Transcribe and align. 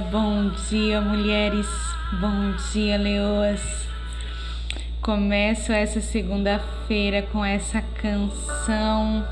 bom 0.00 0.50
dia, 0.68 1.00
mulheres, 1.00 1.66
bom 2.20 2.52
dia, 2.72 2.96
leoas. 2.96 3.88
Começo 5.02 5.72
essa 5.72 6.00
segunda-feira 6.00 7.22
com 7.22 7.44
essa 7.44 7.82
canção 8.00 9.26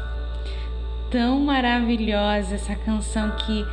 tão 1.11 1.41
maravilhosa, 1.41 2.57
essa 2.57 2.75
canção 2.75 3.31
que 3.33 3.65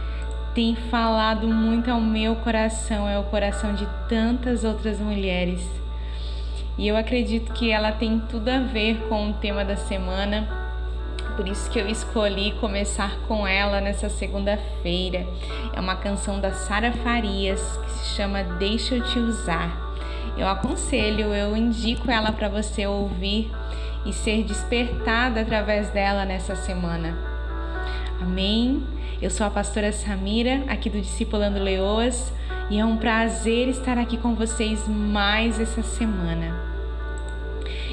tem 0.53 0.75
falado 0.75 1.47
muito 1.47 1.89
ao 1.89 1.99
meu 1.99 2.35
coração, 2.35 3.09
é 3.09 3.17
o 3.17 3.23
coração 3.23 3.73
de 3.73 3.87
tantas 4.07 4.63
outras 4.63 4.99
mulheres. 4.99 5.61
E 6.77 6.87
eu 6.87 6.95
acredito 6.95 7.53
que 7.53 7.71
ela 7.71 7.91
tem 7.91 8.19
tudo 8.29 8.49
a 8.49 8.59
ver 8.59 8.97
com 9.09 9.31
o 9.31 9.33
tema 9.33 9.65
da 9.65 9.75
semana 9.75 10.62
por 11.35 11.47
isso 11.47 11.69
que 11.69 11.79
eu 11.79 11.87
escolhi 11.87 12.51
começar 12.59 13.17
com 13.27 13.45
ela 13.45 13.81
nessa 13.81 14.09
segunda-feira. 14.09 15.25
É 15.73 15.79
uma 15.79 15.95
canção 15.95 16.39
da 16.39 16.51
Sara 16.51 16.91
Farias 16.91 17.61
que 17.77 17.91
se 17.91 18.15
chama 18.15 18.43
Deixa 18.43 18.95
eu 18.95 19.03
te 19.03 19.19
usar. 19.19 19.95
Eu 20.37 20.47
aconselho, 20.47 21.33
eu 21.33 21.55
indico 21.55 22.09
ela 22.09 22.31
para 22.31 22.49
você 22.49 22.87
ouvir 22.87 23.51
e 24.05 24.11
ser 24.11 24.43
despertada 24.43 25.41
através 25.41 25.89
dela 25.89 26.25
nessa 26.25 26.55
semana. 26.55 27.17
Amém? 28.21 28.83
Eu 29.21 29.29
sou 29.29 29.45
a 29.45 29.49
pastora 29.49 29.91
Samira, 29.91 30.63
aqui 30.67 30.89
do 30.89 30.99
Discipulando 30.99 31.59
Leoas, 31.59 32.33
e 32.69 32.79
é 32.79 32.85
um 32.85 32.97
prazer 32.97 33.67
estar 33.69 33.97
aqui 33.97 34.17
com 34.17 34.35
vocês 34.35 34.87
mais 34.87 35.59
essa 35.59 35.81
semana. 35.81 36.53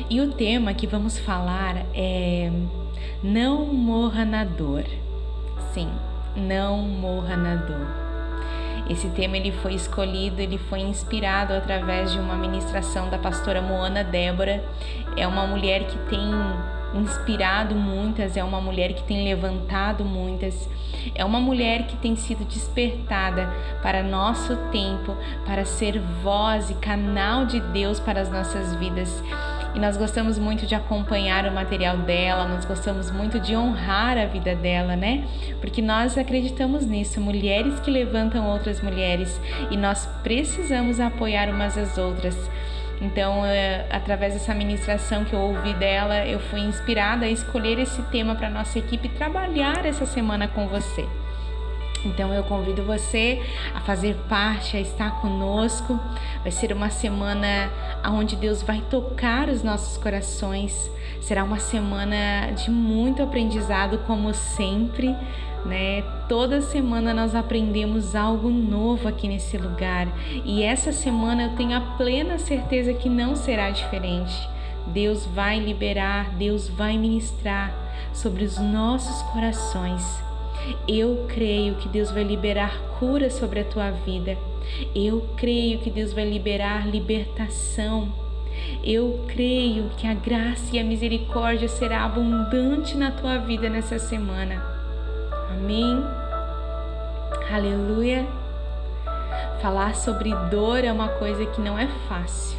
E 0.09 0.21
o 0.21 0.33
tema 0.33 0.75
que 0.75 0.87
vamos 0.87 1.19
falar 1.19 1.87
é 1.95 2.51
não 3.23 3.65
morra 3.67 4.25
na 4.25 4.45
dor. 4.45 4.85
Sim, 5.73 5.89
não 6.37 6.79
morra 6.79 7.37
na 7.37 7.57
dor. 7.57 8.11
Esse 8.89 9.09
tema 9.11 9.37
ele 9.37 9.53
foi 9.53 9.75
escolhido, 9.75 10.41
ele 10.41 10.59
foi 10.59 10.81
inspirado 10.81 11.53
através 11.53 12.13
de 12.13 12.19
uma 12.19 12.35
ministração 12.35 13.09
da 13.09 13.19
pastora 13.19 13.63
Moana 13.63 14.03
Débora. 14.03 14.65
É 15.17 15.27
uma 15.27 15.47
mulher 15.47 15.85
que 15.85 15.97
tem 16.09 16.33
inspirado 16.95 17.75
muitas, 17.75 18.37
é 18.37 18.43
uma 18.43 18.61
mulher 18.61 18.93
que 18.93 19.03
tem 19.05 19.23
levantado 19.23 20.05
muitas, 20.05 20.69
é 21.15 21.25
uma 21.25 21.39
mulher 21.39 21.87
que 21.87 21.97
tem 21.97 22.17
sido 22.17 22.45
despertada 22.45 23.49
para 23.81 24.03
nosso 24.03 24.57
tempo, 24.73 25.17
para 25.47 25.65
ser 25.65 26.01
voz 26.23 26.71
e 26.71 26.75
canal 26.75 27.47
de 27.47 27.61
Deus 27.61 28.01
para 28.01 28.21
as 28.21 28.29
nossas 28.29 28.75
vidas 28.75 29.23
e 29.75 29.79
nós 29.79 29.97
gostamos 29.97 30.39
muito 30.39 30.67
de 30.67 30.75
acompanhar 30.75 31.47
o 31.47 31.53
material 31.53 31.97
dela, 31.99 32.47
nós 32.47 32.65
gostamos 32.65 33.11
muito 33.11 33.39
de 33.39 33.57
honrar 33.57 34.19
a 34.19 34.27
vida 34.27 34.55
dela, 34.55 34.97
né? 34.97 35.25
Porque 35.61 35.81
nós 35.81 36.19
acreditamos 36.19 36.85
nisso, 36.85 37.21
mulheres 37.21 37.79
que 37.81 37.91
levantam 37.91 38.49
outras 38.49 38.81
mulheres 38.81 39.41
e 39.71 39.77
nós 39.77 40.07
precisamos 40.23 40.99
apoiar 41.01 41.49
umas 41.49 41.77
às 41.79 41.97
outras. 41.99 42.37
Então, 43.01 43.47
é, 43.47 43.87
através 43.91 44.35
dessa 44.35 44.53
ministração 44.55 45.25
que 45.25 45.33
eu 45.33 45.41
ouvi 45.41 45.73
dela, 45.75 46.27
eu 46.27 46.39
fui 46.39 46.61
inspirada 46.61 47.25
a 47.25 47.31
escolher 47.31 47.79
esse 47.79 48.03
tema 48.05 48.35
para 48.35 48.51
nossa 48.51 48.79
equipe 48.79 49.09
trabalhar 49.09 49.87
essa 49.87 50.05
semana 50.05 50.47
com 50.47 50.69
você. 50.69 51.07
Então 52.05 52.33
eu 52.33 52.43
convido 52.45 52.83
você 52.83 53.43
a 53.75 53.81
fazer 53.81 54.17
parte, 54.29 54.77
a 54.77 54.81
estar 54.81 55.21
conosco. 55.21 55.99
Vai 56.43 56.51
ser 56.51 56.73
uma 56.73 56.91
semana 56.91 57.71
onde 58.07 58.37
Deus 58.37 58.63
vai 58.63 58.83
tocar 58.91 59.49
os 59.49 59.63
nossos 59.63 59.99
corações. 59.99 60.91
Será 61.21 61.45
uma 61.45 61.59
semana 61.59 62.53
de 62.53 62.71
muito 62.71 63.23
aprendizado, 63.23 63.99
como 64.07 64.33
sempre, 64.33 65.15
né? 65.65 66.03
Toda 66.29 66.63
semana 66.63 67.13
nós 67.13 67.35
aprendemos 67.35 68.17
algo 68.17 68.49
novo 68.49 69.07
aqui 69.07 69.29
nesse 69.29 69.59
lugar 69.59 70.09
e 70.45 70.63
essa 70.63 70.93
semana 70.93 71.45
eu 71.45 71.57
tenho 71.57 71.77
a 71.77 71.81
plena 71.81 72.39
certeza 72.39 72.95
que 72.95 73.09
não 73.09 73.37
será 73.37 73.71
diferente. 73.71 74.49
Deus 74.87 75.27
vai 75.27 75.61
liberar, 75.61 76.31
Deus 76.37 76.69
vai 76.69 76.97
ministrar 76.97 77.75
sobre 78.15 78.45
os 78.45 78.59
nossos 78.59 79.21
corações 79.31 80.30
eu 80.87 81.27
creio 81.29 81.77
que 81.77 81.89
Deus 81.89 82.11
vai 82.11 82.23
liberar 82.23 82.79
cura 82.99 83.31
sobre 83.31 83.61
a 83.61 83.65
tua 83.65 83.91
vida. 83.91 84.37
Eu 84.95 85.27
creio 85.37 85.79
que 85.79 85.91
Deus 85.91 86.13
vai 86.13 86.25
liberar 86.25 86.89
libertação. 86.89 88.13
Eu 88.85 89.25
creio 89.29 89.91
que 89.97 90.07
a 90.07 90.15
graça 90.15 90.77
e 90.77 90.79
a 90.79 90.85
misericórdia 90.85 91.69
será 91.69 92.05
abundante 92.05 92.97
na 92.97 93.11
tua 93.11 93.39
vida 93.39 93.69
nessa 93.69 93.99
semana. 93.99 94.63
Amém. 95.51 96.03
Aleluia. 97.53 98.27
Falar 99.61 99.95
sobre 99.95 100.35
dor 100.51 100.85
é 100.85 100.93
uma 100.93 101.09
coisa 101.09 101.45
que 101.47 101.61
não 101.61 101.79
é 101.79 101.87
fácil. 102.09 102.59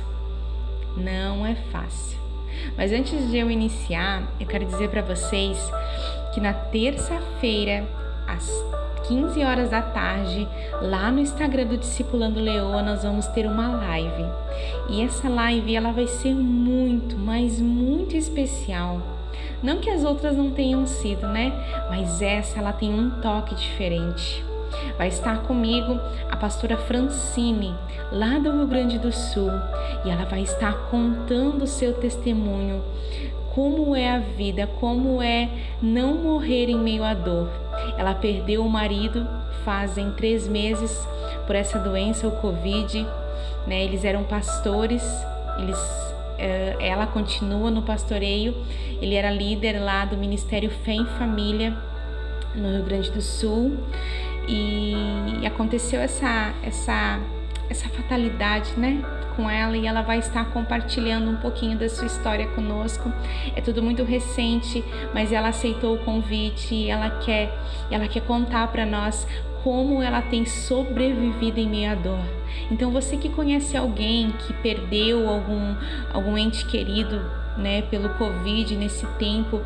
Não 0.97 1.45
é 1.45 1.55
fácil. 1.71 2.19
Mas 2.77 2.91
antes 2.91 3.29
de 3.29 3.37
eu 3.37 3.49
iniciar, 3.49 4.23
eu 4.39 4.45
quero 4.45 4.65
dizer 4.65 4.89
para 4.89 5.01
vocês 5.01 5.57
que 6.33 6.39
na 6.39 6.53
terça-feira, 6.53 7.85
às 8.27 8.49
15 9.07 9.43
horas 9.43 9.69
da 9.69 9.81
tarde, 9.81 10.47
lá 10.81 11.11
no 11.11 11.19
Instagram 11.19 11.65
do 11.65 11.77
Discipulando 11.77 12.39
Leoa, 12.39 12.81
nós 12.81 13.03
vamos 13.03 13.27
ter 13.27 13.45
uma 13.45 13.75
live. 13.75 14.25
E 14.89 15.01
essa 15.01 15.27
live 15.27 15.75
ela 15.75 15.91
vai 15.91 16.07
ser 16.07 16.33
muito, 16.33 17.17
mas 17.17 17.59
muito 17.59 18.15
especial. 18.15 19.01
Não 19.61 19.79
que 19.79 19.89
as 19.89 20.03
outras 20.03 20.35
não 20.35 20.51
tenham 20.51 20.85
sido, 20.85 21.27
né? 21.27 21.51
Mas 21.89 22.21
essa 22.21 22.59
ela 22.59 22.73
tem 22.73 22.93
um 22.93 23.09
toque 23.21 23.55
diferente. 23.55 24.43
Vai 24.97 25.09
estar 25.09 25.39
comigo 25.43 25.99
a 26.29 26.37
pastora 26.37 26.77
Francine, 26.77 27.75
lá 28.11 28.39
do 28.39 28.51
Rio 28.51 28.67
Grande 28.67 28.97
do 28.97 29.11
Sul, 29.11 29.51
e 30.05 30.09
ela 30.09 30.25
vai 30.25 30.41
estar 30.41 30.73
contando 30.89 31.63
o 31.63 31.67
seu 31.67 31.93
testemunho 31.93 32.81
como 33.53 33.95
é 33.95 34.09
a 34.09 34.19
vida, 34.19 34.67
como 34.79 35.21
é 35.21 35.49
não 35.81 36.15
morrer 36.15 36.69
em 36.69 36.77
meio 36.77 37.03
à 37.03 37.13
dor. 37.13 37.49
Ela 37.97 38.13
perdeu 38.13 38.65
o 38.65 38.69
marido 38.69 39.27
fazem 39.63 40.11
três 40.11 40.47
meses 40.47 41.07
por 41.45 41.55
essa 41.55 41.79
doença, 41.79 42.27
o 42.27 42.31
Covid. 42.31 43.05
Né? 43.67 43.83
Eles 43.83 44.03
eram 44.03 44.23
pastores, 44.23 45.03
eles, 45.59 45.79
eh, 46.37 46.75
ela 46.79 47.07
continua 47.07 47.69
no 47.69 47.81
pastoreio. 47.81 48.55
Ele 49.01 49.15
era 49.15 49.31
líder 49.31 49.79
lá 49.79 50.05
do 50.05 50.17
Ministério 50.17 50.69
Fé 50.69 50.93
em 50.93 51.05
Família 51.05 51.75
no 52.55 52.69
Rio 52.69 52.83
Grande 52.83 53.11
do 53.11 53.21
Sul 53.21 53.77
e 54.47 54.93
aconteceu 55.45 56.01
essa 56.01 56.53
essa 56.63 57.19
essa 57.69 57.87
fatalidade, 57.87 58.77
né? 58.77 59.01
Com 59.35 59.49
ela 59.49 59.75
e 59.77 59.85
ela 59.85 60.01
vai 60.01 60.19
estar 60.19 60.45
compartilhando 60.51 61.29
um 61.29 61.37
pouquinho 61.37 61.77
da 61.77 61.89
sua 61.89 62.07
história 62.07 62.47
conosco. 62.47 63.11
É 63.55 63.61
tudo 63.61 63.81
muito 63.81 64.03
recente, 64.03 64.83
mas 65.13 65.31
ela 65.31 65.49
aceitou 65.49 65.95
o 65.95 65.99
convite 65.99 66.75
e 66.75 66.89
ela 66.89 67.09
quer, 67.19 67.53
ela 67.89 68.07
quer 68.07 68.21
contar 68.21 68.67
para 68.67 68.85
nós 68.85 69.27
como 69.63 70.01
ela 70.01 70.21
tem 70.21 70.45
sobrevivido 70.45 71.59
em 71.59 71.69
meio 71.69 71.91
à 71.91 71.95
dor. 71.95 72.23
Então 72.69 72.91
você 72.91 73.17
que 73.17 73.29
conhece 73.29 73.77
alguém 73.77 74.31
que 74.31 74.53
perdeu 74.53 75.29
algum 75.29 75.75
algum 76.13 76.37
ente 76.37 76.65
querido, 76.65 77.21
né, 77.57 77.81
pelo 77.83 78.09
Covid 78.09 78.75
nesse 78.75 79.05
tempo, 79.17 79.61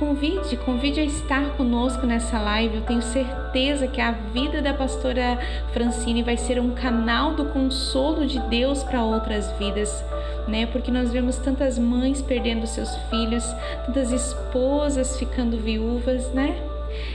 Convide, 0.00 0.56
convide 0.56 0.98
a 0.98 1.04
estar 1.04 1.58
conosco 1.58 2.06
nessa 2.06 2.40
live. 2.40 2.76
Eu 2.76 2.80
tenho 2.80 3.02
certeza 3.02 3.86
que 3.86 4.00
a 4.00 4.12
vida 4.12 4.62
da 4.62 4.72
pastora 4.72 5.38
Francine 5.74 6.22
vai 6.22 6.38
ser 6.38 6.58
um 6.58 6.70
canal 6.70 7.34
do 7.34 7.44
consolo 7.44 8.26
de 8.26 8.40
Deus 8.48 8.82
para 8.82 9.04
outras 9.04 9.52
vidas, 9.58 10.02
né? 10.48 10.64
Porque 10.64 10.90
nós 10.90 11.12
vemos 11.12 11.36
tantas 11.36 11.78
mães 11.78 12.22
perdendo 12.22 12.66
seus 12.66 12.96
filhos, 13.10 13.44
tantas 13.84 14.10
esposas 14.10 15.18
ficando 15.18 15.58
viúvas, 15.58 16.32
né? 16.32 16.69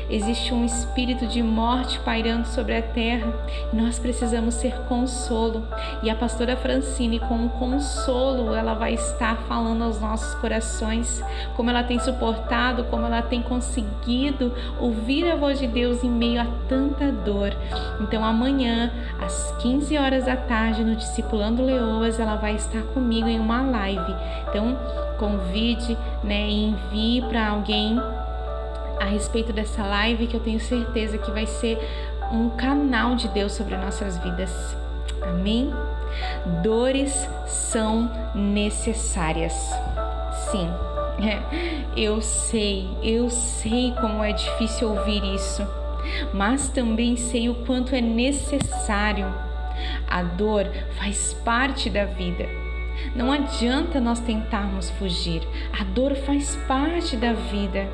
Existe 0.10 0.54
um 0.54 0.66
espírito 0.66 1.26
de 1.26 1.42
morte 1.42 2.00
pairando 2.00 2.48
sobre 2.48 2.78
a 2.78 2.82
terra 2.82 3.34
e 3.72 3.76
nós 3.76 3.98
precisamos 3.98 4.56
ser 4.56 4.74
consolo. 4.88 5.68
E 6.04 6.10
a 6.10 6.16
pastora 6.16 6.56
Francine, 6.56 7.20
com 7.20 7.36
um 7.36 7.50
consolo, 7.50 8.54
ela 8.54 8.74
vai 8.74 8.94
estar 8.94 9.38
falando 9.48 9.84
aos 9.84 10.00
nossos 10.00 10.36
corações 10.36 11.24
como 11.56 11.70
ela 11.70 11.84
tem 11.84 12.00
suportado, 12.00 12.84
como 12.86 13.06
ela 13.06 13.22
tem 13.22 13.42
conseguido 13.42 14.54
ouvir 14.80 15.30
a 15.30 15.36
voz 15.36 15.60
de 15.60 15.68
Deus 15.68 16.04
em 16.04 16.10
meio 16.10 16.42
a 16.42 16.48
tanta 16.68 17.12
dor. 17.12 17.54
Então, 18.00 18.24
amanhã, 18.24 18.92
às 19.20 19.52
15 19.62 19.98
horas 19.98 20.26
da 20.26 20.36
tarde, 20.36 20.84
no 20.84 20.96
Discipulando 20.96 21.64
Leoas, 21.64 22.20
ela 22.20 22.36
vai 22.36 22.56
estar 22.56 22.82
comigo 22.94 23.28
em 23.28 23.40
uma 23.40 23.62
live. 23.62 24.16
Então, 24.50 24.78
convide, 25.18 25.98
né, 26.24 26.50
envie 26.50 27.22
para 27.22 27.50
alguém 27.50 28.00
a 29.00 29.06
respeito 29.06 29.52
dessa 29.52 29.84
live 29.84 30.28
que 30.28 30.36
eu 30.36 30.40
tenho 30.40 30.60
certeza 30.60 31.18
que 31.18 31.32
vai 31.32 31.46
ser 31.46 31.78
um 32.32 32.50
canal 32.50 33.16
de 33.16 33.28
Deus 33.30 33.54
sobre 33.54 33.78
nossas 33.78 34.18
vidas. 34.18 34.52
Amém? 35.22 35.74
Dores 36.64 37.28
são 37.46 38.12
necessárias. 38.34 39.54
Sim, 40.52 40.70
eu 41.96 42.22
sei, 42.22 42.88
eu 43.02 43.30
sei 43.30 43.94
como 44.00 44.24
é 44.24 44.32
difícil 44.32 44.90
ouvir 44.90 45.24
isso, 45.36 45.66
mas 46.34 46.70
também 46.70 47.16
sei 47.16 47.50
o 47.50 47.56
quanto 47.66 47.96
é 47.96 48.02
necessário. 48.02 49.34
A 50.08 50.24
dor 50.24 50.66
faz 50.98 51.34
parte 51.34 51.90
da 51.90 52.06
vida. 52.06 52.48
Não 53.14 53.32
adianta 53.32 54.00
nós 54.00 54.20
tentarmos 54.22 54.90
fugir, 54.92 55.42
a 55.78 55.84
dor 55.84 56.16
faz 56.16 56.56
parte 56.68 57.18
da 57.18 57.34
vida. 57.34 57.88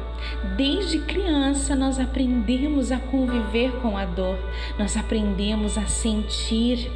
Desde 0.55 0.99
criança 0.99 1.75
nós 1.75 1.99
aprendemos 1.99 2.91
a 2.91 2.97
conviver 2.97 3.71
com 3.81 3.97
a 3.97 4.05
dor, 4.05 4.37
nós 4.77 4.97
aprendemos 4.97 5.77
a 5.77 5.85
sentir. 5.85 6.91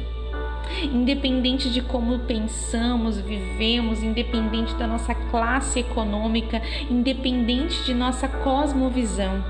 Independente 0.82 1.70
de 1.70 1.80
como 1.80 2.18
pensamos, 2.20 3.20
vivemos, 3.20 4.02
independente 4.02 4.74
da 4.74 4.86
nossa 4.86 5.14
classe 5.14 5.78
econômica, 5.78 6.60
independente 6.90 7.84
de 7.84 7.94
nossa 7.94 8.26
cosmovisão, 8.26 9.44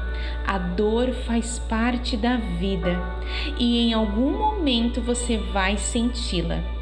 a 0.47 0.59
dor 0.59 1.13
faz 1.13 1.59
parte 1.59 2.19
da 2.19 2.37
vida. 2.37 3.03
E 3.59 3.79
em 3.79 3.95
algum 3.95 4.37
momento 4.37 5.01
você 5.01 5.39
vai 5.39 5.79
senti-la 5.79 6.76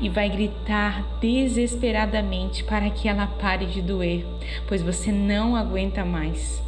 e 0.00 0.08
vai 0.08 0.28
gritar 0.28 1.04
desesperadamente 1.20 2.64
para 2.64 2.90
que 2.90 3.08
ela 3.08 3.26
pare 3.26 3.66
de 3.66 3.80
doer, 3.80 4.24
pois 4.66 4.82
você 4.82 5.10
não 5.10 5.56
aguenta 5.56 6.04
mais. 6.04 6.62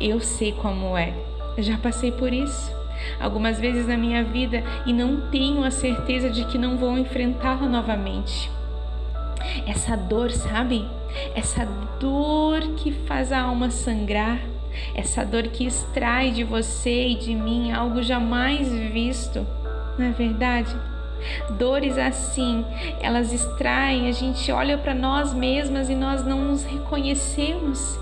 Eu 0.00 0.20
sei 0.20 0.52
como 0.52 0.96
é, 0.96 1.12
já 1.58 1.76
passei 1.76 2.10
por 2.10 2.32
isso 2.32 2.78
algumas 3.20 3.58
vezes 3.58 3.86
na 3.86 3.96
minha 3.96 4.22
vida 4.24 4.62
e 4.86 4.92
não 4.92 5.30
tenho 5.30 5.64
a 5.64 5.70
certeza 5.70 6.30
de 6.30 6.44
que 6.46 6.58
não 6.58 6.76
vou 6.76 6.96
enfrentá-la 6.98 7.66
novamente. 7.66 8.50
Essa 9.66 9.96
dor, 9.96 10.30
sabe? 10.30 10.84
Essa 11.34 11.64
dor 12.00 12.60
que 12.76 12.92
faz 12.92 13.32
a 13.32 13.42
alma 13.42 13.70
sangrar, 13.70 14.40
essa 14.94 15.24
dor 15.24 15.44
que 15.44 15.64
extrai 15.66 16.30
de 16.30 16.44
você 16.44 17.08
e 17.08 17.14
de 17.14 17.34
mim 17.34 17.72
algo 17.72 18.02
jamais 18.02 18.70
visto, 18.72 19.46
não 19.98 20.06
é 20.06 20.10
verdade? 20.10 20.74
Dores 21.50 21.98
assim, 21.98 22.64
elas 23.00 23.32
extraem, 23.32 24.08
a 24.08 24.12
gente 24.12 24.50
olha 24.52 24.78
para 24.78 24.94
nós 24.94 25.34
mesmas 25.34 25.88
e 25.88 25.94
nós 25.94 26.24
não 26.24 26.42
nos 26.42 26.64
reconhecemos. 26.64 27.98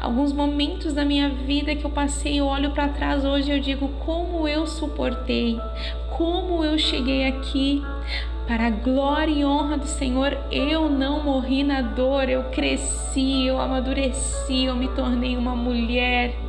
Alguns 0.00 0.32
momentos 0.32 0.94
da 0.94 1.04
minha 1.04 1.28
vida 1.28 1.74
que 1.74 1.84
eu 1.84 1.90
passei, 1.90 2.40
eu 2.40 2.46
olho 2.46 2.70
para 2.70 2.88
trás 2.88 3.24
hoje 3.24 3.50
eu 3.50 3.60
digo 3.60 3.88
como 4.04 4.48
eu 4.48 4.66
suportei, 4.66 5.60
como 6.16 6.64
eu 6.64 6.78
cheguei 6.78 7.26
aqui. 7.26 7.82
Para 8.46 8.68
a 8.68 8.70
glória 8.70 9.32
e 9.32 9.44
honra 9.44 9.76
do 9.76 9.88
Senhor, 9.88 10.38
eu 10.52 10.88
não 10.88 11.24
morri 11.24 11.64
na 11.64 11.82
dor, 11.82 12.28
eu 12.28 12.44
cresci, 12.44 13.46
eu 13.46 13.60
amadureci, 13.60 14.66
eu 14.66 14.76
me 14.76 14.86
tornei 14.86 15.36
uma 15.36 15.56
mulher 15.56 16.45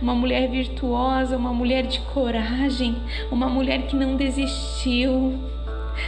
uma 0.00 0.14
mulher 0.14 0.48
virtuosa, 0.48 1.36
uma 1.36 1.52
mulher 1.52 1.86
de 1.86 2.00
coragem, 2.00 2.96
uma 3.30 3.48
mulher 3.48 3.82
que 3.86 3.96
não 3.96 4.16
desistiu. 4.16 5.38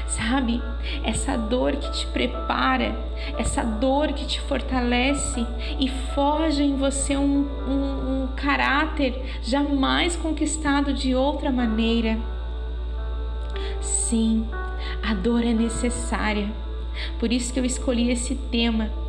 Sabe? 0.06 0.62
Essa 1.04 1.36
dor 1.36 1.76
que 1.76 1.90
te 1.92 2.06
prepara, 2.06 2.96
essa 3.38 3.62
dor 3.62 4.12
que 4.12 4.26
te 4.26 4.40
fortalece 4.40 5.46
e 5.78 5.88
forja 6.14 6.62
em 6.62 6.76
você 6.76 7.16
um, 7.16 7.46
um, 7.68 8.22
um 8.22 8.28
caráter 8.34 9.20
jamais 9.42 10.16
conquistado 10.16 10.92
de 10.94 11.14
outra 11.14 11.50
maneira. 11.52 12.18
Sim, 13.80 14.46
a 15.02 15.12
dor 15.14 15.44
é 15.44 15.52
necessária. 15.52 16.50
Por 17.18 17.32
isso 17.32 17.52
que 17.52 17.60
eu 17.60 17.64
escolhi 17.64 18.10
esse 18.10 18.34
tema 18.34 19.01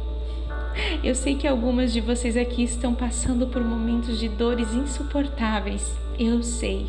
eu 1.04 1.16
sei 1.16 1.36
que 1.36 1.48
algumas 1.48 1.94
de 1.94 2.02
vocês 2.02 2.36
aqui 2.36 2.64
estão 2.64 2.94
passando 2.94 3.48
por 3.48 3.64
momentos 3.64 4.20
de 4.20 4.28
dores 4.28 4.74
insuportáveis. 4.74 5.96
Eu 6.18 6.44
sei. 6.44 6.88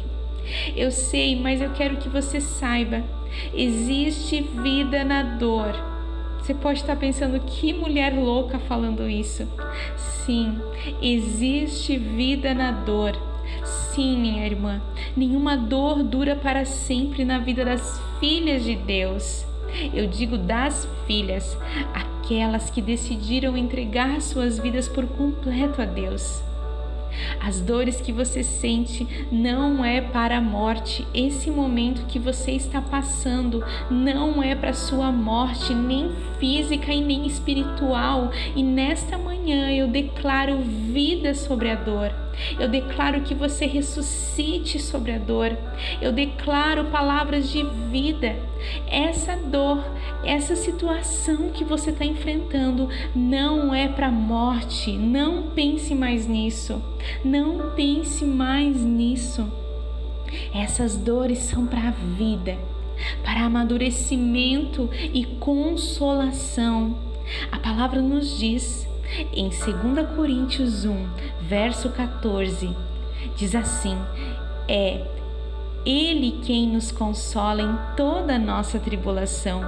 Eu 0.77 0.91
sei, 0.91 1.37
mas 1.41 1.61
eu 1.61 1.71
quero 1.71 1.97
que 1.97 2.09
você 2.09 2.41
saiba: 2.41 3.03
existe 3.55 4.41
vida 4.41 5.05
na 5.05 5.23
dor. 5.23 5.75
Você 6.39 6.53
pode 6.53 6.81
estar 6.81 6.97
pensando 6.97 7.41
que 7.41 7.73
mulher 7.73 8.15
louca 8.15 8.59
falando 8.59 9.09
isso. 9.09 9.49
Sim, 9.97 10.59
existe 11.01 11.97
vida 11.97 12.53
na 12.53 12.71
dor. 12.71 13.17
Sim, 13.65 14.19
minha 14.19 14.45
irmã, 14.45 14.83
nenhuma 15.17 15.57
dor 15.57 16.03
dura 16.03 16.37
para 16.37 16.65
sempre 16.65 17.25
na 17.25 17.39
vida 17.39 17.65
das 17.65 18.01
filhas 18.21 18.63
de 18.63 18.75
Deus. 18.75 19.47
Eu 19.93 20.07
digo 20.07 20.37
das 20.37 20.87
filhas, 21.07 21.57
aquelas 22.25 22.71
que 22.71 22.81
decidiram 22.81 23.55
entregar 23.55 24.21
suas 24.23 24.59
vidas 24.59 24.88
por 24.88 25.06
completo 25.06 25.82
a 25.82 25.85
Deus. 25.85 26.43
As 27.41 27.61
dores 27.61 28.00
que 28.00 28.12
você 28.12 28.43
sente 28.43 29.06
não 29.31 29.85
é 29.85 30.00
para 30.00 30.38
a 30.38 30.41
morte. 30.41 31.06
Esse 31.15 31.50
momento 31.50 32.06
que 32.06 32.19
você 32.19 32.53
está 32.53 32.81
passando 32.81 33.62
não 33.91 34.43
é 34.43 34.55
para 34.55 34.73
sua 34.73 35.12
morte, 35.12 35.75
nem 35.75 36.11
física 36.41 36.93
e 36.93 37.00
nem 37.00 37.26
espiritual. 37.26 38.32
E 38.56 38.62
nesta 38.62 39.17
manhã 39.17 39.70
eu 39.70 39.87
declaro 39.87 40.58
vida 40.60 41.34
sobre 41.34 41.70
a 41.70 41.77
dor. 41.77 42.24
Eu 42.58 42.69
declaro 42.69 43.20
que 43.22 43.34
você 43.34 43.67
ressuscite 43.67 44.79
sobre 44.79 45.12
a 45.12 45.19
dor. 45.19 45.56
Eu 46.00 46.12
declaro 46.12 46.86
palavras 46.86 47.48
de 47.48 47.64
vida. 47.91 48.36
Essa 48.86 49.36
dor, 49.36 49.84
essa 50.24 50.56
situação 50.56 51.50
que 51.50 51.64
você 51.64 51.91
está 51.91 52.05
enfrentando 52.05 52.88
não 53.14 53.74
é 53.74 53.88
para 53.88 54.10
morte. 54.10 54.93
Não 54.93 55.50
pense 55.50 55.94
mais 55.94 56.26
nisso. 56.26 56.82
Não 57.24 57.70
pense 57.74 58.24
mais 58.24 58.76
nisso. 58.81 59.46
Essas 60.55 60.96
dores 60.96 61.38
são 61.38 61.67
para 61.67 61.88
a 61.88 61.91
vida, 61.91 62.56
para 63.22 63.44
amadurecimento 63.44 64.91
e 65.12 65.24
consolação. 65.24 66.96
A 67.50 67.58
palavra 67.58 68.00
nos 68.00 68.38
diz 68.38 68.86
em 69.32 69.48
2 69.48 70.17
Coríntios 70.17 70.84
1, 70.84 71.06
verso 71.48 71.91
14, 71.91 72.74
diz 73.36 73.55
assim: 73.55 73.98
É 74.69 75.15
ele 75.84 76.41
quem 76.43 76.67
nos 76.69 76.91
consola 76.91 77.60
em 77.60 77.79
toda 77.94 78.36
a 78.36 78.39
nossa 78.39 78.79
tribulação, 78.79 79.60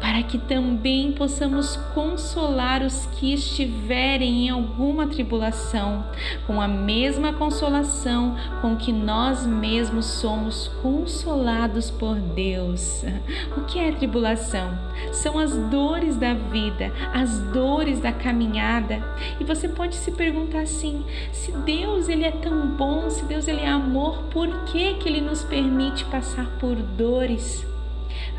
para 0.00 0.22
que 0.22 0.38
também 0.38 1.10
possamos 1.10 1.76
consolar 1.92 2.82
os 2.82 3.06
que 3.06 3.34
estiverem 3.34 4.46
em 4.46 4.50
alguma 4.50 5.08
tribulação, 5.08 6.04
com 6.46 6.60
a 6.60 6.68
mesma 6.68 7.32
consolação 7.32 8.36
com 8.60 8.76
que 8.76 8.92
nós 8.92 9.44
mesmos 9.44 10.06
somos 10.06 10.68
consolados 10.80 11.90
por 11.90 12.16
Deus. 12.16 13.04
O 13.56 13.62
que 13.62 13.78
é 13.78 13.90
tribulação? 13.92 14.78
São 15.12 15.38
as 15.38 15.56
dores 15.68 16.16
da 16.16 16.34
vida, 16.34 16.92
as 17.12 17.38
dores 17.52 18.00
da 18.00 18.12
caminhada. 18.12 19.02
E 19.40 19.44
você 19.44 19.68
pode 19.68 19.94
se 19.96 20.12
perguntar 20.12 20.60
assim: 20.60 21.04
se 21.32 21.52
Deus 21.52 22.08
ele 22.08 22.24
é 22.24 22.32
tão 22.32 22.68
bom, 22.68 23.10
se 23.10 23.24
Deus 23.24 23.48
ele 23.48 23.60
é 23.60 23.68
amor, 23.68 24.24
por 24.24 24.64
que 24.64 24.94
que 24.94 25.08
ele 25.08 25.20
nos 25.20 25.42
permite 25.42 26.04
passar 26.06 26.46
por 26.58 26.76
dores. 26.76 27.66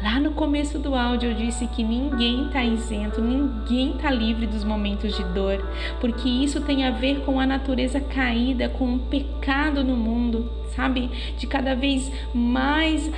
Lá 0.01 0.19
no 0.19 0.31
começo 0.31 0.77
do 0.77 0.93
áudio 0.93 1.31
eu 1.31 1.35
disse 1.35 1.67
que 1.67 1.83
ninguém 1.83 2.47
está 2.47 2.63
isento, 2.63 3.21
ninguém 3.21 3.95
está 3.95 4.11
livre 4.11 4.45
dos 4.45 4.63
momentos 4.63 5.15
de 5.15 5.23
dor, 5.23 5.65
porque 5.99 6.27
isso 6.27 6.61
tem 6.61 6.85
a 6.85 6.91
ver 6.91 7.21
com 7.21 7.39
a 7.39 7.45
natureza 7.45 7.99
caída, 7.99 8.69
com 8.69 8.95
o 8.95 8.99
pecado 8.99 9.83
no 9.83 9.95
mundo, 9.95 10.49
sabe? 10.75 11.09
De 11.37 11.47
cada 11.47 11.75
vez 11.75 12.11
mais 12.33 13.09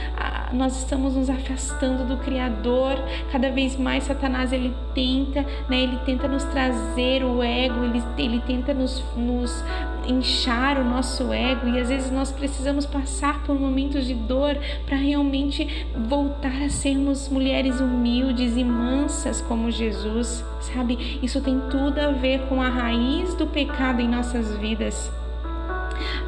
nós 0.53 0.77
estamos 0.77 1.15
nos 1.15 1.29
afastando 1.29 2.05
do 2.05 2.17
Criador, 2.17 2.95
cada 3.31 3.51
vez 3.51 3.75
mais 3.77 4.05
Satanás 4.05 4.53
ele 4.53 4.73
tenta, 4.93 5.45
né? 5.69 5.81
Ele 5.81 5.97
tenta 6.05 6.27
nos 6.27 6.43
trazer 6.45 7.23
o 7.23 7.43
ego, 7.43 7.83
ele, 7.83 8.03
ele 8.17 8.39
tenta 8.45 8.73
nos, 8.73 9.03
nos 9.15 9.63
inchar 10.07 10.79
o 10.79 10.85
nosso 10.85 11.33
ego 11.33 11.67
e 11.67 11.79
às 11.79 11.89
vezes 11.89 12.11
nós 12.11 12.31
precisamos 12.31 12.85
passar 12.85 13.43
por 13.43 13.59
momentos 13.59 14.05
de 14.05 14.13
dor 14.13 14.57
para 14.85 14.95
realmente 14.95 15.87
voltar 16.07 16.61
a 16.61 16.69
sermos 16.69 17.27
mulheres 17.29 17.79
humildes 17.79 18.55
e 18.55 18.63
mansas 18.63 19.41
como 19.41 19.69
Jesus, 19.69 20.43
sabe? 20.61 21.19
Isso 21.21 21.41
tem 21.41 21.59
tudo 21.69 21.99
a 21.99 22.11
ver 22.11 22.47
com 22.47 22.61
a 22.61 22.69
raiz 22.69 23.33
do 23.35 23.47
pecado 23.47 24.01
em 24.01 24.07
nossas 24.07 24.55
vidas. 24.57 25.11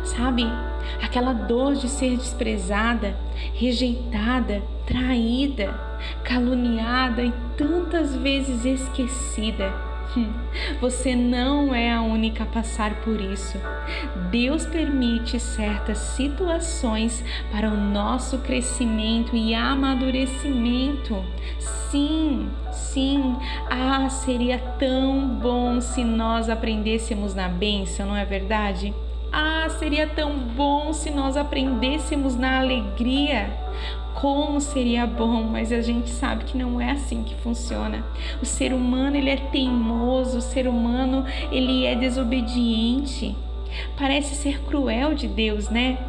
Sabe? 0.04 0.46
Aquela 1.02 1.34
dor 1.34 1.74
de 1.74 1.88
ser 1.88 2.18
desprezada, 2.18 3.16
rejeitada, 3.54 4.62
traída, 4.86 5.74
caluniada 6.24 7.24
e 7.24 7.34
tantas 7.58 8.16
vezes 8.16 8.66
esquecida 8.66 9.90
Você 10.82 11.16
não 11.16 11.74
é 11.74 11.92
a 11.92 12.02
única 12.02 12.44
a 12.44 12.48
passar 12.48 12.96
por 13.02 13.20
isso. 13.20 13.58
Deus 14.32 14.66
permite 14.66 15.40
certas 15.40 15.98
situações 15.98 17.24
para 17.52 17.70
o 17.70 17.78
nosso 17.78 18.40
crescimento 18.40 19.36
e 19.36 19.54
amadurecimento. 19.54 21.24
Sim, 21.90 22.50
sim. 22.72 23.36
Ah, 23.70 24.10
seria 24.10 24.60
tão 24.80 25.28
bom 25.28 25.82
se 25.82 26.04
nós 26.04 26.50
aprendêssemos 26.50 27.34
na 27.34 27.48
bênção, 27.48 28.08
não 28.08 28.16
é 28.16 28.26
verdade? 28.26 28.94
Ah, 29.32 29.68
seria 29.78 30.08
tão 30.08 30.38
bom 30.38 30.92
se 30.92 31.12
nós 31.12 31.38
aprendêssemos 31.38 32.36
na 32.36 32.60
alegria. 32.60 33.52
Como 34.16 34.60
seria 34.60 35.06
bom, 35.06 35.44
mas 35.44 35.72
a 35.72 35.82
gente 35.82 36.10
sabe 36.10 36.44
que 36.44 36.58
não 36.58 36.82
é 36.82 36.92
assim 36.92 37.24
que 37.24 37.36
funciona. 37.36 38.04
O 38.42 38.46
ser 38.46 38.74
humano, 38.74 39.16
ele 39.16 39.30
é 39.30 39.38
teimoso, 39.38 40.40
o 40.40 40.42
ser 40.42 40.68
humano, 40.68 41.26
ele 41.52 41.86
é 41.86 41.96
desobediente. 41.96 43.36
Parece 43.98 44.36
ser 44.36 44.60
cruel 44.62 45.14
de 45.14 45.28
Deus, 45.28 45.70
né? 45.70 46.00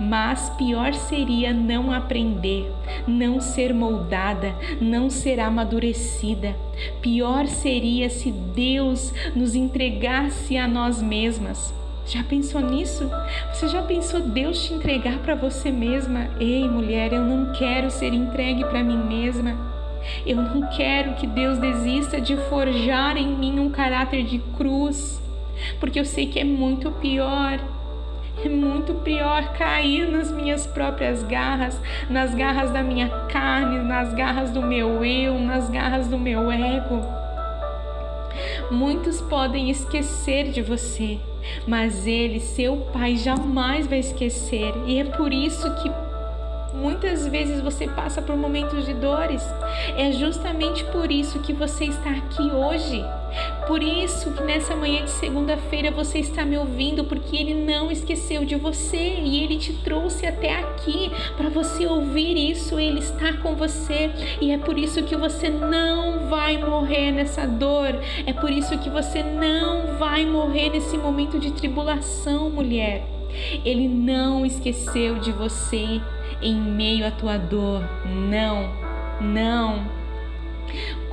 Mas 0.00 0.50
pior 0.50 0.92
seria 0.92 1.52
não 1.52 1.92
aprender, 1.92 2.70
não 3.06 3.40
ser 3.40 3.72
moldada, 3.72 4.54
não 4.80 5.08
ser 5.08 5.38
amadurecida. 5.38 6.56
Pior 7.00 7.46
seria 7.46 8.10
se 8.10 8.32
Deus 8.32 9.14
nos 9.34 9.54
entregasse 9.54 10.56
a 10.58 10.66
nós 10.66 11.00
mesmas. 11.00 11.79
Já 12.10 12.24
pensou 12.24 12.60
nisso? 12.60 13.08
Você 13.52 13.68
já 13.68 13.82
pensou 13.82 14.18
Deus 14.18 14.64
te 14.64 14.74
entregar 14.74 15.20
para 15.20 15.36
você 15.36 15.70
mesma? 15.70 16.28
Ei, 16.40 16.68
mulher, 16.68 17.12
eu 17.12 17.24
não 17.24 17.52
quero 17.52 17.88
ser 17.88 18.12
entregue 18.12 18.64
para 18.64 18.82
mim 18.82 18.96
mesma. 18.96 19.56
Eu 20.26 20.34
não 20.34 20.68
quero 20.70 21.14
que 21.14 21.24
Deus 21.24 21.56
desista 21.58 22.20
de 22.20 22.36
forjar 22.48 23.16
em 23.16 23.28
mim 23.28 23.60
um 23.60 23.70
caráter 23.70 24.24
de 24.24 24.40
cruz, 24.56 25.22
porque 25.78 26.00
eu 26.00 26.04
sei 26.04 26.26
que 26.26 26.40
é 26.40 26.44
muito 26.44 26.90
pior 26.90 27.60
é 28.44 28.48
muito 28.48 28.94
pior 28.94 29.52
cair 29.52 30.10
nas 30.10 30.32
minhas 30.32 30.66
próprias 30.66 31.22
garras, 31.22 31.78
nas 32.08 32.34
garras 32.34 32.70
da 32.70 32.82
minha 32.82 33.08
carne, 33.26 33.78
nas 33.80 34.14
garras 34.14 34.50
do 34.50 34.62
meu 34.62 35.04
eu, 35.04 35.38
nas 35.38 35.68
garras 35.68 36.08
do 36.08 36.18
meu 36.18 36.50
ego. 36.50 37.04
Muitos 38.70 39.20
podem 39.20 39.68
esquecer 39.68 40.50
de 40.50 40.62
você, 40.62 41.20
mas 41.66 42.06
ele, 42.06 42.40
seu 42.40 42.76
pai, 42.92 43.16
jamais 43.16 43.86
vai 43.86 43.98
esquecer, 43.98 44.72
e 44.86 44.98
é 44.98 45.04
por 45.04 45.32
isso 45.32 45.72
que 45.76 45.90
Muitas 46.72 47.26
vezes 47.26 47.60
você 47.60 47.88
passa 47.88 48.22
por 48.22 48.36
momentos 48.36 48.86
de 48.86 48.94
dores. 48.94 49.42
É 49.96 50.12
justamente 50.12 50.84
por 50.84 51.10
isso 51.10 51.40
que 51.40 51.52
você 51.52 51.86
está 51.86 52.10
aqui 52.10 52.42
hoje. 52.42 53.04
Por 53.70 53.84
isso 53.84 54.32
que 54.32 54.42
nessa 54.42 54.74
manhã 54.74 55.04
de 55.04 55.12
segunda-feira 55.12 55.92
você 55.92 56.18
está 56.18 56.44
me 56.44 56.58
ouvindo, 56.58 57.04
porque 57.04 57.36
ele 57.36 57.54
não 57.54 57.88
esqueceu 57.88 58.44
de 58.44 58.56
você 58.56 59.20
e 59.22 59.44
ele 59.44 59.58
te 59.58 59.72
trouxe 59.72 60.26
até 60.26 60.58
aqui 60.58 61.08
para 61.36 61.48
você 61.48 61.86
ouvir 61.86 62.36
isso. 62.50 62.80
Ele 62.80 62.98
está 62.98 63.32
com 63.34 63.54
você 63.54 64.10
e 64.40 64.50
é 64.50 64.58
por 64.58 64.76
isso 64.76 65.04
que 65.04 65.14
você 65.14 65.48
não 65.48 66.28
vai 66.28 66.58
morrer 66.58 67.12
nessa 67.12 67.46
dor. 67.46 67.96
É 68.26 68.32
por 68.32 68.50
isso 68.50 68.76
que 68.76 68.90
você 68.90 69.22
não 69.22 69.96
vai 69.98 70.26
morrer 70.26 70.70
nesse 70.70 70.98
momento 70.98 71.38
de 71.38 71.52
tribulação, 71.52 72.50
mulher. 72.50 73.06
Ele 73.64 73.86
não 73.86 74.44
esqueceu 74.44 75.20
de 75.20 75.30
você 75.30 76.00
em 76.42 76.60
meio 76.60 77.06
à 77.06 77.12
tua 77.12 77.38
dor. 77.38 77.88
Não, 78.04 78.68
não. 79.20 79.86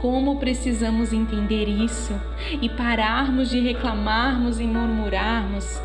Como 0.02 0.38
precisamos 0.38 1.12
entender 1.12 1.68
isso 1.68 2.14
e 2.62 2.70
pararmos 2.70 3.50
de 3.50 3.60
reclamarmos 3.60 4.60
e 4.60 4.64
murmurarmos? 4.64 5.82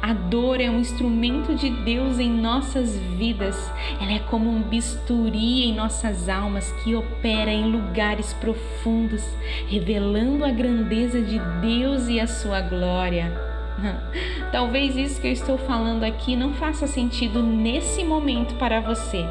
A 0.00 0.12
dor 0.12 0.60
é 0.60 0.70
um 0.70 0.78
instrumento 0.78 1.54
de 1.54 1.68
Deus 1.68 2.18
em 2.18 2.30
nossas 2.30 2.96
vidas. 2.96 3.56
Ela 4.00 4.12
é 4.12 4.18
como 4.20 4.48
um 4.48 4.62
bisturi 4.62 5.64
em 5.64 5.74
nossas 5.74 6.28
almas 6.28 6.70
que 6.82 6.94
opera 6.94 7.50
em 7.50 7.70
lugares 7.70 8.32
profundos, 8.34 9.24
revelando 9.66 10.44
a 10.44 10.50
grandeza 10.50 11.20
de 11.20 11.38
Deus 11.60 12.08
e 12.08 12.20
a 12.20 12.26
sua 12.26 12.60
glória. 12.60 13.32
Talvez 14.50 14.96
isso 14.96 15.20
que 15.20 15.28
eu 15.28 15.32
estou 15.32 15.58
falando 15.58 16.04
aqui 16.04 16.34
não 16.36 16.54
faça 16.54 16.86
sentido 16.86 17.42
nesse 17.42 18.04
momento 18.04 18.54
para 18.54 18.80
você, 18.80 19.24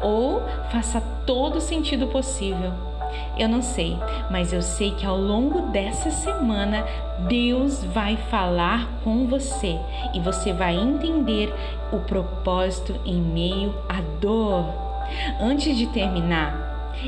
ou 0.00 0.42
faça 0.70 1.00
todo 1.26 1.60
sentido 1.60 2.06
possível. 2.06 2.93
Eu 3.36 3.48
não 3.48 3.62
sei, 3.62 3.98
mas 4.30 4.52
eu 4.52 4.62
sei 4.62 4.92
que 4.92 5.04
ao 5.04 5.16
longo 5.16 5.62
dessa 5.72 6.10
semana 6.10 6.84
Deus 7.28 7.82
vai 7.84 8.16
falar 8.16 8.88
com 9.02 9.26
você 9.26 9.78
e 10.12 10.20
você 10.20 10.52
vai 10.52 10.76
entender 10.76 11.52
o 11.92 11.98
propósito 11.98 12.94
em 13.04 13.20
meio 13.20 13.74
à 13.88 14.00
dor. 14.20 14.66
Antes 15.40 15.76
de 15.76 15.86
terminar, 15.88 16.64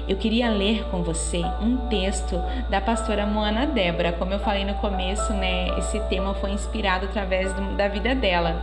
eu 0.09 0.17
queria 0.17 0.51
ler 0.51 0.85
com 0.91 1.03
você 1.03 1.43
um 1.61 1.77
texto 1.89 2.43
da 2.69 2.81
pastora 2.81 3.27
Moana 3.27 3.67
Débora. 3.67 4.13
Como 4.13 4.33
eu 4.33 4.41
falei 4.41 4.65
no 4.65 4.75
começo, 4.75 5.33
né, 5.33 5.69
esse 5.79 5.99
tema 6.09 6.35
foi 6.35 6.51
inspirado 6.51 7.07
através 7.07 7.53
da 7.77 7.89
vida 7.89 8.15
dela. 8.15 8.57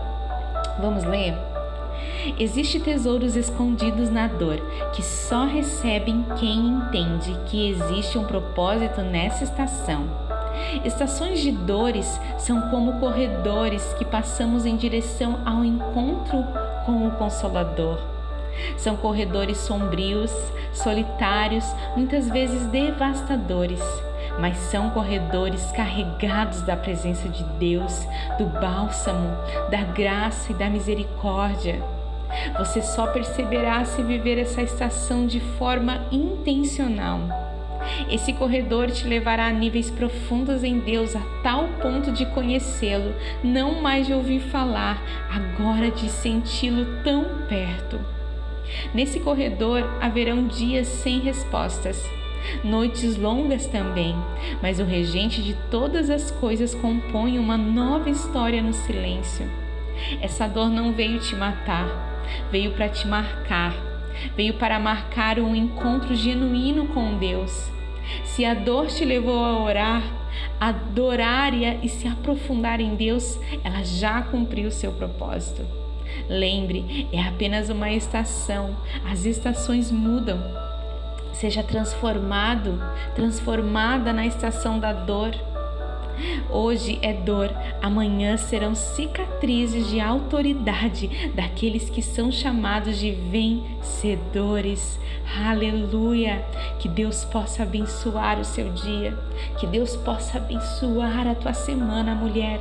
Vamos 0.79 1.03
ler? 1.03 1.52
Existem 2.39 2.79
tesouros 2.79 3.35
escondidos 3.35 4.09
na 4.09 4.27
dor 4.27 4.57
que 4.93 5.03
só 5.03 5.45
recebem 5.45 6.25
quem 6.37 6.57
entende 6.67 7.37
que 7.47 7.69
existe 7.69 8.17
um 8.17 8.23
propósito 8.23 9.01
nessa 9.01 9.43
estação. 9.43 10.07
Estações 10.85 11.41
de 11.41 11.51
dores 11.51 12.19
são 12.37 12.69
como 12.69 12.99
corredores 12.99 13.93
que 13.97 14.05
passamos 14.05 14.65
em 14.65 14.77
direção 14.77 15.39
ao 15.45 15.65
encontro 15.65 16.45
com 16.85 17.07
o 17.07 17.11
Consolador. 17.11 17.99
São 18.77 18.95
corredores 18.95 19.57
sombrios, 19.57 20.31
solitários, 20.71 21.65
muitas 21.95 22.29
vezes 22.29 22.65
devastadores, 22.67 23.81
mas 24.39 24.57
são 24.57 24.91
corredores 24.91 25.71
carregados 25.71 26.61
da 26.61 26.77
presença 26.77 27.27
de 27.27 27.43
Deus, 27.59 28.07
do 28.37 28.45
bálsamo, 28.45 29.29
da 29.69 29.83
graça 29.83 30.51
e 30.51 30.55
da 30.55 30.69
misericórdia. 30.69 31.83
Você 32.57 32.81
só 32.81 33.07
perceberá 33.07 33.83
se 33.85 34.01
viver 34.01 34.37
essa 34.37 34.61
estação 34.61 35.25
de 35.25 35.39
forma 35.39 36.05
intencional. 36.11 37.19
Esse 38.09 38.33
corredor 38.33 38.89
te 38.91 39.05
levará 39.07 39.47
a 39.47 39.51
níveis 39.51 39.89
profundos 39.89 40.63
em 40.63 40.79
Deus 40.79 41.15
a 41.15 41.21
tal 41.41 41.67
ponto 41.81 42.11
de 42.11 42.25
conhecê-lo, 42.27 43.13
não 43.43 43.81
mais 43.81 44.07
de 44.07 44.13
ouvir 44.13 44.39
falar, 44.39 45.01
agora 45.29 45.91
de 45.91 46.09
senti-lo 46.09 46.85
tão 47.03 47.25
perto. 47.47 47.99
Nesse 48.93 49.19
corredor 49.19 49.83
haverão 50.01 50.47
dias 50.47 50.87
sem 50.87 51.19
respostas, 51.19 52.09
noites 52.63 53.17
longas 53.17 53.67
também, 53.67 54.15
mas 54.61 54.79
o 54.79 54.83
regente 54.83 55.41
de 55.41 55.53
todas 55.69 56.09
as 56.09 56.31
coisas 56.31 56.73
compõe 56.73 57.37
uma 57.37 57.57
nova 57.57 58.09
história 58.09 58.61
no 58.61 58.73
silêncio. 58.73 59.49
Essa 60.21 60.47
dor 60.47 60.69
não 60.69 60.91
veio 60.91 61.19
te 61.19 61.35
matar, 61.35 62.12
veio 62.51 62.71
para 62.71 62.89
te 62.89 63.07
marcar, 63.07 63.73
veio 64.35 64.55
para 64.55 64.79
marcar 64.79 65.39
um 65.39 65.55
encontro 65.55 66.15
genuíno 66.15 66.87
com 66.87 67.17
Deus. 67.17 67.71
Se 68.23 68.43
a 68.45 68.53
dor 68.53 68.87
te 68.87 69.05
levou 69.05 69.43
a 69.43 69.59
orar, 69.61 70.03
adorar 70.59 71.53
e 71.53 71.87
se 71.87 72.07
aprofundar 72.07 72.79
em 72.79 72.95
Deus, 72.95 73.39
ela 73.63 73.83
já 73.83 74.21
cumpriu 74.21 74.71
seu 74.71 74.91
propósito. 74.91 75.65
Lembre, 76.29 77.07
é 77.11 77.21
apenas 77.21 77.69
uma 77.69 77.91
estação, 77.91 78.75
as 79.09 79.25
estações 79.25 79.91
mudam. 79.91 80.39
Seja 81.33 81.63
transformado, 81.63 82.79
transformada 83.15 84.13
na 84.13 84.25
estação 84.25 84.79
da 84.79 84.93
dor. 84.93 85.33
Hoje 86.49 86.99
é 87.01 87.13
dor, 87.13 87.49
amanhã 87.81 88.37
serão 88.37 88.75
cicatrizes 88.75 89.89
de 89.89 89.99
autoridade 89.99 91.31
daqueles 91.33 91.89
que 91.89 92.01
são 92.01 92.31
chamados 92.31 92.97
de 92.97 93.11
vencedores. 93.11 94.99
Aleluia! 95.45 96.43
Que 96.79 96.87
Deus 96.87 97.25
possa 97.25 97.63
abençoar 97.63 98.39
o 98.39 98.45
seu 98.45 98.71
dia, 98.71 99.17
que 99.59 99.65
Deus 99.65 99.95
possa 99.95 100.37
abençoar 100.37 101.27
a 101.27 101.35
tua 101.35 101.53
semana, 101.53 102.13
mulher. 102.13 102.59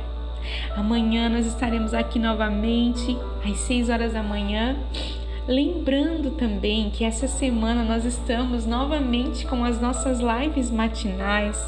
Amanhã 0.75 1.29
nós 1.29 1.45
estaremos 1.45 1.93
aqui 1.93 2.19
novamente 2.19 3.17
às 3.45 3.57
6 3.59 3.89
horas 3.89 4.13
da 4.13 4.23
manhã. 4.23 4.75
Lembrando 5.47 6.31
também 6.31 6.89
que 6.89 7.03
essa 7.03 7.27
semana 7.27 7.83
nós 7.83 8.05
estamos 8.05 8.65
novamente 8.65 9.45
com 9.45 9.65
as 9.65 9.79
nossas 9.79 10.19
lives 10.19 10.71
matinais, 10.71 11.61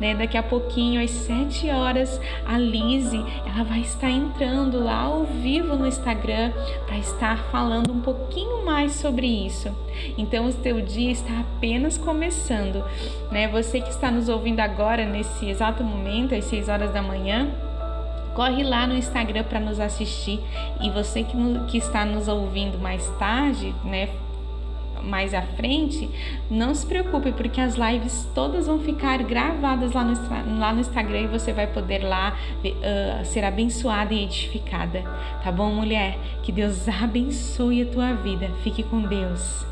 né? 0.00 0.14
Daqui 0.14 0.36
a 0.36 0.42
pouquinho, 0.42 1.02
às 1.02 1.10
7 1.10 1.70
horas, 1.70 2.20
a 2.46 2.58
Lise, 2.58 3.24
ela 3.46 3.64
vai 3.64 3.80
estar 3.80 4.10
entrando 4.10 4.82
lá 4.82 5.02
ao 5.02 5.24
vivo 5.24 5.76
no 5.76 5.86
Instagram 5.86 6.52
para 6.86 6.98
estar 6.98 7.38
falando 7.50 7.92
um 7.92 8.00
pouquinho 8.00 8.64
mais 8.64 8.92
sobre 8.92 9.26
isso. 9.26 9.74
Então, 10.16 10.48
o 10.48 10.52
teu 10.52 10.80
dia 10.80 11.10
está 11.10 11.40
apenas 11.40 11.98
começando, 11.98 12.84
né? 13.30 13.48
Você 13.48 13.80
que 13.80 13.90
está 13.90 14.10
nos 14.10 14.28
ouvindo 14.28 14.60
agora, 14.60 15.04
nesse 15.04 15.48
exato 15.48 15.82
momento, 15.82 16.34
às 16.34 16.44
6 16.44 16.68
horas 16.68 16.92
da 16.92 17.02
manhã, 17.02 17.50
corre 18.34 18.62
lá 18.62 18.86
no 18.86 18.94
Instagram 18.94 19.42
para 19.44 19.58
nos 19.58 19.80
assistir. 19.80 20.40
E 20.80 20.90
você 20.90 21.24
que, 21.24 21.36
que 21.68 21.78
está 21.78 22.04
nos 22.04 22.28
ouvindo 22.28 22.78
mais 22.78 23.04
tarde, 23.18 23.74
né? 23.84 24.08
Mais 25.02 25.34
à 25.34 25.42
frente, 25.42 26.08
não 26.50 26.74
se 26.74 26.86
preocupe, 26.86 27.32
porque 27.32 27.60
as 27.60 27.74
lives 27.74 28.28
todas 28.34 28.66
vão 28.66 28.78
ficar 28.80 29.22
gravadas 29.22 29.92
lá 29.92 30.04
no, 30.04 30.58
lá 30.58 30.72
no 30.72 30.80
Instagram 30.80 31.20
e 31.22 31.26
você 31.26 31.52
vai 31.52 31.66
poder 31.66 31.98
lá 31.98 32.36
uh, 32.64 33.24
ser 33.24 33.44
abençoada 33.44 34.14
e 34.14 34.24
edificada. 34.24 35.02
Tá 35.42 35.50
bom, 35.52 35.70
mulher? 35.72 36.18
Que 36.42 36.52
Deus 36.52 36.88
abençoe 36.88 37.82
a 37.82 37.86
tua 37.86 38.12
vida. 38.14 38.50
Fique 38.62 38.82
com 38.82 39.02
Deus. 39.02 39.66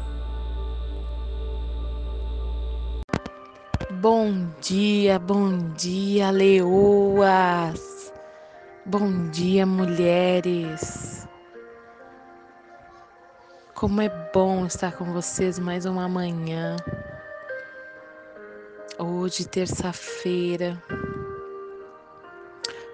Bom 4.00 4.50
dia, 4.60 5.18
bom 5.18 5.56
dia, 5.76 6.30
leoas. 6.30 8.12
Bom 8.84 9.30
dia, 9.30 9.66
mulheres. 9.66 11.25
Como 13.76 14.00
é 14.00 14.08
bom 14.32 14.64
estar 14.64 14.92
com 14.92 15.12
vocês 15.12 15.58
mais 15.58 15.84
uma 15.84 16.08
manhã. 16.08 16.76
Hoje, 18.98 19.46
terça-feira, 19.46 20.82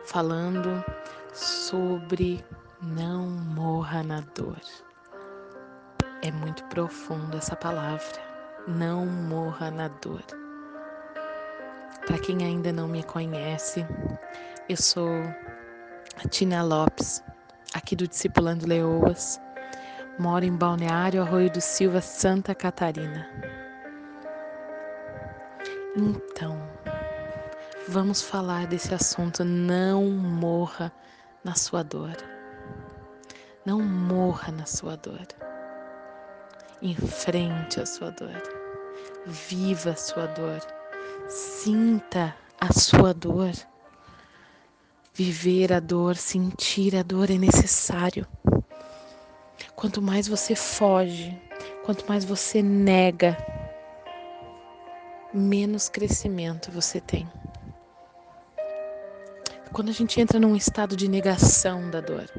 falando 0.04 0.84
sobre 1.32 2.44
não 2.82 3.28
morra 3.28 4.02
na 4.02 4.22
dor. 4.34 4.60
É 6.20 6.32
muito 6.32 6.64
profundo 6.64 7.36
essa 7.36 7.54
palavra. 7.54 8.18
Não 8.66 9.06
morra 9.06 9.70
na 9.70 9.86
dor. 9.86 10.24
Para 12.08 12.18
quem 12.18 12.44
ainda 12.44 12.72
não 12.72 12.88
me 12.88 13.04
conhece, 13.04 13.86
eu 14.68 14.76
sou 14.76 15.12
a 16.16 16.28
Tina 16.28 16.60
Lopes, 16.64 17.22
aqui 17.72 17.94
do 17.94 18.08
Discipulando 18.08 18.66
Leoas 18.66 19.40
Moro 20.18 20.44
em 20.44 20.54
Balneário 20.54 21.22
Arroio 21.22 21.50
do 21.50 21.60
Silva, 21.60 22.00
Santa 22.00 22.54
Catarina. 22.54 23.28
Então, 25.96 26.56
vamos 27.88 28.22
falar 28.22 28.66
desse 28.66 28.94
assunto. 28.94 29.42
Não 29.42 30.04
morra 30.04 30.92
na 31.42 31.54
sua 31.54 31.82
dor. 31.82 32.16
Não 33.64 33.80
morra 33.80 34.52
na 34.52 34.66
sua 34.66 34.96
dor. 34.96 35.26
Enfrente 36.82 37.80
a 37.80 37.86
sua 37.86 38.10
dor. 38.10 38.42
Viva 39.26 39.90
a 39.90 39.96
sua 39.96 40.26
dor. 40.26 40.60
Sinta 41.28 42.34
a 42.60 42.72
sua 42.72 43.14
dor. 43.14 43.52
Viver 45.14 45.72
a 45.72 45.80
dor, 45.80 46.16
sentir 46.16 46.96
a 46.96 47.02
dor 47.02 47.30
é 47.30 47.38
necessário. 47.38 48.26
Quanto 49.82 50.00
mais 50.00 50.28
você 50.28 50.54
foge, 50.54 51.36
quanto 51.84 52.06
mais 52.08 52.24
você 52.24 52.62
nega, 52.62 53.36
menos 55.34 55.88
crescimento 55.88 56.70
você 56.70 57.00
tem. 57.00 57.28
Quando 59.72 59.88
a 59.88 59.92
gente 59.92 60.20
entra 60.20 60.38
num 60.38 60.54
estado 60.54 60.94
de 60.94 61.08
negação 61.08 61.90
da 61.90 62.00
dor, 62.00 62.30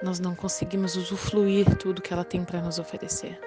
nós 0.00 0.20
não 0.20 0.36
conseguimos 0.36 0.94
usufruir 0.94 1.76
tudo 1.76 2.00
que 2.00 2.12
ela 2.12 2.24
tem 2.24 2.44
para 2.44 2.62
nos 2.62 2.78
oferecer. 2.78 3.40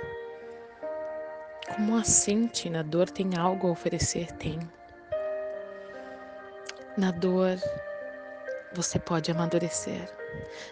Como 1.73 1.95
assim, 1.95 2.47
Tina? 2.47 2.81
A 2.81 2.83
dor 2.83 3.09
tem 3.09 3.37
algo 3.37 3.69
a 3.69 3.71
oferecer? 3.71 4.33
Tem. 4.33 4.59
Na 6.97 7.11
dor, 7.11 7.57
você 8.73 8.99
pode 8.99 9.31
amadurecer. 9.31 10.09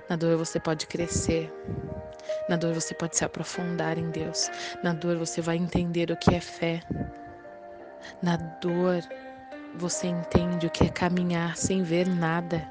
Na 0.09 0.15
dor 0.15 0.37
você 0.37 0.59
pode 0.59 0.85
crescer. 0.87 1.51
Na 2.47 2.55
dor 2.55 2.73
você 2.73 2.93
pode 2.93 3.17
se 3.17 3.25
aprofundar 3.25 3.97
em 3.97 4.09
Deus. 4.11 4.49
Na 4.83 4.93
dor 4.93 5.17
você 5.17 5.41
vai 5.41 5.57
entender 5.57 6.11
o 6.11 6.17
que 6.17 6.35
é 6.35 6.41
fé. 6.41 6.81
Na 8.21 8.37
dor 8.37 9.01
você 9.75 10.07
entende 10.07 10.67
o 10.67 10.69
que 10.69 10.85
é 10.85 10.89
caminhar 10.89 11.57
sem 11.57 11.83
ver 11.83 12.07
nada. 12.07 12.69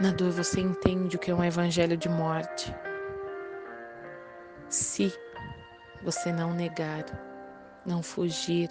Na 0.00 0.10
dor 0.10 0.30
você 0.30 0.60
entende 0.60 1.16
o 1.16 1.18
que 1.18 1.30
é 1.30 1.34
um 1.34 1.44
evangelho 1.44 1.96
de 1.96 2.08
morte. 2.08 2.74
Se 4.68 5.14
você 6.02 6.32
não 6.32 6.52
negar, 6.52 7.04
não 7.86 8.02
fugir, 8.02 8.68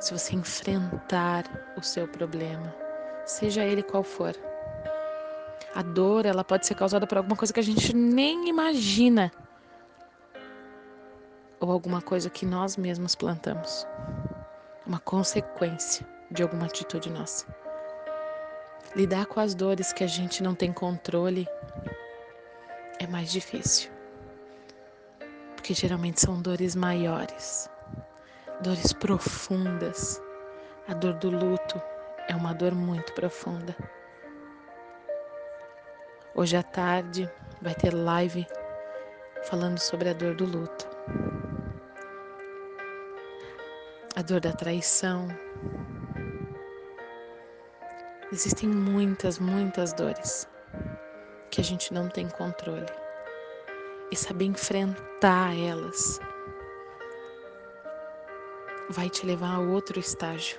se 0.00 0.12
você 0.12 0.34
enfrentar 0.34 1.44
o 1.76 1.82
seu 1.82 2.08
problema, 2.08 2.74
seja 3.26 3.64
ele 3.64 3.82
qual 3.82 4.02
for. 4.02 4.34
A 5.74 5.82
dor, 5.82 6.24
ela 6.24 6.42
pode 6.42 6.66
ser 6.66 6.74
causada 6.74 7.06
por 7.06 7.18
alguma 7.18 7.36
coisa 7.36 7.52
que 7.52 7.60
a 7.60 7.62
gente 7.62 7.94
nem 7.94 8.48
imagina 8.48 9.30
ou 11.60 11.70
alguma 11.70 12.00
coisa 12.00 12.30
que 12.30 12.46
nós 12.46 12.76
mesmos 12.76 13.14
plantamos. 13.14 13.86
Uma 14.86 15.00
consequência 15.00 16.06
de 16.30 16.42
alguma 16.42 16.66
atitude 16.66 17.10
nossa. 17.10 17.46
Lidar 18.94 19.26
com 19.26 19.40
as 19.40 19.54
dores 19.54 19.92
que 19.92 20.04
a 20.04 20.06
gente 20.06 20.42
não 20.42 20.54
tem 20.54 20.72
controle 20.72 21.46
é 22.98 23.06
mais 23.06 23.30
difícil. 23.30 23.90
Porque 25.54 25.74
geralmente 25.74 26.20
são 26.20 26.40
dores 26.40 26.74
maiores, 26.74 27.68
dores 28.62 28.92
profundas. 28.92 30.22
A 30.88 30.94
dor 30.94 31.14
do 31.14 31.30
luto 31.30 31.82
é 32.28 32.34
uma 32.34 32.52
dor 32.52 32.74
muito 32.74 33.12
profunda. 33.12 33.76
Hoje 36.34 36.56
à 36.56 36.62
tarde 36.62 37.30
vai 37.62 37.74
ter 37.74 37.94
live 37.94 38.46
falando 39.44 39.78
sobre 39.78 40.08
a 40.08 40.12
dor 40.12 40.34
do 40.34 40.44
luto, 40.44 40.86
a 44.14 44.22
dor 44.22 44.40
da 44.40 44.52
traição. 44.52 45.28
Existem 48.32 48.68
muitas, 48.68 49.38
muitas 49.38 49.92
dores 49.92 50.48
que 51.50 51.60
a 51.60 51.64
gente 51.64 51.94
não 51.94 52.08
tem 52.08 52.28
controle 52.28 52.86
e 54.10 54.16
saber 54.16 54.46
enfrentar 54.46 55.56
elas 55.56 56.20
vai 58.90 59.08
te 59.08 59.24
levar 59.24 59.54
a 59.54 59.58
outro 59.58 59.98
estágio. 59.98 60.58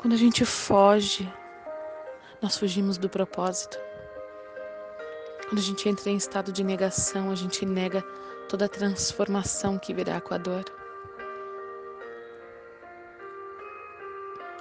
Quando 0.00 0.14
a 0.14 0.16
gente 0.16 0.46
foge, 0.46 1.30
nós 2.40 2.56
fugimos 2.56 2.96
do 2.96 3.06
propósito. 3.06 3.78
Quando 5.46 5.58
a 5.58 5.62
gente 5.62 5.86
entra 5.90 6.08
em 6.08 6.16
estado 6.16 6.50
de 6.50 6.64
negação, 6.64 7.30
a 7.30 7.34
gente 7.34 7.66
nega 7.66 8.02
toda 8.48 8.64
a 8.64 8.68
transformação 8.68 9.78
que 9.78 9.92
virá 9.92 10.18
com 10.18 10.32
a 10.32 10.38
dor. 10.38 10.64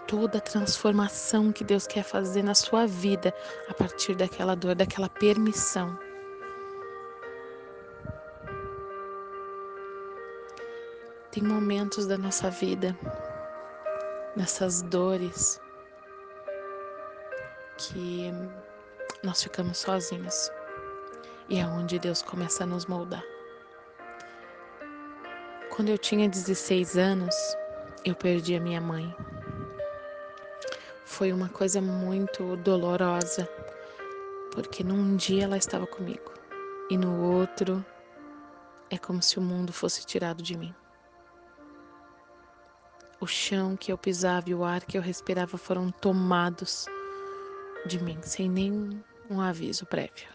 Toda 0.06 0.40
a 0.40 0.42
transformação 0.42 1.54
que 1.54 1.64
Deus 1.64 1.88
quer 1.88 2.04
fazer 2.04 2.44
na 2.44 2.54
sua 2.54 2.86
vida 2.86 3.34
a 3.70 3.74
partir 3.74 4.16
daquela 4.16 4.56
dor, 4.56 4.76
daquela 4.76 5.08
permissão. 5.08 5.98
Tem 11.32 11.42
momentos 11.42 12.06
da 12.06 12.18
nossa 12.18 12.50
vida, 12.50 12.94
nessas 14.36 14.82
dores, 14.84 15.62
que 17.78 18.32
nós 19.24 19.42
ficamos 19.44 19.78
sozinhos. 19.78 20.52
E 21.48 21.60
é 21.60 21.66
onde 21.66 21.98
Deus 21.98 22.22
começa 22.22 22.64
a 22.64 22.68
nos 22.68 22.86
moldar. 22.86 23.24
Quando 25.76 25.90
eu 25.90 25.98
tinha 25.98 26.30
16 26.30 26.98
anos, 26.98 27.36
eu 28.06 28.14
perdi 28.14 28.56
a 28.56 28.60
minha 28.60 28.82
mãe. 28.82 29.16
Foi 31.06 31.34
uma 31.34 31.50
coisa 31.50 31.82
muito 31.82 32.56
dolorosa, 32.58 33.50
porque 34.52 34.84
num 34.84 35.16
dia 35.16 35.46
ela 35.46 35.58
estava 35.58 35.88
comigo 35.88 36.32
e 36.90 36.98
no 36.98 37.22
outro 37.22 37.84
é 38.90 38.98
como 38.98 39.22
se 39.22 39.38
o 39.38 39.42
mundo 39.42 39.72
fosse 39.72 40.06
tirado 40.06 40.42
de 40.42 40.58
mim. 40.58 40.74
O 43.22 43.28
chão 43.28 43.76
que 43.76 43.92
eu 43.92 43.98
pisava 43.98 44.50
e 44.50 44.56
o 44.56 44.64
ar 44.64 44.86
que 44.86 44.98
eu 44.98 45.02
respirava 45.02 45.58
foram 45.58 45.92
tomados 45.92 46.86
de 47.86 48.02
mim 48.02 48.18
sem 48.22 48.50
nenhum 48.50 49.42
aviso 49.42 49.86
prévio. 49.86 50.30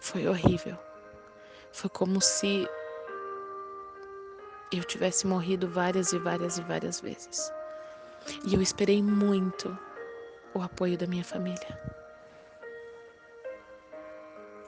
Foi 0.00 0.26
horrível. 0.26 0.76
Foi 1.72 1.88
como 1.88 2.20
se 2.20 2.66
eu 4.72 4.82
tivesse 4.82 5.28
morrido 5.28 5.68
várias 5.68 6.12
e 6.12 6.18
várias 6.18 6.58
e 6.58 6.62
várias 6.62 7.00
vezes. 7.00 7.52
E 8.44 8.54
eu 8.54 8.60
esperei 8.60 9.00
muito 9.00 9.78
o 10.54 10.60
apoio 10.60 10.98
da 10.98 11.06
minha 11.06 11.24
família. 11.24 11.80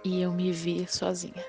E 0.05 0.23
eu 0.23 0.33
me 0.33 0.53
vi 0.53 0.87
sozinha. 0.87 1.45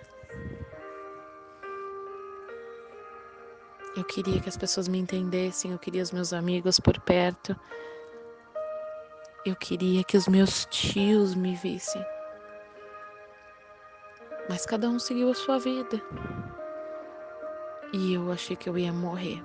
Queria 4.08 4.40
que 4.42 4.50
as 4.50 4.58
pessoas 4.58 4.88
me 4.88 4.98
entendessem, 4.98 5.72
eu 5.72 5.80
queria 5.80 6.02
os 6.02 6.12
meus 6.12 6.34
amigos 6.34 6.80
por 6.80 7.00
perto. 7.02 7.56
Eu 9.46 9.56
queria 9.56 10.04
que 10.04 10.18
os 10.18 10.28
meus 10.28 10.66
tios 10.66 11.36
me 11.36 11.56
vissem. 11.56 12.04
Mas 14.50 14.66
cada 14.66 14.90
um 14.90 14.98
seguiu 14.98 15.30
a 15.30 15.36
sua 15.36 15.60
vida. 15.60 16.02
E 17.94 18.14
eu 18.14 18.32
achei 18.32 18.56
que 18.56 18.70
eu 18.70 18.78
ia 18.78 18.92
morrer. 18.92 19.44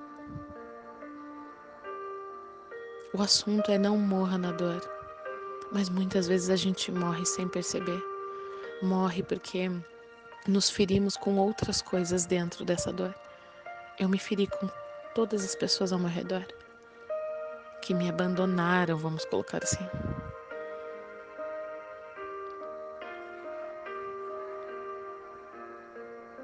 O 3.14 3.20
assunto 3.20 3.70
é 3.70 3.78
não 3.78 3.98
morra 3.98 4.38
na 4.38 4.52
dor. 4.52 4.80
Mas 5.72 5.88
muitas 5.88 6.26
vezes 6.26 6.50
a 6.50 6.56
gente 6.56 6.90
morre 6.90 7.24
sem 7.24 7.48
perceber. 7.48 8.02
Morre 8.82 9.22
porque 9.22 9.70
nos 10.46 10.70
ferimos 10.70 11.16
com 11.16 11.36
outras 11.36 11.80
coisas 11.82 12.26
dentro 12.26 12.64
dessa 12.64 12.92
dor. 12.92 13.14
Eu 14.02 14.08
me 14.08 14.18
feri 14.18 14.48
com 14.48 14.68
todas 15.14 15.44
as 15.44 15.54
pessoas 15.54 15.92
ao 15.92 15.98
meu 16.00 16.08
redor 16.08 16.44
que 17.80 17.94
me 17.94 18.08
abandonaram, 18.08 18.98
vamos 18.98 19.24
colocar 19.26 19.62
assim. 19.62 19.88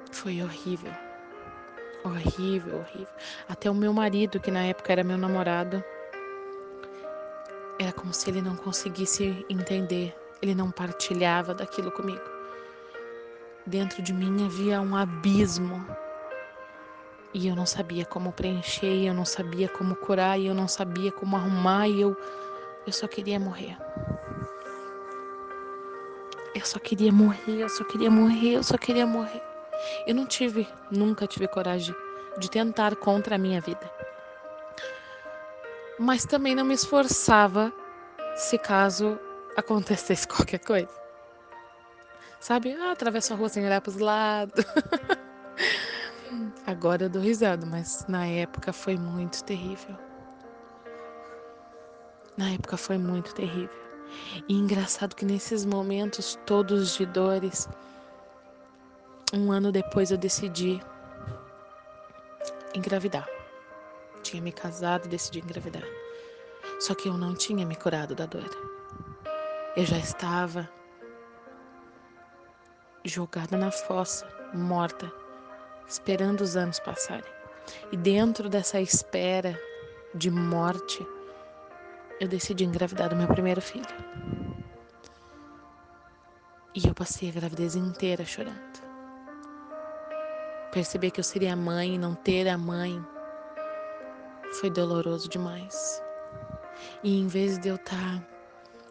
Foi 0.09 0.41
horrível. 0.41 0.93
Horrível, 2.05 2.77
horrível. 2.77 3.13
Até 3.49 3.69
o 3.69 3.75
meu 3.75 3.91
marido, 3.91 4.39
que 4.39 4.51
na 4.51 4.63
época 4.63 4.93
era 4.93 5.03
meu 5.03 5.17
namorado, 5.17 5.83
era 7.77 7.91
como 7.91 8.13
se 8.13 8.29
ele 8.29 8.41
não 8.41 8.55
conseguisse 8.55 9.45
entender, 9.49 10.17
ele 10.41 10.55
não 10.55 10.71
partilhava 10.71 11.53
daquilo 11.53 11.91
comigo. 11.91 12.23
Dentro 13.65 14.01
de 14.01 14.13
mim 14.13 14.45
havia 14.45 14.79
um 14.79 14.95
abismo 14.95 15.85
e 17.33 17.47
eu 17.47 17.55
não 17.55 17.65
sabia 17.65 18.05
como 18.05 18.31
preencher, 18.31 19.05
eu 19.05 19.13
não 19.13 19.25
sabia 19.25 19.69
como 19.69 19.95
curar, 19.95 20.39
e 20.39 20.47
eu 20.47 20.53
não 20.53 20.67
sabia 20.67 21.11
como 21.11 21.35
arrumar, 21.35 21.87
e 21.87 22.01
eu, 22.01 22.17
eu 22.85 22.93
só 22.93 23.07
queria 23.07 23.39
morrer. 23.39 23.77
Eu 26.55 26.65
só 26.65 26.79
queria 26.79 27.11
morrer, 27.11 27.61
eu 27.61 27.69
só 27.69 27.83
queria 27.83 28.09
morrer, 28.09 28.55
eu 28.55 28.63
só 28.63 28.77
queria 28.77 29.05
morrer. 29.05 29.41
Eu 30.05 30.15
não 30.15 30.25
tive, 30.25 30.67
nunca 30.91 31.27
tive 31.27 31.47
coragem 31.47 31.95
de 32.39 32.49
tentar 32.49 32.95
contra 32.95 33.35
a 33.35 33.37
minha 33.37 33.61
vida 33.61 33.89
mas 35.99 36.25
também 36.25 36.55
não 36.55 36.63
me 36.63 36.73
esforçava 36.73 37.73
se 38.33 38.57
caso 38.57 39.19
acontecesse 39.57 40.25
qualquer 40.25 40.59
coisa. 40.59 40.97
Sabe? 42.39 42.73
Ah, 42.73 42.91
atravesso 42.91 43.33
a 43.33 43.35
rua 43.35 43.49
sem 43.49 43.65
olhar 43.65 43.81
para 43.81 43.89
os 43.89 43.97
lados. 43.97 44.63
Agora 46.69 47.05
eu 47.05 47.09
dou 47.09 47.19
risada, 47.19 47.65
mas 47.65 48.05
na 48.07 48.27
época 48.27 48.71
foi 48.71 48.95
muito 48.95 49.43
terrível. 49.43 49.97
Na 52.37 52.51
época 52.51 52.77
foi 52.77 52.95
muito 52.95 53.33
terrível. 53.33 53.75
E 54.47 54.53
engraçado 54.53 55.15
que 55.15 55.25
nesses 55.25 55.65
momentos 55.65 56.37
todos 56.45 56.95
de 56.95 57.07
dores, 57.07 57.67
um 59.33 59.51
ano 59.51 59.71
depois 59.71 60.11
eu 60.11 60.17
decidi 60.17 60.79
engravidar. 62.75 63.27
Tinha 64.21 64.39
me 64.39 64.51
casado 64.51 65.07
e 65.07 65.09
decidi 65.09 65.39
engravidar. 65.39 65.87
Só 66.79 66.93
que 66.93 67.09
eu 67.09 67.17
não 67.17 67.33
tinha 67.33 67.65
me 67.65 67.75
curado 67.75 68.13
da 68.13 68.27
dor. 68.27 68.47
Eu 69.75 69.87
já 69.87 69.97
estava 69.97 70.69
jogada 73.03 73.57
na 73.57 73.71
fossa, 73.71 74.27
morta, 74.53 75.11
esperando 75.89 76.41
os 76.41 76.55
anos 76.55 76.79
passarem. 76.79 77.31
E 77.91 77.97
dentro 77.97 78.47
dessa 78.47 78.79
espera 78.79 79.59
de 80.13 80.29
morte, 80.29 81.05
eu 82.19 82.27
decidi 82.27 82.63
engravidar 82.63 83.09
do 83.09 83.15
meu 83.15 83.27
primeiro 83.27 83.61
filho. 83.61 83.85
E 86.75 86.87
eu 86.87 86.93
passei 86.93 87.29
a 87.29 87.33
gravidez 87.33 87.75
inteira 87.75 88.23
chorando. 88.23 88.87
Perceber 90.71 91.09
que 91.09 91.19
eu 91.19 91.23
seria 91.23 91.55
mãe 91.55 91.95
e 91.95 91.97
não 91.97 92.13
ter 92.13 92.47
a 92.47 92.57
mãe 92.57 93.03
foi 94.59 94.69
doloroso 94.69 95.27
demais. 95.27 96.01
E 97.03 97.19
em 97.19 97.27
vez 97.27 97.57
de 97.57 97.69
eu 97.69 97.75
estar 97.75 98.23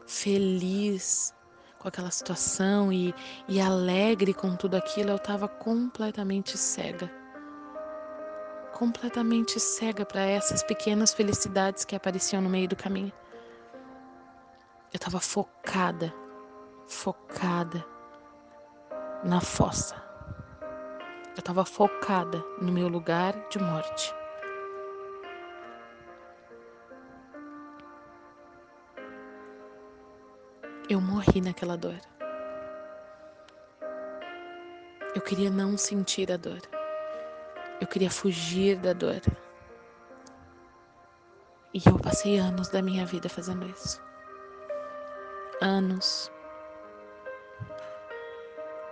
feliz 0.06 1.32
com 1.78 1.88
aquela 1.88 2.10
situação 2.10 2.92
e, 2.92 3.14
e 3.46 3.60
alegre 3.60 4.34
com 4.34 4.56
tudo 4.56 4.76
aquilo, 4.76 5.10
eu 5.10 5.16
estava 5.16 5.48
completamente 5.48 6.58
cega. 6.58 7.10
Completamente 8.72 9.58
cega 9.58 10.04
para 10.04 10.22
essas 10.22 10.62
pequenas 10.62 11.14
felicidades 11.14 11.84
que 11.84 11.96
apareciam 11.96 12.42
no 12.42 12.50
meio 12.50 12.68
do 12.68 12.76
caminho. 12.76 13.12
Eu 14.92 14.96
estava 14.96 15.20
focada, 15.20 16.12
focada 16.86 17.84
na 19.24 19.40
fossa. 19.40 19.96
Eu 21.36 21.40
estava 21.40 21.64
focada 21.64 22.44
no 22.60 22.72
meu 22.72 22.88
lugar 22.88 23.34
de 23.48 23.58
morte. 23.58 24.17
Eu 30.88 31.02
morri 31.02 31.42
naquela 31.42 31.76
dor. 31.76 32.00
Eu 35.14 35.20
queria 35.20 35.50
não 35.50 35.76
sentir 35.76 36.32
a 36.32 36.38
dor. 36.38 36.62
Eu 37.78 37.86
queria 37.86 38.10
fugir 38.10 38.78
da 38.78 38.94
dor. 38.94 39.20
E 41.74 41.82
eu 41.86 41.98
passei 41.98 42.38
anos 42.38 42.68
da 42.68 42.80
minha 42.80 43.04
vida 43.04 43.28
fazendo 43.28 43.68
isso. 43.68 44.02
Anos. 45.60 46.32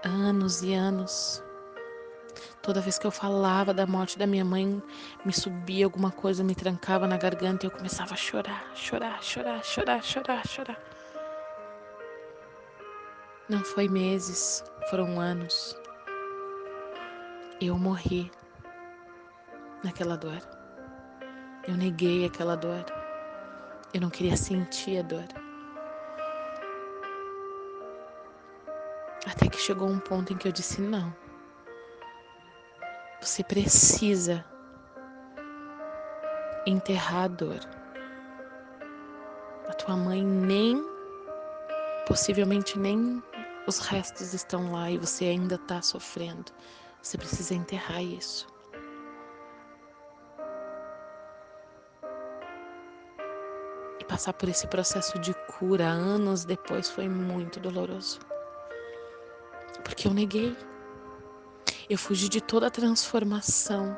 Anos 0.05 0.63
e 0.63 0.75
anos. 0.75 1.43
Toda 2.61 2.83
vez 2.83 2.99
que 2.99 3.07
eu 3.07 3.11
falava 3.11 3.73
da 3.73 3.87
morte 3.87 4.19
da 4.19 4.27
minha 4.27 4.45
mãe, 4.45 4.83
me 5.25 5.33
subia 5.33 5.87
alguma 5.87 6.11
coisa, 6.11 6.45
me 6.45 6.55
trancava 6.55 7.07
na 7.07 7.17
garganta 7.17 7.65
e 7.65 7.69
eu 7.69 7.71
começava 7.71 8.13
a 8.13 8.17
chorar, 8.17 8.71
chorar, 8.75 9.23
chorar, 9.23 9.65
chorar, 9.65 10.03
chorar, 10.03 10.47
chorar. 10.47 10.96
Não 13.49 13.63
foi 13.63 13.89
meses, 13.89 14.65
foram 14.91 15.21
anos. 15.21 15.79
Eu 17.61 17.79
morri 17.79 18.29
naquela 19.85 20.17
dor. 20.17 20.41
Eu 21.69 21.77
neguei 21.77 22.27
aquela 22.27 22.57
dor. 22.57 22.85
Eu 23.95 24.01
não 24.01 24.11
queria 24.11 24.37
sentir 24.37 24.99
a 24.99 25.03
dor. 25.03 25.29
Até 29.31 29.49
que 29.49 29.59
chegou 29.59 29.89
um 29.89 30.01
ponto 30.01 30.33
em 30.33 30.37
que 30.37 30.49
eu 30.49 30.53
disse: 30.53 30.81
não. 30.81 31.15
Você 33.21 33.45
precisa 33.45 34.45
enterrar 36.67 37.27
a 37.27 37.29
dor. 37.29 37.61
A 39.69 39.73
tua 39.75 39.97
mãe 39.97 40.25
nem, 40.25 40.85
possivelmente 42.09 42.77
nem 42.77 43.23
os 43.67 43.79
restos 43.79 44.33
estão 44.33 44.73
lá 44.73 44.91
e 44.91 44.99
você 44.99 45.25
ainda 45.25 45.57
está 45.57 45.83
sofrendo. 45.83 46.53
Você 47.03 47.19
precisa 47.19 47.55
enterrar 47.55 48.03
isso. 48.03 48.47
E 53.99 54.05
passar 54.05 54.33
por 54.35 54.49
esse 54.49 54.67
processo 54.69 55.19
de 55.19 55.35
cura 55.59 55.87
anos 55.87 56.45
depois 56.45 56.89
foi 56.89 57.09
muito 57.09 57.59
doloroso. 57.59 58.21
Porque 59.83 60.07
eu 60.07 60.15
neguei. 60.15 60.57
Eu 61.91 61.99
fugi 61.99 62.29
de 62.29 62.41
toda 62.41 62.69
a 62.69 62.71
transformação. 62.71 63.97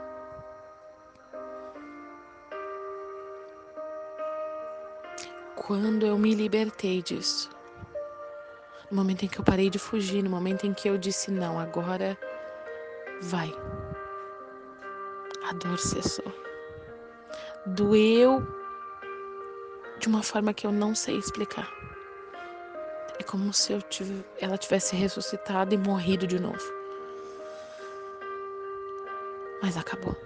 Quando 5.56 6.06
eu 6.06 6.18
me 6.18 6.34
libertei 6.34 7.02
disso, 7.02 7.50
no 8.90 8.96
momento 8.96 9.24
em 9.24 9.28
que 9.28 9.38
eu 9.38 9.44
parei 9.44 9.68
de 9.68 9.78
fugir, 9.78 10.22
no 10.22 10.30
momento 10.30 10.66
em 10.66 10.72
que 10.72 10.88
eu 10.88 10.96
disse 10.96 11.30
não, 11.30 11.58
agora 11.58 12.16
vai. 13.22 13.52
A 15.44 15.52
dor 15.52 15.78
cessou. 15.78 16.32
Doeu 17.66 18.42
de 19.98 20.08
uma 20.08 20.22
forma 20.22 20.54
que 20.54 20.66
eu 20.66 20.72
não 20.72 20.94
sei 20.94 21.18
explicar. 21.18 21.70
É 23.18 23.22
como 23.22 23.52
se 23.52 23.72
eu 23.72 23.82
tive, 23.82 24.24
ela 24.40 24.56
tivesse 24.56 24.94
ressuscitado 24.94 25.74
e 25.74 25.78
morrido 25.78 26.26
de 26.26 26.38
novo. 26.38 26.72
Mas 29.62 29.76
acabou. 29.76 30.16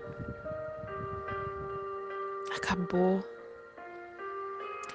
Acabou. 2.54 3.24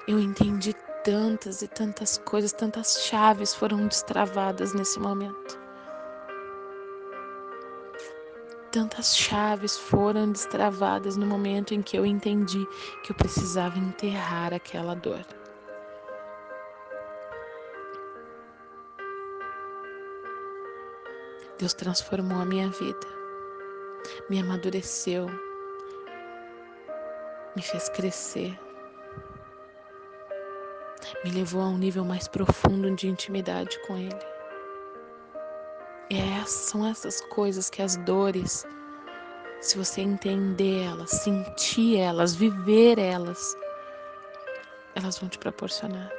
Eu 0.06 0.18
entendi 0.18 0.74
tantas 1.08 1.62
e 1.62 1.68
tantas 1.68 2.18
coisas, 2.18 2.52
tantas 2.52 3.02
chaves 3.04 3.54
foram 3.54 3.86
destravadas 3.86 4.74
nesse 4.74 5.00
momento. 5.00 5.58
Tantas 8.70 9.16
chaves 9.16 9.78
foram 9.78 10.30
destravadas 10.30 11.16
no 11.16 11.24
momento 11.24 11.72
em 11.72 11.80
que 11.80 11.96
eu 11.96 12.04
entendi 12.04 12.62
que 13.02 13.10
eu 13.10 13.16
precisava 13.16 13.78
enterrar 13.78 14.52
aquela 14.52 14.94
dor. 14.94 15.24
Deus 21.58 21.72
transformou 21.72 22.38
a 22.38 22.44
minha 22.44 22.68
vida, 22.68 23.06
me 24.28 24.40
amadureceu, 24.40 25.26
me 27.56 27.62
fez 27.62 27.88
crescer, 27.88 28.67
me 31.24 31.30
levou 31.30 31.60
a 31.60 31.68
um 31.68 31.78
nível 31.78 32.04
mais 32.04 32.28
profundo 32.28 32.94
de 32.94 33.08
intimidade 33.08 33.78
com 33.86 33.96
Ele. 33.96 34.18
E 36.10 36.18
é, 36.18 36.44
são 36.46 36.86
essas 36.86 37.20
coisas 37.22 37.68
que 37.68 37.82
as 37.82 37.96
dores, 37.96 38.66
se 39.60 39.76
você 39.76 40.00
entender 40.00 40.84
elas, 40.84 41.10
sentir 41.10 41.98
elas, 41.98 42.34
viver 42.34 42.98
elas, 42.98 43.54
elas 44.94 45.18
vão 45.18 45.28
te 45.28 45.38
proporcionar. 45.38 46.10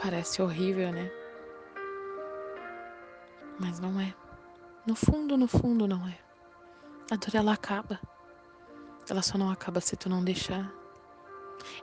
Parece 0.00 0.40
horrível, 0.40 0.92
né? 0.92 1.10
Mas 3.58 3.80
não 3.80 4.00
é. 4.00 4.14
No 4.86 4.94
fundo, 4.94 5.36
no 5.36 5.46
fundo, 5.46 5.86
não 5.86 6.06
é. 6.06 6.18
A 7.10 7.16
dor 7.16 7.34
ela 7.34 7.52
acaba. 7.52 8.00
Ela 9.10 9.20
só 9.20 9.36
não 9.36 9.50
acaba 9.50 9.80
se 9.80 9.96
tu 9.96 10.08
não 10.08 10.24
deixar. 10.24 10.72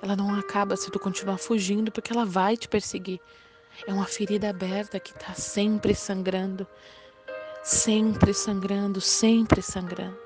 Ela 0.01 0.15
não 0.15 0.33
acaba 0.35 0.75
se 0.75 0.91
tu 0.91 0.99
continuar 0.99 1.37
fugindo, 1.37 1.91
porque 1.91 2.11
ela 2.11 2.25
vai 2.25 2.55
te 2.55 2.67
perseguir. 2.67 3.19
É 3.85 3.93
uma 3.93 4.05
ferida 4.05 4.49
aberta 4.49 4.99
que 4.99 5.11
está 5.11 5.33
sempre 5.33 5.93
sangrando, 5.93 6.65
sempre 7.63 8.33
sangrando, 8.33 8.99
sempre 8.99 9.61
sangrando. 9.61 10.17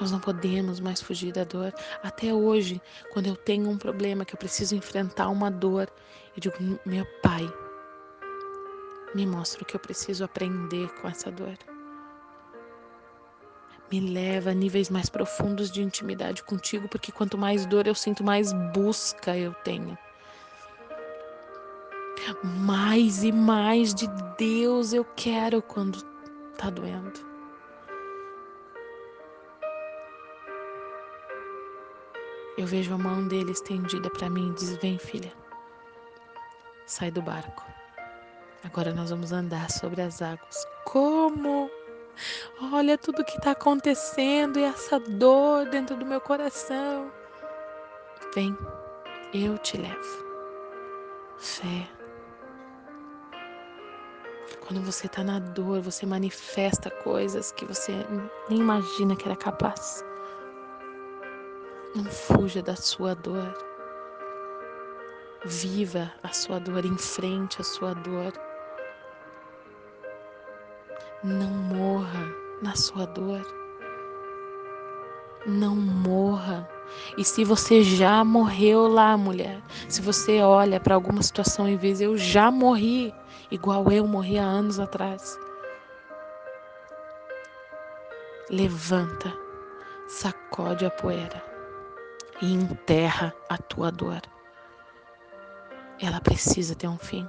Nós 0.00 0.10
não 0.10 0.18
podemos 0.18 0.80
mais 0.80 1.00
fugir 1.00 1.32
da 1.32 1.44
dor. 1.44 1.72
Até 2.02 2.32
hoje, 2.32 2.80
quando 3.12 3.26
eu 3.26 3.36
tenho 3.36 3.68
um 3.68 3.78
problema 3.78 4.24
que 4.24 4.34
eu 4.34 4.38
preciso 4.38 4.74
enfrentar 4.74 5.28
uma 5.28 5.50
dor, 5.50 5.88
eu 6.34 6.40
digo: 6.40 6.56
meu 6.84 7.06
Pai, 7.22 7.46
me 9.14 9.26
mostra 9.26 9.62
o 9.62 9.64
que 9.66 9.76
eu 9.76 9.80
preciso 9.80 10.24
aprender 10.24 10.88
com 11.00 11.06
essa 11.06 11.30
dor. 11.30 11.56
Me 13.92 14.00
leva 14.00 14.52
a 14.52 14.54
níveis 14.54 14.88
mais 14.88 15.10
profundos 15.10 15.70
de 15.70 15.82
intimidade 15.82 16.42
contigo, 16.42 16.88
porque 16.88 17.12
quanto 17.12 17.36
mais 17.36 17.66
dor 17.66 17.86
eu 17.86 17.94
sinto, 17.94 18.24
mais 18.24 18.50
busca 18.72 19.36
eu 19.36 19.52
tenho. 19.52 19.98
Mais 22.42 23.22
e 23.22 23.30
mais 23.30 23.94
de 23.94 24.08
Deus 24.38 24.94
eu 24.94 25.04
quero 25.04 25.60
quando 25.60 26.02
tá 26.56 26.70
doendo. 26.70 27.20
Eu 32.56 32.66
vejo 32.66 32.94
a 32.94 32.98
mão 32.98 33.28
dele 33.28 33.50
estendida 33.50 34.08
para 34.08 34.30
mim 34.30 34.52
e 34.52 34.54
diz: 34.54 34.76
Vem, 34.76 34.98
filha, 34.98 35.32
sai 36.86 37.10
do 37.10 37.20
barco. 37.20 37.62
Agora 38.64 38.94
nós 38.94 39.10
vamos 39.10 39.32
andar 39.32 39.70
sobre 39.70 40.00
as 40.00 40.22
águas. 40.22 40.66
Como? 40.84 41.68
Olha 42.72 42.96
tudo 42.96 43.24
que 43.24 43.36
está 43.36 43.52
acontecendo 43.52 44.58
e 44.58 44.64
essa 44.64 44.98
dor 45.00 45.66
dentro 45.66 45.96
do 45.96 46.06
meu 46.06 46.20
coração. 46.20 47.10
Vem, 48.34 48.56
eu 49.34 49.58
te 49.58 49.76
levo. 49.76 50.26
Fé. 51.38 51.88
Quando 54.66 54.80
você 54.82 55.06
está 55.06 55.24
na 55.24 55.38
dor, 55.38 55.80
você 55.80 56.06
manifesta 56.06 56.90
coisas 56.90 57.52
que 57.52 57.64
você 57.64 57.92
nem 58.48 58.60
imagina 58.60 59.16
que 59.16 59.26
era 59.26 59.36
capaz. 59.36 60.04
Não 61.94 62.04
fuja 62.04 62.62
da 62.62 62.76
sua 62.76 63.14
dor. 63.14 63.52
Viva 65.44 66.12
a 66.22 66.32
sua 66.32 66.60
dor, 66.60 66.84
enfrente 66.84 67.60
a 67.60 67.64
sua 67.64 67.92
dor. 67.94 68.32
Não 71.24 71.50
morra 71.50 72.34
na 72.60 72.74
sua 72.74 73.06
dor. 73.06 73.46
Não 75.46 75.76
morra. 75.76 76.68
E 77.16 77.24
se 77.24 77.44
você 77.44 77.80
já 77.82 78.24
morreu 78.24 78.88
lá, 78.88 79.16
mulher, 79.16 79.62
se 79.88 80.02
você 80.02 80.40
olha 80.40 80.80
para 80.80 80.96
alguma 80.96 81.22
situação 81.22 81.68
e 81.68 81.76
vê, 81.76 81.94
eu 82.00 82.16
já 82.16 82.50
morri, 82.50 83.14
igual 83.52 83.90
eu 83.92 84.04
morri 84.04 84.36
há 84.36 84.42
anos 84.42 84.80
atrás. 84.80 85.38
Levanta, 88.50 89.32
sacode 90.08 90.84
a 90.84 90.90
poeira 90.90 91.40
e 92.42 92.52
enterra 92.52 93.32
a 93.48 93.56
tua 93.56 93.92
dor. 93.92 94.22
Ela 96.00 96.20
precisa 96.20 96.74
ter 96.74 96.88
um 96.88 96.98
fim. 96.98 97.28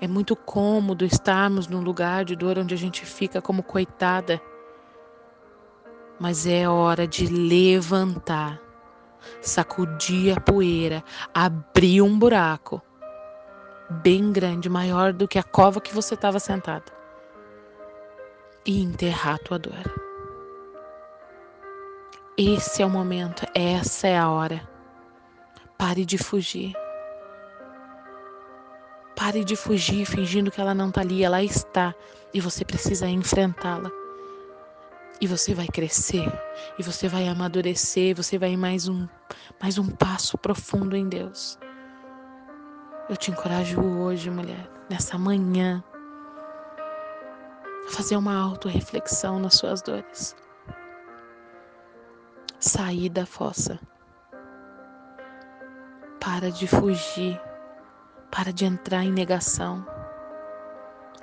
É 0.00 0.06
muito 0.06 0.36
cômodo 0.36 1.04
estarmos 1.04 1.66
num 1.66 1.80
lugar 1.80 2.24
de 2.24 2.36
dor 2.36 2.58
onde 2.58 2.74
a 2.74 2.78
gente 2.78 3.04
fica 3.04 3.40
como 3.40 3.62
coitada. 3.62 4.40
Mas 6.20 6.46
é 6.46 6.68
hora 6.68 7.06
de 7.06 7.26
levantar, 7.26 8.60
sacudir 9.40 10.36
a 10.36 10.40
poeira, 10.40 11.02
abrir 11.34 12.02
um 12.02 12.18
buraco 12.18 12.82
bem 14.02 14.32
grande, 14.32 14.68
maior 14.68 15.12
do 15.12 15.28
que 15.28 15.38
a 15.38 15.42
cova 15.42 15.80
que 15.80 15.94
você 15.94 16.14
estava 16.14 16.40
sentada, 16.40 16.92
e 18.64 18.82
enterrar 18.82 19.38
tua 19.38 19.58
dor. 19.58 20.06
Esse 22.36 22.82
é 22.82 22.86
o 22.86 22.90
momento, 22.90 23.46
essa 23.54 24.08
é 24.08 24.18
a 24.18 24.28
hora. 24.28 24.60
Pare 25.78 26.04
de 26.04 26.18
fugir. 26.18 26.74
Pare 29.16 29.42
de 29.42 29.56
fugir 29.56 30.04
fingindo 30.04 30.50
que 30.50 30.60
ela 30.60 30.74
não 30.74 30.90
está 30.90 31.00
ali, 31.00 31.24
ela 31.24 31.42
está 31.42 31.94
e 32.32 32.40
você 32.40 32.64
precisa 32.64 33.08
enfrentá-la. 33.08 33.90
E 35.18 35.26
você 35.26 35.54
vai 35.54 35.66
crescer, 35.66 36.30
e 36.78 36.82
você 36.82 37.08
vai 37.08 37.26
amadurecer, 37.26 38.14
você 38.14 38.38
vai 38.38 38.54
mais 38.54 38.86
um 38.86 39.08
mais 39.60 39.78
um 39.78 39.88
passo 39.88 40.36
profundo 40.36 40.94
em 40.94 41.08
Deus. 41.08 41.58
Eu 43.08 43.16
te 43.16 43.30
encorajo 43.30 43.80
hoje, 43.80 44.30
mulher, 44.30 44.70
nessa 44.90 45.16
manhã, 45.16 45.82
a 47.88 47.90
fazer 47.90 48.16
uma 48.16 48.36
auto-reflexão 48.36 49.38
nas 49.38 49.54
suas 49.54 49.80
dores 49.80 50.36
sair 52.66 53.08
da 53.08 53.24
fossa. 53.24 53.78
Para 56.20 56.50
de 56.50 56.66
fugir, 56.66 57.40
para 58.36 58.52
de 58.52 58.66
entrar 58.66 59.02
em 59.02 59.10
negação. 59.10 59.82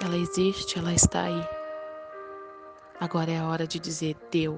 Ela 0.03 0.17
existe, 0.17 0.79
ela 0.79 0.91
está 0.91 1.25
aí. 1.25 1.47
Agora 2.99 3.29
é 3.29 3.37
a 3.37 3.47
hora 3.47 3.67
de 3.67 3.77
dizer: 3.77 4.17
deu. 4.31 4.57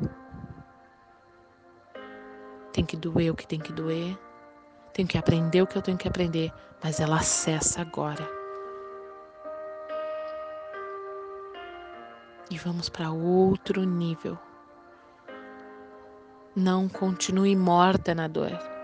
Tem 2.71 2.85
que 2.85 2.95
doer 2.95 3.31
o 3.31 3.35
que 3.35 3.45
tem 3.45 3.59
que 3.59 3.73
doer, 3.73 4.17
tenho 4.93 5.05
que 5.05 5.17
aprender 5.17 5.61
o 5.61 5.67
que 5.67 5.77
eu 5.77 5.81
tenho 5.81 5.97
que 5.97 6.07
aprender, 6.07 6.49
mas 6.81 7.01
ela 7.01 7.19
cessa 7.19 7.81
agora. 7.81 8.25
E 12.49 12.57
vamos 12.57 12.87
para 12.87 13.11
outro 13.11 13.83
nível. 13.83 14.39
Não 16.55 16.87
continue 16.87 17.53
morta 17.53 18.15
na 18.15 18.29
dor. 18.29 18.74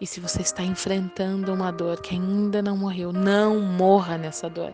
E 0.00 0.06
se 0.06 0.20
você 0.20 0.42
está 0.42 0.62
enfrentando 0.62 1.52
uma 1.52 1.72
dor 1.72 2.00
que 2.00 2.14
ainda 2.14 2.60
não 2.62 2.76
morreu, 2.76 3.12
não 3.12 3.60
morra 3.60 4.18
nessa 4.18 4.48
dor. 4.48 4.72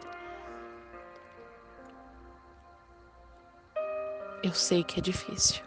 Eu 4.43 4.53
sei 4.53 4.83
que 4.83 4.99
é 4.99 5.03
difícil. 5.03 5.63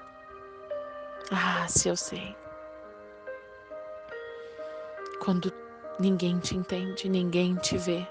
Ah, 1.32 1.66
se 1.68 1.88
eu 1.88 1.96
sei. 1.96 2.36
Quando 5.24 5.52
ninguém 5.98 6.38
te 6.40 6.56
entende, 6.56 7.08
ninguém 7.08 7.56
te 7.56 7.78
vê. 7.78 8.06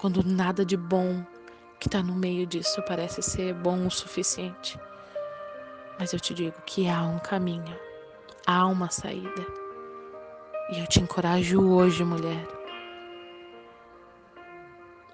Quando 0.00 0.24
nada 0.24 0.64
de 0.64 0.76
bom 0.76 1.24
que 1.78 1.86
está 1.86 2.02
no 2.02 2.14
meio 2.14 2.46
disso 2.46 2.82
parece 2.86 3.22
ser 3.22 3.54
bom 3.54 3.86
o 3.86 3.90
suficiente. 3.90 4.78
Mas 5.98 6.12
eu 6.12 6.18
te 6.18 6.34
digo 6.34 6.60
que 6.66 6.88
há 6.88 7.02
um 7.02 7.18
caminho, 7.20 7.78
há 8.46 8.66
uma 8.66 8.90
saída. 8.90 9.63
E 10.70 10.80
eu 10.80 10.86
te 10.86 11.00
encorajo 11.00 11.60
hoje, 11.60 12.02
mulher, 12.02 12.46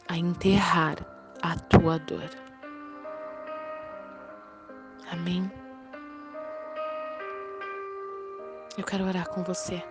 a 0.08 0.16
enterrar 0.16 0.96
a 1.42 1.56
tua 1.56 1.98
dor. 1.98 2.30
Amém? 5.10 5.50
Eu 8.78 8.84
quero 8.84 9.04
orar 9.04 9.28
com 9.28 9.42
você. 9.42 9.82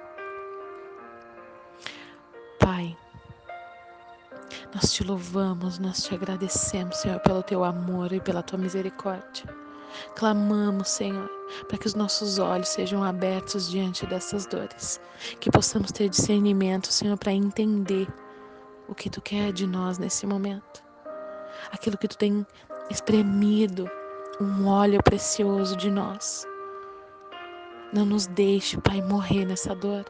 Pai, 2.58 2.98
nós 4.74 4.94
te 4.94 5.04
louvamos, 5.04 5.78
nós 5.78 6.04
te 6.04 6.16
agradecemos, 6.16 6.98
Senhor, 6.98 7.20
pelo 7.20 7.44
teu 7.44 7.66
amor 7.66 8.14
e 8.14 8.22
pela 8.22 8.42
tua 8.42 8.58
misericórdia. 8.58 9.46
Clamamos, 10.16 10.90
Senhor, 10.90 11.30
para 11.68 11.78
que 11.78 11.88
os 11.88 11.96
nossos 11.96 12.40
olhos 12.40 12.70
sejam 12.70 13.04
abertos 13.04 13.70
diante 13.70 14.06
dessas 14.06 14.46
dores, 14.46 15.00
que 15.40 15.52
possamos 15.52 15.92
ter 15.92 16.10
discernimento, 16.10 16.92
Senhor, 16.92 17.18
para 17.18 17.34
entender 17.34 18.08
o 18.88 18.96
que 18.96 19.10
tu 19.10 19.22
quer 19.22 19.52
de 19.52 19.68
nós 19.68 19.98
nesse 19.98 20.26
momento, 20.26 20.84
aquilo 21.72 21.98
que 21.98 22.08
tu 22.08 22.18
tem 22.18 22.46
espremido, 22.90 23.90
um 24.42 24.68
óleo 24.68 25.02
precioso 25.04 25.76
de 25.76 25.92
nós. 25.92 26.46
Não 27.92 28.06
nos 28.06 28.28
deixe, 28.28 28.80
Pai, 28.80 29.02
morrer 29.02 29.46
nessa 29.46 29.74
dor. 29.74 30.06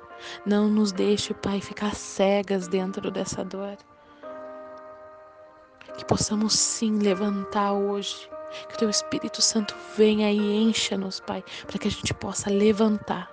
Não 0.45 0.67
nos 0.67 0.91
deixe, 0.91 1.33
Pai, 1.33 1.61
ficar 1.61 1.95
cegas 1.95 2.67
dentro 2.67 3.09
dessa 3.09 3.43
dor. 3.43 3.77
Que 5.97 6.05
possamos 6.05 6.53
sim 6.53 6.99
levantar 6.99 7.71
hoje. 7.71 8.29
Que 8.67 8.75
o 8.75 8.77
Teu 8.79 8.89
Espírito 8.89 9.41
Santo 9.41 9.75
venha 9.95 10.31
e 10.31 10.63
encha-nos, 10.63 11.19
Pai, 11.19 11.43
para 11.67 11.77
que 11.77 11.87
a 11.87 11.91
gente 11.91 12.13
possa 12.13 12.49
levantar, 12.49 13.31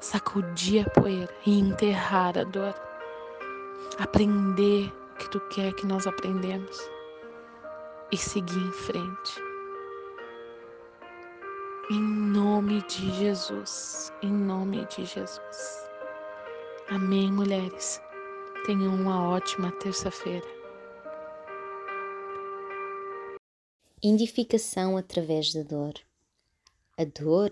sacudir 0.00 0.86
a 0.86 0.90
poeira 0.90 1.32
e 1.46 1.58
enterrar 1.58 2.38
a 2.38 2.44
dor. 2.44 2.74
Aprender 3.98 4.92
o 5.12 5.16
que 5.16 5.30
Tu 5.30 5.40
quer 5.48 5.72
que 5.74 5.86
nós 5.86 6.06
aprendemos 6.06 6.78
e 8.12 8.16
seguir 8.16 8.58
em 8.58 8.72
frente. 8.72 9.42
Em 11.90 12.00
nome 12.00 12.82
de 12.82 13.10
Jesus, 13.12 14.12
em 14.22 14.30
nome 14.30 14.86
de 14.86 15.04
Jesus. 15.04 15.88
Amém, 16.90 17.32
mulheres. 17.32 18.00
Tenham 18.66 18.94
uma 18.94 19.22
ótima 19.22 19.72
terça-feira. 19.72 20.57
Indificação 24.00 24.96
através 24.96 25.52
da 25.52 25.64
dor. 25.64 25.92
A 26.96 27.04
dor 27.04 27.50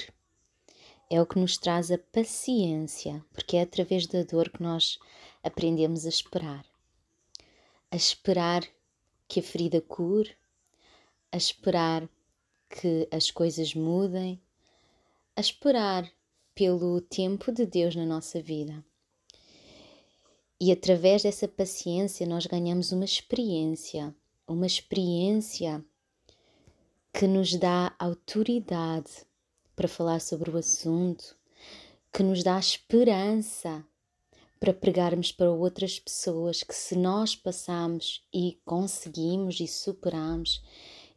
é 1.11 1.21
o 1.21 1.27
que 1.27 1.41
nos 1.41 1.57
traz 1.57 1.91
a 1.91 1.99
paciência, 1.99 3.25
porque 3.33 3.57
é 3.57 3.63
através 3.63 4.07
da 4.07 4.23
dor 4.23 4.49
que 4.51 4.63
nós 4.63 4.97
aprendemos 5.43 6.07
a 6.07 6.09
esperar. 6.09 6.65
A 7.91 7.97
esperar 7.97 8.65
que 9.27 9.41
a 9.41 9.43
ferida 9.43 9.81
cure, 9.81 10.37
a 11.33 11.37
esperar 11.37 12.09
que 12.71 13.09
as 13.11 13.29
coisas 13.29 13.75
mudem, 13.75 14.41
a 15.35 15.41
esperar 15.41 16.09
pelo 16.55 17.01
tempo 17.01 17.51
de 17.51 17.67
Deus 17.67 17.97
na 17.97 18.07
nossa 18.07 18.41
vida. 18.41 18.85
E 20.61 20.71
através 20.71 21.25
dessa 21.25 21.49
paciência 21.49 22.25
nós 22.25 22.47
ganhamos 22.47 22.93
uma 22.93 23.05
experiência, 23.05 24.15
uma 24.47 24.67
experiência 24.67 25.85
que 27.19 27.27
nos 27.27 27.55
dá 27.55 27.95
autoridade 27.99 29.11
para 29.75 29.89
falar 29.89 30.21
sobre 30.21 30.51
o 30.51 30.59
assunto, 30.59 31.35
que 32.13 32.23
nos 32.23 32.43
dá 32.43 32.59
esperança 32.59 33.83
para 34.61 34.75
pregarmos 34.75 35.33
para 35.33 35.51
outras 35.51 35.99
pessoas 35.99 36.63
que 36.63 36.75
se 36.75 36.95
nós 36.95 37.35
passamos 37.35 38.23
e 38.35 38.61
conseguimos 38.67 39.59
e 39.61 39.67
superamos, 39.67 40.63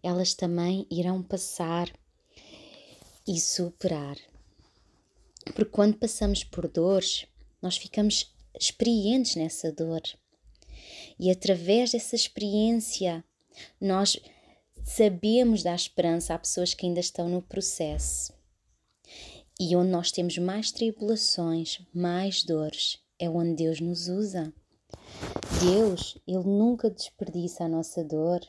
elas 0.02 0.34
também 0.34 0.88
irão 0.90 1.22
passar 1.22 1.92
e 3.28 3.38
superar. 3.38 4.16
Porque 5.54 5.66
quando 5.66 5.98
passamos 5.98 6.46
por 6.46 6.70
dores, 6.70 7.26
nós 7.62 7.76
ficamos 7.76 8.34
experientes 8.58 9.36
nessa 9.36 9.70
dor. 9.70 10.04
E 11.20 11.30
através 11.30 11.92
dessa 11.92 12.16
experiência, 12.16 13.22
nós 13.82 14.18
sabemos 14.90 15.62
dar 15.62 15.76
esperança 15.76 16.34
a 16.34 16.40
pessoas 16.40 16.74
que 16.74 16.86
ainda 16.86 17.00
estão 17.00 17.30
no 17.30 17.44
processo. 17.44 18.34
E 19.60 19.76
onde 19.76 19.92
nós 19.92 20.12
temos 20.12 20.38
mais 20.38 20.72
tribulações, 20.72 21.80
mais 21.94 22.44
dores, 22.44 22.98
é 23.20 23.30
onde 23.30 23.54
Deus 23.56 23.80
nos 23.80 24.08
usa. 24.08 24.52
Deus, 25.62 26.18
Ele 26.28 26.44
nunca 26.44 26.90
desperdiça 26.90 27.66
a 27.66 27.68
nossa 27.68 28.04
dor, 28.04 28.42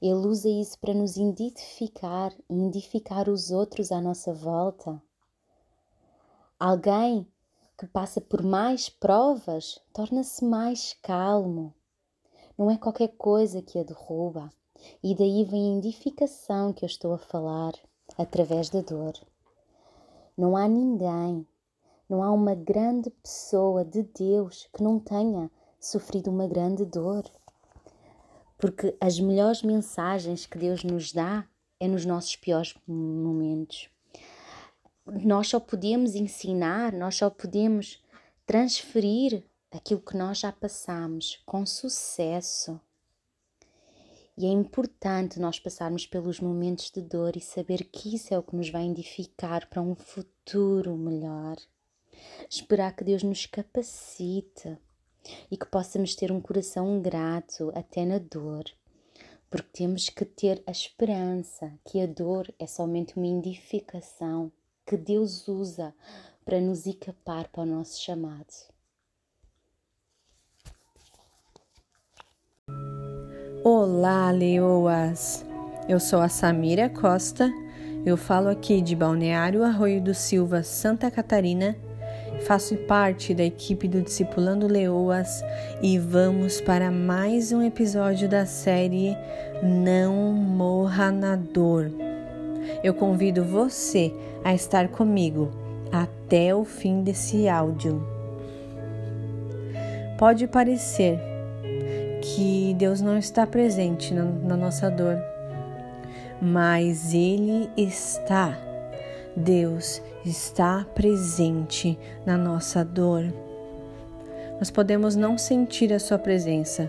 ele 0.00 0.14
usa 0.14 0.48
isso 0.48 0.78
para 0.80 0.92
nos 0.92 1.16
identificar 1.16 2.32
e 2.50 2.54
identificar 2.54 3.28
os 3.28 3.52
outros 3.52 3.92
à 3.92 4.00
nossa 4.00 4.34
volta. 4.34 5.00
Alguém 6.58 7.24
que 7.78 7.86
passa 7.86 8.20
por 8.20 8.42
mais 8.42 8.88
provas 8.88 9.80
torna-se 9.92 10.44
mais 10.44 10.96
calmo. 11.02 11.72
Não 12.58 12.68
é 12.68 12.76
qualquer 12.76 13.14
coisa 13.16 13.62
que 13.62 13.78
a 13.78 13.84
derruba. 13.84 14.50
E 15.02 15.14
daí 15.14 15.44
vem 15.44 15.74
a 15.74 15.78
identificação 15.78 16.72
que 16.72 16.84
eu 16.84 16.86
estou 16.86 17.12
a 17.12 17.18
falar 17.18 17.72
através 18.16 18.68
da 18.70 18.80
dor. 18.80 19.14
Não 20.36 20.56
há 20.56 20.66
ninguém, 20.68 21.46
não 22.08 22.22
há 22.22 22.30
uma 22.30 22.54
grande 22.54 23.10
pessoa 23.10 23.84
de 23.84 24.02
Deus 24.02 24.68
que 24.74 24.82
não 24.82 24.98
tenha 24.98 25.50
sofrido 25.80 26.30
uma 26.30 26.46
grande 26.46 26.84
dor. 26.84 27.24
Porque 28.58 28.96
as 29.00 29.18
melhores 29.18 29.62
mensagens 29.62 30.46
que 30.46 30.58
Deus 30.58 30.84
nos 30.84 31.12
dá 31.12 31.46
é 31.80 31.88
nos 31.88 32.04
nossos 32.04 32.36
piores 32.36 32.74
momentos. 32.86 33.88
Nós 35.04 35.48
só 35.48 35.58
podemos 35.58 36.14
ensinar, 36.14 36.92
nós 36.92 37.16
só 37.16 37.28
podemos 37.28 38.00
transferir 38.46 39.42
aquilo 39.70 40.00
que 40.00 40.16
nós 40.16 40.38
já 40.38 40.52
passamos 40.52 41.42
com 41.44 41.66
sucesso. 41.66 42.80
E 44.36 44.46
é 44.46 44.48
importante 44.48 45.38
nós 45.38 45.58
passarmos 45.58 46.06
pelos 46.06 46.40
momentos 46.40 46.90
de 46.90 47.02
dor 47.02 47.36
e 47.36 47.40
saber 47.40 47.84
que 47.84 48.14
isso 48.14 48.32
é 48.32 48.38
o 48.38 48.42
que 48.42 48.56
nos 48.56 48.70
vai 48.70 48.86
edificar 48.86 49.68
para 49.68 49.82
um 49.82 49.94
futuro 49.94 50.96
melhor. 50.96 51.56
Esperar 52.48 52.96
que 52.96 53.04
Deus 53.04 53.22
nos 53.22 53.44
capacite 53.44 54.78
e 55.50 55.56
que 55.56 55.66
possamos 55.66 56.14
ter 56.14 56.32
um 56.32 56.40
coração 56.40 57.00
grato 57.02 57.70
até 57.74 58.06
na 58.06 58.18
dor, 58.18 58.64
porque 59.50 59.68
temos 59.72 60.08
que 60.08 60.24
ter 60.24 60.62
a 60.66 60.70
esperança 60.70 61.78
que 61.84 62.00
a 62.00 62.06
dor 62.06 62.52
é 62.58 62.66
somente 62.66 63.16
uma 63.16 63.26
indicação 63.26 64.50
que 64.86 64.96
Deus 64.96 65.46
usa 65.46 65.94
para 66.42 66.60
nos 66.60 66.86
equipar 66.86 67.50
para 67.50 67.62
o 67.62 67.66
nosso 67.66 68.00
chamado. 68.00 68.71
Olá, 73.64 74.30
leoas! 74.30 75.44
Eu 75.88 76.00
sou 76.00 76.20
a 76.20 76.28
Samira 76.28 76.88
Costa, 76.88 77.52
eu 78.04 78.16
falo 78.16 78.48
aqui 78.48 78.80
de 78.80 78.94
Balneário 78.94 79.62
Arroio 79.62 80.00
do 80.00 80.14
Silva, 80.14 80.62
Santa 80.62 81.10
Catarina 81.10 81.76
Faço 82.46 82.76
parte 82.76 83.32
da 83.32 83.44
equipe 83.44 83.86
do 83.86 84.02
Discipulando 84.02 84.66
Leoas 84.66 85.44
e 85.80 85.96
vamos 85.96 86.60
para 86.60 86.90
mais 86.90 87.52
um 87.52 87.62
episódio 87.62 88.28
da 88.28 88.44
série 88.46 89.16
Não 89.62 90.32
Morra 90.32 91.12
na 91.12 91.36
Dor. 91.36 91.90
Eu 92.82 92.94
convido 92.94 93.44
você 93.44 94.12
a 94.42 94.52
estar 94.52 94.88
comigo 94.88 95.52
até 95.92 96.52
o 96.52 96.64
fim 96.64 97.02
desse 97.02 97.48
áudio. 97.48 98.04
Pode 100.18 100.48
parecer 100.48 101.31
que 102.22 102.72
Deus 102.78 103.00
não 103.00 103.18
está 103.18 103.44
presente 103.44 104.14
na, 104.14 104.22
na 104.22 104.56
nossa 104.56 104.88
dor, 104.88 105.18
mas 106.40 107.12
Ele 107.12 107.68
está. 107.76 108.56
Deus 109.36 110.00
está 110.24 110.86
presente 110.94 111.98
na 112.24 112.36
nossa 112.38 112.84
dor. 112.84 113.24
Nós 114.58 114.70
podemos 114.70 115.16
não 115.16 115.36
sentir 115.36 115.92
a 115.92 115.98
Sua 115.98 116.18
presença, 116.18 116.88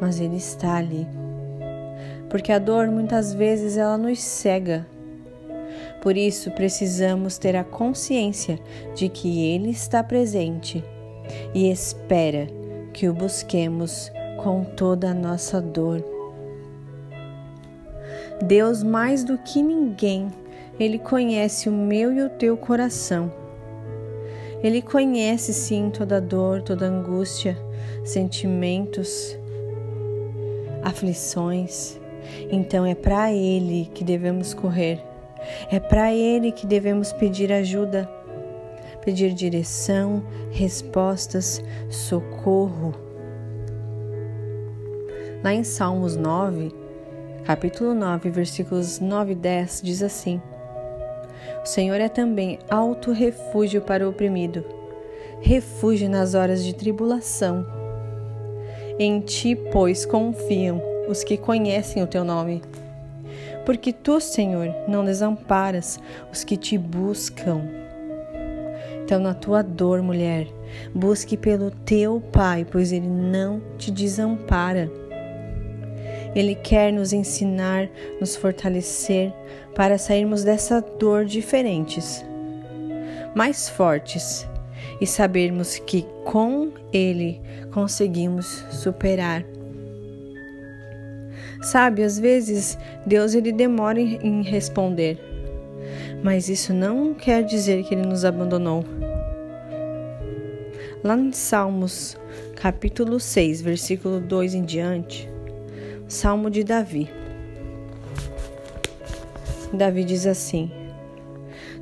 mas 0.00 0.20
Ele 0.20 0.36
está 0.36 0.76
ali. 0.76 1.06
Porque 2.30 2.52
a 2.52 2.58
dor 2.58 2.86
muitas 2.88 3.34
vezes 3.34 3.76
ela 3.76 3.98
nos 3.98 4.20
cega. 4.20 4.86
Por 6.00 6.16
isso 6.16 6.52
precisamos 6.52 7.36
ter 7.36 7.56
a 7.56 7.64
consciência 7.64 8.60
de 8.94 9.08
que 9.08 9.44
Ele 9.44 9.70
está 9.70 10.04
presente 10.04 10.84
e 11.52 11.68
espera 11.68 12.46
que 12.92 13.08
o 13.08 13.14
busquemos 13.14 14.12
com 14.38 14.64
toda 14.64 15.10
a 15.10 15.14
nossa 15.14 15.60
dor. 15.60 16.02
Deus, 18.42 18.82
mais 18.82 19.24
do 19.24 19.36
que 19.36 19.60
ninguém, 19.60 20.30
ele 20.78 20.98
conhece 20.98 21.68
o 21.68 21.72
meu 21.72 22.12
e 22.12 22.22
o 22.22 22.30
teu 22.30 22.56
coração. 22.56 23.32
Ele 24.62 24.80
conhece 24.80 25.52
sim 25.52 25.90
toda 25.90 26.20
dor, 26.20 26.62
toda 26.62 26.86
angústia, 26.86 27.58
sentimentos, 28.04 29.36
aflições. 30.82 31.98
Então 32.50 32.86
é 32.86 32.94
para 32.94 33.32
Ele 33.32 33.90
que 33.92 34.04
devemos 34.04 34.54
correr. 34.54 35.00
É 35.70 35.78
para 35.80 36.12
Ele 36.12 36.52
que 36.52 36.66
devemos 36.66 37.12
pedir 37.12 37.52
ajuda, 37.52 38.08
pedir 39.04 39.32
direção, 39.32 40.22
respostas, 40.50 41.62
socorro. 41.88 43.07
Lá 45.42 45.54
em 45.54 45.62
Salmos 45.62 46.16
9, 46.16 46.74
capítulo 47.44 47.94
9, 47.94 48.28
versículos 48.28 48.98
9 48.98 49.32
e 49.32 49.34
10, 49.36 49.82
diz 49.84 50.02
assim: 50.02 50.42
O 51.62 51.66
Senhor 51.66 52.00
é 52.00 52.08
também 52.08 52.58
alto 52.68 53.12
refúgio 53.12 53.80
para 53.80 54.04
o 54.04 54.10
oprimido, 54.10 54.64
refúgio 55.40 56.10
nas 56.10 56.34
horas 56.34 56.64
de 56.64 56.74
tribulação. 56.74 57.64
Em 58.98 59.20
ti, 59.20 59.54
pois, 59.54 60.04
confiam 60.04 60.82
os 61.08 61.22
que 61.22 61.36
conhecem 61.36 62.02
o 62.02 62.08
teu 62.08 62.24
nome. 62.24 62.60
Porque 63.64 63.92
tu, 63.92 64.18
Senhor, 64.18 64.74
não 64.88 65.04
desamparas 65.04 66.00
os 66.32 66.42
que 66.42 66.56
te 66.56 66.76
buscam. 66.76 67.62
Então, 69.04 69.20
na 69.20 69.34
tua 69.34 69.62
dor, 69.62 70.02
mulher, 70.02 70.48
busque 70.92 71.36
pelo 71.36 71.70
teu 71.70 72.20
Pai, 72.32 72.66
pois 72.68 72.90
ele 72.90 73.06
não 73.06 73.62
te 73.78 73.92
desampara. 73.92 74.90
Ele 76.34 76.54
quer 76.54 76.92
nos 76.92 77.12
ensinar, 77.12 77.88
nos 78.20 78.36
fortalecer 78.36 79.32
para 79.74 79.98
sairmos 79.98 80.44
dessa 80.44 80.80
dor 80.80 81.24
diferentes, 81.24 82.24
mais 83.34 83.68
fortes 83.68 84.48
e 85.00 85.06
sabermos 85.06 85.78
que 85.78 86.06
com 86.24 86.70
Ele 86.92 87.40
conseguimos 87.72 88.64
superar. 88.70 89.44
Sabe, 91.60 92.04
às 92.04 92.18
vezes 92.18 92.78
Deus 93.04 93.34
ele 93.34 93.52
demora 93.52 94.00
em 94.00 94.42
responder, 94.42 95.18
mas 96.22 96.48
isso 96.48 96.72
não 96.72 97.14
quer 97.14 97.42
dizer 97.42 97.84
que 97.84 97.94
ele 97.94 98.06
nos 98.06 98.24
abandonou. 98.24 98.84
Lá 101.02 101.16
em 101.16 101.32
Salmos, 101.32 102.16
capítulo 102.56 103.18
6, 103.18 103.60
versículo 103.60 104.20
2 104.20 104.54
em 104.54 104.64
diante, 104.64 105.28
Salmo 106.08 106.48
de 106.48 106.64
Davi. 106.64 107.10
Davi 109.74 110.04
diz 110.04 110.26
assim: 110.26 110.70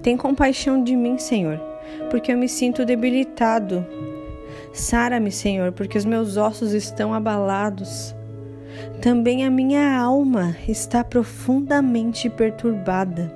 Tem 0.02 0.16
compaixão 0.16 0.82
de 0.82 0.96
mim, 0.96 1.16
Senhor, 1.16 1.60
porque 2.10 2.32
eu 2.32 2.36
me 2.36 2.48
sinto 2.48 2.84
debilitado. 2.84 3.86
Sara-me, 4.72 5.30
Senhor, 5.30 5.70
porque 5.70 5.96
os 5.96 6.04
meus 6.04 6.36
ossos 6.36 6.72
estão 6.72 7.14
abalados. 7.14 8.16
Também 9.00 9.44
a 9.44 9.50
minha 9.50 9.96
alma 9.96 10.56
está 10.66 11.04
profundamente 11.04 12.28
perturbada. 12.28 13.32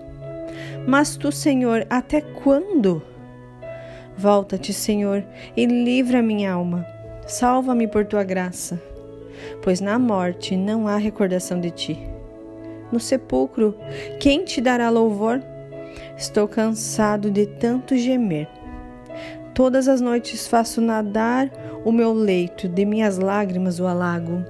Mas 0.89 1.17
tu, 1.17 1.31
Senhor, 1.31 1.87
até 1.89 2.21
quando? 2.21 3.01
Volta-te, 4.19 4.73
Senhor, 4.73 5.25
e 5.57 5.65
livra 5.67 6.21
minha 6.21 6.53
alma. 6.53 6.85
Salva-me 7.29 7.87
por 7.87 8.05
tua 8.05 8.25
graça, 8.25 8.83
pois 9.63 9.81
na 9.81 9.99
morte 9.99 10.57
não 10.57 10.87
há 10.87 10.97
recordação 10.97 11.61
de 11.61 11.71
ti. 11.71 11.99
No 12.91 12.99
sepulcro, 12.99 13.77
quem 14.19 14.45
te 14.45 14.61
dará 14.61 14.91
louvor? 14.91 15.41
Estou 16.17 16.49
cansado 16.49 17.31
de 17.31 17.47
tanto 17.47 17.97
gemer. 17.97 18.49
Todas 19.55 19.89
as 19.89 20.01
noites 20.01 20.47
faço 20.47 20.81
nadar 20.81 21.51
o 21.85 21.93
meu 21.93 22.13
leito, 22.13 22.69
de 22.69 22.85
minhas 22.85 23.19
lágrimas 23.19 23.81
o 23.81 23.87
alago. 23.87 24.45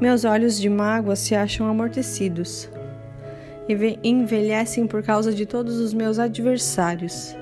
Meus 0.00 0.24
olhos 0.24 0.60
de 0.60 0.68
mágoa 0.68 1.16
se 1.16 1.34
acham 1.34 1.68
amortecidos 1.68 2.68
e 3.68 3.98
envelhecem 4.02 4.86
por 4.86 5.02
causa 5.02 5.32
de 5.32 5.46
todos 5.46 5.78
os 5.78 5.94
meus 5.94 6.18
adversários. 6.18 7.36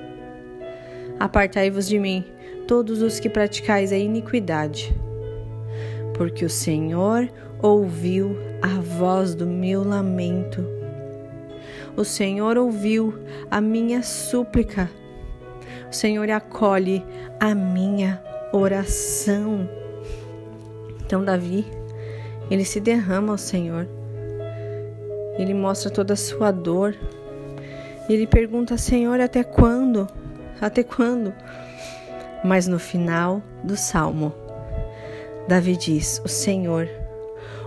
Apartai-vos 1.19 1.87
de 1.87 1.99
mim, 1.99 2.23
todos 2.67 3.01
os 3.01 3.19
que 3.19 3.29
praticais 3.29 3.91
a 3.91 3.97
iniquidade, 3.97 4.95
porque 6.13 6.45
o 6.45 6.49
Senhor 6.49 7.29
ouviu 7.61 8.37
a 8.61 8.79
voz 8.79 9.35
do 9.35 9.45
meu 9.45 9.83
lamento. 9.83 10.65
O 11.95 12.03
Senhor 12.03 12.57
ouviu 12.57 13.13
a 13.49 13.61
minha 13.61 14.01
súplica. 14.01 14.89
O 15.89 15.93
Senhor 15.93 16.29
acolhe 16.29 17.03
a 17.39 17.53
minha 17.53 18.21
oração. 18.51 19.69
Então, 21.05 21.23
Davi 21.23 21.65
ele 22.49 22.65
se 22.65 22.79
derrama 22.79 23.31
ao 23.33 23.37
Senhor. 23.37 23.87
Ele 25.37 25.53
mostra 25.53 25.89
toda 25.89 26.13
a 26.13 26.17
sua 26.17 26.51
dor. 26.51 26.95
Ele 28.09 28.27
pergunta: 28.27 28.77
Senhor, 28.77 29.19
até 29.19 29.43
quando? 29.43 30.07
Até 30.61 30.83
quando? 30.83 31.33
Mas 32.43 32.67
no 32.67 32.77
final 32.77 33.41
do 33.63 33.75
salmo, 33.75 34.33
Davi 35.47 35.75
diz: 35.75 36.21
O 36.23 36.27
Senhor 36.27 36.87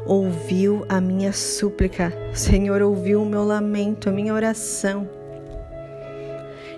ouviu 0.04 0.84
a 0.88 1.00
minha 1.00 1.32
súplica, 1.32 2.12
o 2.32 2.36
Senhor 2.36 2.82
ouviu 2.82 3.22
o 3.22 3.26
meu 3.26 3.44
lamento, 3.44 4.08
a 4.08 4.12
minha 4.12 4.32
oração. 4.32 5.08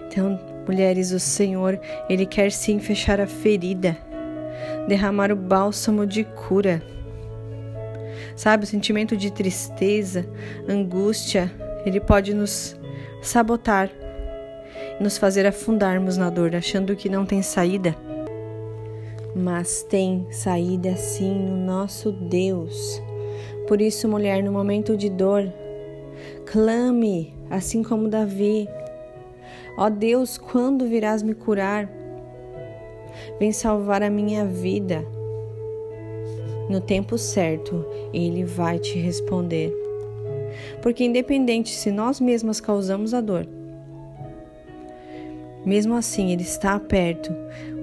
Então, 0.06 0.38
mulheres, 0.66 1.12
o 1.12 1.20
Senhor, 1.20 1.78
Ele 2.08 2.26
quer 2.26 2.50
sim 2.50 2.78
fechar 2.78 3.20
a 3.20 3.26
ferida, 3.26 3.96
derramar 4.88 5.30
o 5.30 5.36
bálsamo 5.36 6.06
de 6.06 6.24
cura 6.24 6.82
Sabe, 8.38 8.62
o 8.62 8.66
sentimento 8.68 9.16
de 9.16 9.32
tristeza, 9.32 10.24
angústia, 10.68 11.50
ele 11.84 11.98
pode 11.98 12.32
nos 12.32 12.76
sabotar, 13.20 13.90
nos 15.00 15.18
fazer 15.18 15.44
afundarmos 15.44 16.16
na 16.16 16.30
dor, 16.30 16.54
achando 16.54 16.94
que 16.94 17.08
não 17.08 17.26
tem 17.26 17.42
saída. 17.42 17.96
Mas 19.38 19.84
tem 19.84 20.26
saída 20.32 20.96
sim 20.96 21.32
no 21.32 21.56
nosso 21.56 22.10
Deus. 22.10 23.00
Por 23.68 23.80
isso, 23.80 24.08
mulher, 24.08 24.42
no 24.42 24.50
momento 24.50 24.96
de 24.96 25.08
dor, 25.08 25.52
clame, 26.44 27.32
assim 27.48 27.84
como 27.84 28.08
Davi. 28.08 28.68
Ó 29.76 29.86
oh 29.86 29.90
Deus, 29.90 30.38
quando 30.38 30.88
virás 30.88 31.22
me 31.22 31.34
curar? 31.34 31.88
Vem 33.38 33.52
salvar 33.52 34.02
a 34.02 34.10
minha 34.10 34.44
vida. 34.44 35.04
No 36.68 36.80
tempo 36.80 37.16
certo, 37.16 37.86
ele 38.12 38.42
vai 38.44 38.80
te 38.80 38.98
responder. 38.98 39.72
Porque, 40.82 41.04
independente 41.04 41.70
se 41.70 41.92
nós 41.92 42.20
mesmas 42.20 42.60
causamos 42.60 43.14
a 43.14 43.20
dor, 43.20 43.46
mesmo 45.64 45.94
assim 45.94 46.32
ele 46.32 46.42
está 46.42 46.80
perto, 46.80 47.32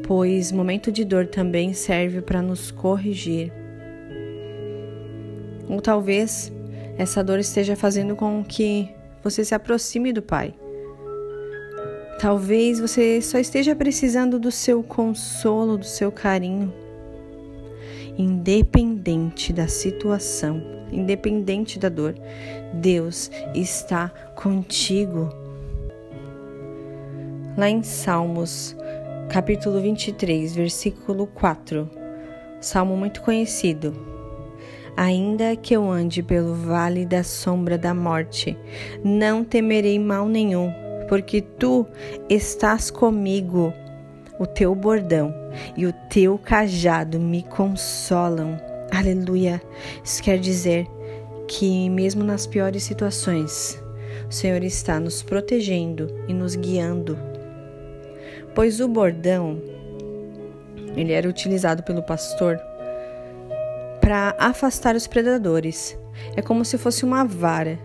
pois 0.08 0.52
momento 0.52 0.92
de 0.92 1.04
dor 1.04 1.28
também 1.28 1.74
serve 1.74 2.22
para 2.22 2.42
nos 2.42 2.72
corrigir. 2.72 3.52
Ou 5.68 5.82
talvez 5.82 6.52
essa 6.98 7.24
dor 7.24 7.40
esteja 7.40 7.76
fazendo 7.76 8.16
com 8.16 8.44
que 8.44 8.90
você 9.24 9.44
se 9.44 9.56
aproxime 9.56 10.14
do 10.14 10.22
Pai. 10.22 10.54
Talvez 12.20 12.80
você 12.80 13.22
só 13.22 13.38
esteja 13.38 13.76
precisando 13.76 14.40
do 14.40 14.52
seu 14.52 14.82
consolo, 14.82 15.78
do 15.78 15.86
seu 15.86 16.12
carinho 16.12 16.86
independente 18.18 19.52
da 19.52 19.68
situação, 19.68 20.62
independente 20.92 21.78
da 21.78 21.90
dor, 21.90 22.16
Deus 22.74 23.30
está 23.54 24.10
contigo. 24.36 25.30
Lá 27.58 27.70
em 27.70 27.84
Salmos, 27.84 28.76
capítulo 29.30 29.82
23, 29.82 30.56
versículo 30.56 31.28
4, 31.28 31.90
salmo 32.62 32.96
muito 32.96 33.22
conhecido. 33.22 33.94
Ainda 34.96 35.56
que 35.56 35.76
eu 35.76 35.90
ande 35.90 36.24
pelo 36.24 36.54
vale 36.54 37.06
da 37.06 37.24
sombra 37.24 37.78
da 37.78 37.94
morte, 37.94 38.58
não 39.04 39.44
temerei 39.44 40.00
mal 40.00 40.28
nenhum, 40.30 40.72
porque 41.10 41.42
tu 41.42 41.86
estás 42.30 42.90
comigo 42.90 43.74
o 44.40 44.46
teu 44.46 44.74
bordão 44.74 45.34
e 45.76 45.86
o 45.86 45.94
teu 46.10 46.38
cajado 46.38 47.20
me 47.20 47.44
consolam. 47.44 48.58
Aleluia. 48.92 49.62
Isso 50.04 50.24
quer 50.24 50.40
dizer 50.40 50.88
que, 51.48 51.90
mesmo 51.90 52.24
nas 52.24 52.48
piores 52.48 52.84
situações, 52.84 53.82
o 54.30 54.34
Senhor 54.34 54.64
está 54.64 55.00
nos 55.00 55.22
protegendo 55.22 56.08
e 56.28 56.34
nos 56.34 56.56
guiando. 56.56 57.35
Pois 58.56 58.80
o 58.80 58.88
bordão, 58.88 59.62
ele 60.96 61.12
era 61.12 61.28
utilizado 61.28 61.84
pelo 61.84 62.02
pastor 62.02 62.58
para 64.00 64.34
afastar 64.40 64.96
os 64.96 65.08
predadores. 65.08 66.00
É 66.38 66.42
como 66.42 66.64
se 66.64 66.78
fosse 66.78 67.04
uma 67.04 67.26
vara 67.26 67.78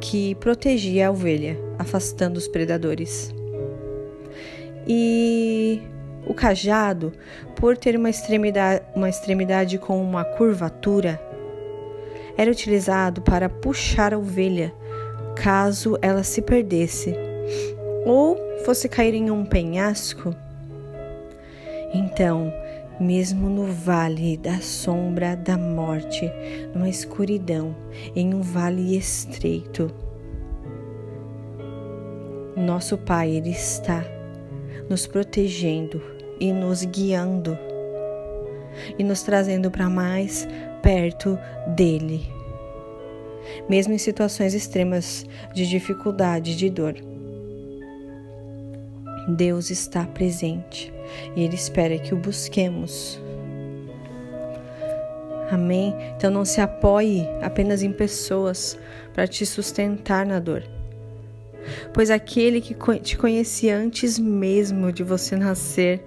que 0.00 0.34
protegia 0.34 1.06
a 1.06 1.10
ovelha, 1.12 1.56
afastando 1.78 2.36
os 2.36 2.48
predadores. 2.48 3.32
E 4.88 5.80
o 6.26 6.34
cajado, 6.34 7.12
por 7.54 7.76
ter 7.76 7.96
uma 7.96 8.10
extremidade, 8.10 8.82
uma 8.92 9.08
extremidade 9.08 9.78
com 9.78 10.02
uma 10.02 10.24
curvatura, 10.24 11.20
era 12.36 12.50
utilizado 12.50 13.22
para 13.22 13.48
puxar 13.48 14.12
a 14.12 14.18
ovelha 14.18 14.74
caso 15.36 15.96
ela 16.02 16.24
se 16.24 16.42
perdesse 16.42 17.14
ou 18.04 18.36
fosse 18.64 18.88
cair 18.88 19.14
em 19.14 19.30
um 19.30 19.44
penhasco. 19.44 20.34
Então, 21.92 22.52
mesmo 22.98 23.48
no 23.48 23.66
vale 23.66 24.36
da 24.36 24.60
sombra 24.60 25.36
da 25.36 25.56
morte, 25.56 26.30
numa 26.74 26.88
escuridão, 26.88 27.74
em 28.14 28.34
um 28.34 28.40
vale 28.40 28.96
estreito, 28.96 29.90
nosso 32.56 32.96
Pai, 32.96 33.30
Ele 33.30 33.50
está 33.50 34.04
nos 34.88 35.06
protegendo 35.06 36.00
e 36.38 36.52
nos 36.52 36.84
guiando 36.84 37.58
e 38.98 39.04
nos 39.04 39.22
trazendo 39.22 39.70
para 39.70 39.88
mais 39.88 40.46
perto 40.82 41.38
dele. 41.74 42.26
Mesmo 43.68 43.92
em 43.92 43.98
situações 43.98 44.54
extremas 44.54 45.26
de 45.52 45.66
dificuldade, 45.66 46.56
de 46.56 46.70
dor. 46.70 47.13
Deus 49.28 49.70
está 49.70 50.04
presente 50.04 50.92
e 51.34 51.42
Ele 51.42 51.54
espera 51.54 51.98
que 51.98 52.14
o 52.14 52.18
busquemos. 52.18 53.20
Amém? 55.50 55.94
Então 56.16 56.30
não 56.30 56.44
se 56.44 56.60
apoie 56.60 57.26
apenas 57.42 57.82
em 57.82 57.92
pessoas 57.92 58.78
para 59.12 59.26
te 59.26 59.44
sustentar 59.44 60.26
na 60.26 60.38
dor. 60.38 60.62
Pois 61.92 62.10
aquele 62.10 62.60
que 62.60 62.74
te 63.00 63.16
conhecia 63.16 63.76
antes 63.76 64.18
mesmo 64.18 64.92
de 64.92 65.02
você 65.02 65.36
nascer, 65.36 66.04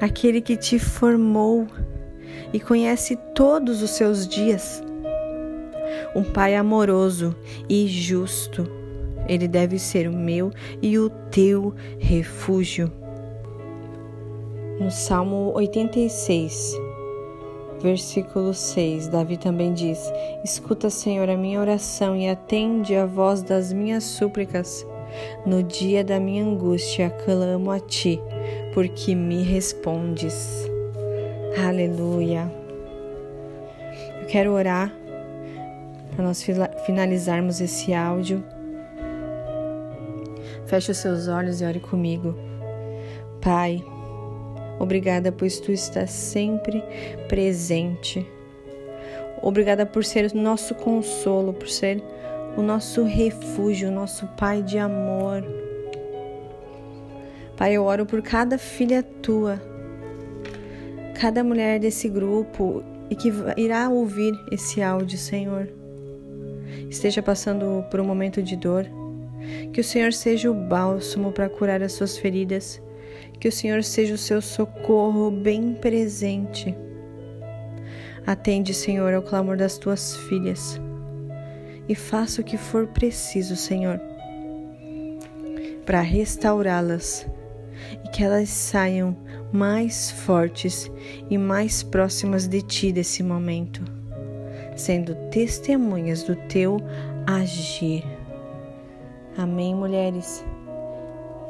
aquele 0.00 0.40
que 0.40 0.56
te 0.56 0.78
formou 0.78 1.66
e 2.52 2.60
conhece 2.60 3.16
todos 3.34 3.82
os 3.82 3.90
seus 3.90 4.26
dias, 4.26 4.82
um 6.14 6.22
Pai 6.22 6.54
amoroso 6.54 7.34
e 7.68 7.86
justo, 7.86 8.77
ele 9.28 9.46
deve 9.46 9.78
ser 9.78 10.08
o 10.08 10.12
meu 10.12 10.50
e 10.80 10.98
o 10.98 11.10
teu 11.30 11.74
refúgio. 11.98 12.90
No 14.80 14.90
Salmo 14.90 15.52
86, 15.54 16.76
versículo 17.82 18.54
6, 18.54 19.08
Davi 19.08 19.36
também 19.36 19.72
diz: 19.72 20.00
Escuta, 20.44 20.88
Senhor, 20.88 21.28
a 21.28 21.36
minha 21.36 21.60
oração 21.60 22.16
e 22.16 22.28
atende 22.28 22.94
a 22.94 23.04
voz 23.04 23.42
das 23.42 23.72
minhas 23.72 24.04
súplicas. 24.04 24.86
No 25.44 25.62
dia 25.62 26.04
da 26.04 26.20
minha 26.20 26.44
angústia, 26.44 27.10
clamo 27.24 27.70
a 27.70 27.80
ti, 27.80 28.20
porque 28.72 29.14
me 29.14 29.42
respondes. 29.42 30.68
Aleluia. 31.66 32.50
Eu 34.20 34.26
quero 34.26 34.52
orar 34.52 34.92
para 36.14 36.24
nós 36.24 36.44
finalizarmos 36.84 37.60
esse 37.60 37.94
áudio. 37.94 38.44
Feche 40.68 40.92
os 40.92 40.98
seus 40.98 41.28
olhos 41.28 41.62
e 41.62 41.64
ore 41.64 41.80
comigo. 41.80 42.34
Pai, 43.40 43.82
obrigada 44.78 45.32
pois 45.32 45.58
tu 45.58 45.72
estás 45.72 46.10
sempre 46.10 46.84
presente. 47.26 48.26
Obrigada 49.40 49.86
por 49.86 50.04
ser 50.04 50.30
o 50.30 50.36
nosso 50.36 50.74
consolo, 50.74 51.54
por 51.54 51.70
ser 51.70 52.02
o 52.54 52.60
nosso 52.60 53.02
refúgio, 53.02 53.88
o 53.88 53.92
nosso 53.92 54.26
Pai 54.36 54.62
de 54.62 54.78
amor. 54.78 55.42
Pai, 57.56 57.72
eu 57.72 57.84
oro 57.84 58.04
por 58.04 58.20
cada 58.20 58.58
filha 58.58 59.02
tua, 59.02 59.60
cada 61.18 61.42
mulher 61.42 61.80
desse 61.80 62.10
grupo 62.10 62.84
e 63.08 63.16
que 63.16 63.32
irá 63.56 63.88
ouvir 63.88 64.34
esse 64.52 64.82
áudio, 64.82 65.16
Senhor. 65.16 65.66
Esteja 66.90 67.22
passando 67.22 67.84
por 67.90 68.00
um 68.00 68.04
momento 68.04 68.42
de 68.42 68.54
dor, 68.54 68.86
que 69.72 69.80
o 69.80 69.84
Senhor 69.84 70.12
seja 70.12 70.50
o 70.50 70.54
bálsamo 70.54 71.32
para 71.32 71.48
curar 71.48 71.82
as 71.82 71.92
suas 71.92 72.18
feridas, 72.18 72.82
que 73.38 73.48
o 73.48 73.52
Senhor 73.52 73.82
seja 73.84 74.14
o 74.14 74.18
seu 74.18 74.40
socorro 74.40 75.30
bem 75.30 75.74
presente. 75.74 76.74
Atende, 78.26 78.74
Senhor, 78.74 79.14
ao 79.14 79.22
clamor 79.22 79.56
das 79.56 79.78
tuas 79.78 80.16
filhas 80.16 80.80
e 81.88 81.94
faça 81.94 82.42
o 82.42 82.44
que 82.44 82.58
for 82.58 82.86
preciso, 82.88 83.56
Senhor, 83.56 83.98
para 85.86 86.00
restaurá-las 86.00 87.26
e 88.04 88.08
que 88.10 88.22
elas 88.22 88.50
saiam 88.50 89.16
mais 89.50 90.10
fortes 90.10 90.90
e 91.30 91.38
mais 91.38 91.82
próximas 91.82 92.46
de 92.46 92.60
Ti 92.60 92.92
desse 92.92 93.22
momento, 93.22 93.82
sendo 94.76 95.14
testemunhas 95.30 96.22
do 96.22 96.36
Teu 96.36 96.76
agir. 97.26 98.17
Amém, 99.38 99.72
mulheres. 99.72 100.42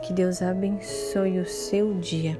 Que 0.02 0.12
Deus 0.12 0.42
abençoe 0.42 1.40
o 1.40 1.46
seu 1.48 1.94
dia. 1.94 2.38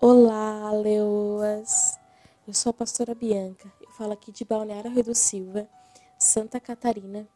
Olá, 0.00 0.70
leoas. 0.70 1.98
Eu 2.46 2.54
sou 2.54 2.70
a 2.70 2.72
pastora 2.72 3.16
Bianca. 3.16 3.68
Eu 3.80 3.90
falo 3.90 4.12
aqui 4.12 4.30
de 4.30 4.44
Balneário 4.44 4.92
Rio 4.92 5.02
do 5.02 5.14
Silva, 5.16 5.68
Santa 6.16 6.60
Catarina. 6.60 7.26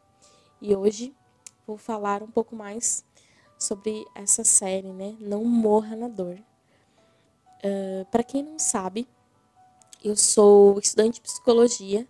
E 0.62 0.76
hoje 0.76 1.12
vou 1.66 1.76
falar 1.76 2.22
um 2.22 2.30
pouco 2.30 2.54
mais 2.54 3.04
sobre 3.59 4.07
essa 4.14 4.44
série, 4.44 4.92
né? 4.92 5.16
Não 5.18 5.44
morra 5.44 5.96
na 5.96 6.07
dor. 6.07 6.38
Uh, 7.64 8.04
Para 8.12 8.22
quem 8.22 8.44
não 8.44 8.61
sabe, 8.61 9.09
eu 10.04 10.14
sou 10.14 10.78
estudante 10.78 11.14
de 11.14 11.22
psicologia 11.22 12.07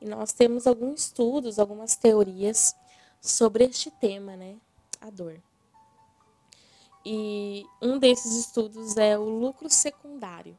e 0.00 0.06
nós 0.06 0.32
temos 0.32 0.64
alguns 0.64 1.06
estudos, 1.06 1.58
algumas 1.58 1.96
teorias 1.96 2.76
sobre 3.28 3.64
este 3.64 3.90
tema, 3.90 4.36
né? 4.36 4.56
A 5.00 5.10
dor. 5.10 5.40
E 7.04 7.64
um 7.80 7.98
desses 7.98 8.32
estudos 8.34 8.96
é 8.96 9.18
o 9.18 9.24
lucro 9.24 9.70
secundário. 9.70 10.56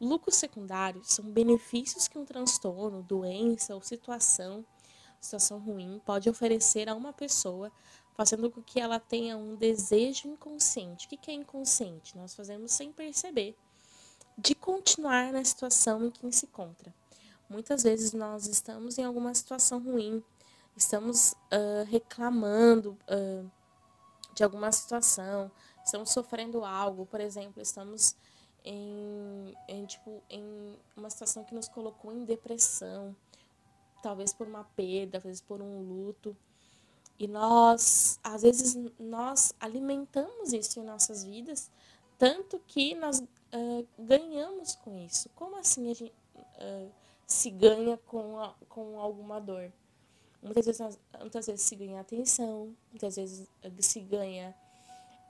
Lucros 0.00 0.36
secundários 0.36 1.12
são 1.12 1.24
benefícios 1.24 2.08
que 2.08 2.18
um 2.18 2.24
transtorno, 2.24 3.02
doença 3.02 3.74
ou 3.74 3.82
situação, 3.82 4.64
situação 5.20 5.58
ruim 5.58 6.00
pode 6.04 6.30
oferecer 6.30 6.88
a 6.88 6.94
uma 6.94 7.12
pessoa, 7.12 7.70
fazendo 8.14 8.50
com 8.50 8.62
que 8.62 8.80
ela 8.80 9.00
tenha 9.00 9.36
um 9.36 9.56
desejo 9.56 10.28
inconsciente. 10.28 11.06
O 11.06 11.10
que 11.10 11.30
é 11.30 11.34
inconsciente? 11.34 12.16
Nós 12.16 12.34
fazemos 12.34 12.72
sem 12.72 12.92
perceber, 12.92 13.56
de 14.36 14.54
continuar 14.54 15.32
na 15.32 15.44
situação 15.44 16.04
em 16.04 16.10
que 16.10 16.30
se 16.32 16.46
encontra. 16.46 16.94
Muitas 17.48 17.82
vezes 17.82 18.12
nós 18.12 18.46
estamos 18.46 18.98
em 18.98 19.04
alguma 19.04 19.34
situação 19.34 19.80
ruim, 19.80 20.22
estamos 20.78 21.32
uh, 21.32 21.84
reclamando 21.88 22.96
uh, 23.10 23.50
de 24.32 24.44
alguma 24.44 24.70
situação, 24.70 25.50
estamos 25.84 26.10
sofrendo 26.10 26.64
algo, 26.64 27.04
por 27.04 27.20
exemplo, 27.20 27.60
estamos 27.60 28.14
em, 28.64 29.54
em, 29.66 29.84
tipo, 29.86 30.22
em 30.30 30.76
uma 30.96 31.10
situação 31.10 31.44
que 31.44 31.54
nos 31.54 31.68
colocou 31.68 32.12
em 32.12 32.24
depressão, 32.24 33.14
talvez 34.02 34.32
por 34.32 34.46
uma 34.46 34.64
perda, 34.76 35.18
vezes 35.18 35.40
por 35.40 35.60
um 35.60 35.82
luto. 35.82 36.36
E 37.18 37.26
nós, 37.26 38.20
às 38.22 38.42
vezes, 38.42 38.76
nós 38.98 39.52
alimentamos 39.58 40.52
isso 40.52 40.78
em 40.78 40.84
nossas 40.84 41.24
vidas, 41.24 41.68
tanto 42.16 42.60
que 42.66 42.94
nós 42.94 43.18
uh, 43.18 43.88
ganhamos 43.98 44.76
com 44.76 44.96
isso. 44.96 45.28
Como 45.34 45.56
assim 45.56 45.90
a 45.90 45.94
gente 45.94 46.14
uh, 46.36 46.90
se 47.26 47.50
ganha 47.50 47.96
com, 48.06 48.38
a, 48.38 48.54
com 48.68 49.00
alguma 49.00 49.40
dor? 49.40 49.72
Muitas 50.42 50.66
vezes, 50.66 50.98
muitas 51.20 51.46
vezes 51.46 51.62
se 51.62 51.74
ganha 51.74 52.00
atenção, 52.00 52.74
muitas 52.90 53.16
vezes 53.16 53.48
se 53.80 54.00
ganha 54.00 54.54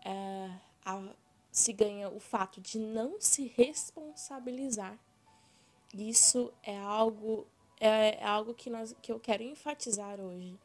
uh, 0.05 0.61
a, 0.85 1.15
se 1.51 1.73
ganha 1.73 2.09
o 2.11 2.21
fato 2.21 2.61
de 2.61 2.79
não 2.79 3.21
se 3.21 3.47
responsabilizar. 3.57 4.99
Isso 5.95 6.53
é 6.63 6.79
algo 6.79 7.47
é, 7.81 8.23
é 8.23 8.25
algo 8.25 8.55
que 8.55 8.69
nós 8.69 8.95
que 9.01 9.11
eu 9.11 9.19
quero 9.19 9.43
enfatizar 9.43 10.21
hoje. 10.21 10.59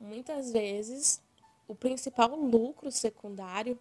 Muitas 0.00 0.52
vezes 0.52 1.20
o 1.68 1.74
principal 1.74 2.34
lucro 2.34 2.90
secundário 2.90 3.78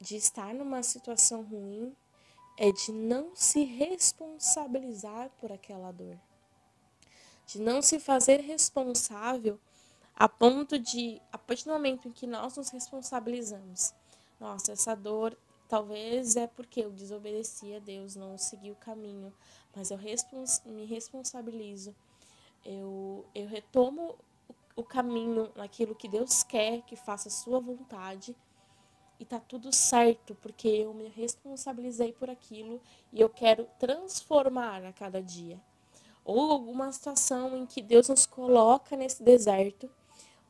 de 0.00 0.16
estar 0.16 0.54
numa 0.54 0.82
situação 0.82 1.42
ruim 1.42 1.94
é 2.56 2.70
de 2.70 2.92
não 2.92 3.34
se 3.34 3.64
responsabilizar 3.64 5.30
por 5.40 5.50
aquela 5.50 5.90
dor. 5.90 6.16
De 7.46 7.60
não 7.60 7.82
se 7.82 7.98
fazer 7.98 8.40
responsável 8.40 9.58
a 10.16 10.28
ponto 10.28 10.78
de, 10.78 11.20
a 11.32 11.38
partir 11.38 11.64
do 11.64 11.72
momento 11.72 12.08
em 12.08 12.12
que 12.12 12.26
nós 12.26 12.56
nos 12.56 12.70
responsabilizamos, 12.70 13.92
nossa, 14.40 14.72
essa 14.72 14.94
dor 14.94 15.36
Talvez 15.68 16.36
é 16.36 16.46
porque 16.46 16.80
eu 16.80 16.90
desobedeci 16.90 17.74
a 17.74 17.78
Deus, 17.78 18.14
não 18.14 18.36
segui 18.36 18.70
o 18.70 18.76
caminho, 18.76 19.32
mas 19.74 19.90
eu 19.90 19.96
respons 19.96 20.62
me 20.64 20.84
responsabilizo. 20.84 21.94
Eu, 22.64 23.24
eu 23.34 23.46
retomo 23.46 24.14
o, 24.48 24.82
o 24.82 24.84
caminho 24.84 25.50
naquilo 25.56 25.94
que 25.94 26.06
Deus 26.06 26.42
quer 26.42 26.82
que 26.82 26.96
faça 26.96 27.28
a 27.28 27.32
sua 27.32 27.60
vontade 27.60 28.36
e 29.18 29.24
tá 29.24 29.40
tudo 29.40 29.72
certo, 29.72 30.34
porque 30.36 30.68
eu 30.68 30.92
me 30.92 31.08
responsabilizei 31.08 32.12
por 32.12 32.28
aquilo 32.28 32.80
e 33.12 33.20
eu 33.20 33.28
quero 33.28 33.66
transformar 33.78 34.84
a 34.84 34.92
cada 34.92 35.22
dia. 35.22 35.58
Ou 36.24 36.50
alguma 36.50 36.90
situação 36.92 37.56
em 37.56 37.66
que 37.66 37.82
Deus 37.82 38.08
nos 38.08 38.24
coloca 38.24 38.96
nesse 38.96 39.22
deserto, 39.22 39.90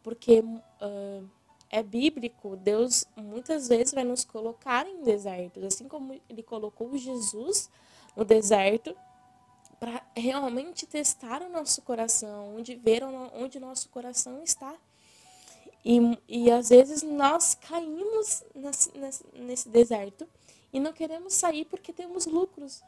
porque 0.02 0.40
uh, 0.40 1.28
é 1.70 1.82
bíblico, 1.82 2.56
Deus 2.56 3.04
muitas 3.16 3.68
vezes 3.68 3.92
vai 3.92 4.04
nos 4.04 4.24
colocar 4.24 4.86
em 4.86 5.02
desertos, 5.02 5.64
assim 5.64 5.88
como 5.88 6.20
ele 6.28 6.42
colocou 6.42 6.96
Jesus 6.96 7.68
no 8.14 8.24
deserto 8.24 8.96
para 9.80 10.00
realmente 10.16 10.86
testar 10.86 11.42
o 11.42 11.48
nosso 11.50 11.82
coração, 11.82 12.56
onde 12.56 12.76
ver 12.76 13.02
onde 13.04 13.58
nosso 13.58 13.88
coração 13.88 14.42
está. 14.42 14.74
E, 15.84 15.98
e 16.28 16.50
às 16.50 16.70
vezes 16.70 17.02
nós 17.02 17.54
caímos 17.54 18.42
nesse, 18.54 18.96
nesse, 18.96 19.24
nesse 19.34 19.68
deserto 19.68 20.26
e 20.72 20.80
não 20.80 20.92
queremos 20.92 21.34
sair 21.34 21.64
porque 21.66 21.92
temos 21.92 22.24
lucros. 22.24 22.82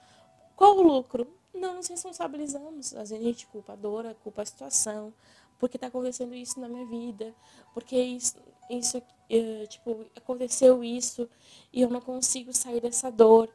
Qual 0.56 0.78
o 0.78 0.82
lucro? 0.82 1.28
Não 1.52 1.76
nos 1.76 1.86
responsabilizamos. 1.86 2.94
Às 2.94 3.10
vezes 3.10 3.24
a 3.24 3.28
gente 3.28 3.46
culpa 3.46 3.74
a 3.74 3.76
dor, 3.76 4.14
culpa 4.24 4.42
a 4.42 4.46
situação, 4.46 5.12
porque 5.58 5.76
está 5.76 5.88
acontecendo 5.88 6.34
isso 6.34 6.58
na 6.58 6.68
minha 6.68 6.86
vida, 6.86 7.34
porque 7.74 7.96
isso, 7.96 8.36
isso 8.70 8.98
uh, 8.98 9.66
tipo, 9.68 10.06
aconteceu 10.16 10.82
isso 10.82 11.28
e 11.72 11.82
eu 11.82 11.90
não 11.90 12.00
consigo 12.00 12.52
sair 12.52 12.80
dessa 12.80 13.10
dor. 13.10 13.50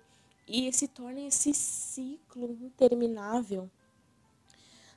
E 0.47 0.71
se 0.73 0.87
torna 0.87 1.21
esse 1.21 1.53
ciclo 1.53 2.51
interminável, 2.61 3.69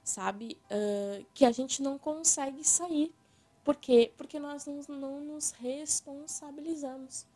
sabe? 0.03 0.59
Uh, 0.71 1.25
que 1.33 1.45
a 1.45 1.53
gente 1.53 1.83
não 1.83 1.99
consegue 1.99 2.65
sair. 2.65 3.15
Por 3.63 3.77
quê? 3.77 4.13
Porque 4.17 4.39
nós 4.39 4.67
não, 4.67 4.81
não 4.89 5.21
nos 5.21 5.53
responsabilizamos. 5.53 7.27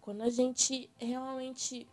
Quando 0.00 0.22
a 0.22 0.30
gente 0.30 0.90
realmente 0.98 1.86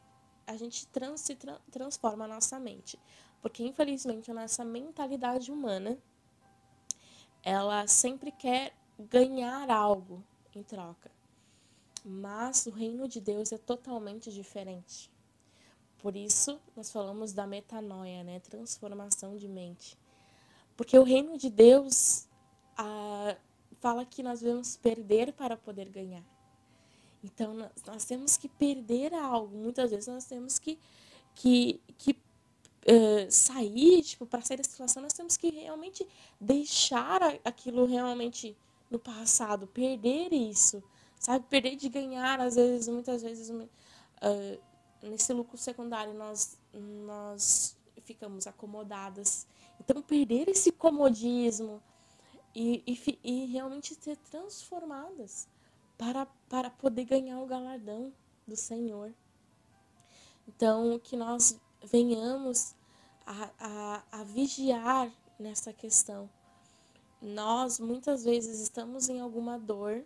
a 0.50 0.58
gente 0.58 0.88
trans, 0.88 1.22
se 1.22 1.36
tra 1.36 1.60
transforma 1.72 2.26
a 2.26 2.28
nossa 2.28 2.60
mente. 2.60 3.00
Porque 3.42 3.64
infelizmente 3.64 4.32
a 4.32 4.34
nossa 4.34 4.66
mentalidade 4.66 5.52
humana 5.52 5.98
ela 7.44 7.88
sempre 7.88 8.32
quer 8.32 8.74
ganhar 8.98 9.70
algo 9.70 10.24
em 10.54 10.64
troca. 10.64 11.12
Mas 12.04 12.66
o 12.66 12.72
reino 12.72 13.08
de 13.08 13.22
Deus 13.22 13.52
é 13.52 13.58
totalmente 13.58 14.32
diferente. 14.32 15.12
Por 16.00 16.16
isso 16.16 16.60
nós 16.76 16.92
falamos 16.92 17.32
da 17.32 17.46
metanoia, 17.46 18.24
né? 18.24 18.40
Transformação 18.40 19.38
de 19.38 19.48
mente. 19.48 19.98
Porque 20.76 20.98
o 20.98 21.04
reino 21.04 21.38
de 21.38 21.50
Deus 21.50 22.28
ah, 22.76 23.36
fala 23.80 24.04
que 24.04 24.24
nós 24.24 24.40
devemos 24.40 24.78
perder 24.78 25.32
para 25.34 25.56
poder 25.56 25.90
ganhar. 25.90 26.24
Então 27.24 27.54
nós, 27.54 27.72
nós, 27.86 28.06
temos 28.06 28.38
que 28.38 28.48
perder 28.48 29.14
algo. 29.14 29.56
Muitas 29.58 29.92
vezes 29.92 30.08
nós 30.08 30.26
temos 30.26 30.58
que, 30.58 30.80
que, 31.36 31.82
que 31.98 32.12
uh, 32.12 33.30
sair, 33.30 34.02
tipo, 34.04 34.26
para 34.26 34.42
sair 34.42 34.58
da 34.58 34.64
situação, 34.64 35.02
nós 35.02 35.14
temos 35.14 35.36
que 35.38 35.50
realmente 35.50 36.08
deixar 36.40 37.22
aquilo 37.44 37.86
realmente 37.86 38.56
no 38.90 38.98
passado, 38.98 39.68
perder 39.68 40.34
isso, 40.34 40.82
sabe? 41.20 41.46
Perder 41.48 41.76
de 41.76 41.90
ganhar, 41.90 42.40
às 42.40 42.56
vezes, 42.56 42.88
muitas 42.88 43.22
vezes, 43.22 43.50
uh, 43.50 44.60
nesse 45.04 45.32
lucro 45.34 45.58
secundário, 45.58 46.14
nós, 46.14 46.58
nós 46.74 47.78
ficamos 48.04 48.48
acomodadas. 48.48 49.46
Então, 49.80 50.02
perder 50.02 50.50
esse 50.50 50.72
comodismo 50.72 51.82
e, 52.56 52.82
e, 52.88 53.20
e 53.24 53.46
realmente 53.46 53.94
ser 53.94 54.18
transformadas 54.18 55.48
para, 56.00 56.26
para 56.48 56.70
poder 56.70 57.04
ganhar 57.04 57.42
o 57.42 57.46
galardão 57.46 58.14
do 58.48 58.56
Senhor. 58.56 59.14
Então, 60.48 60.98
que 60.98 61.18
nós 61.18 61.60
venhamos 61.84 62.74
a, 63.26 63.50
a, 63.60 64.04
a 64.14 64.24
vigiar 64.24 65.12
nessa 65.38 65.74
questão. 65.74 66.30
Nós, 67.22 67.80
muitas 67.80 68.24
vezes, 68.24 68.62
estamos 68.62 69.10
em 69.10 69.20
alguma 69.20 69.60
dor, 69.60 70.06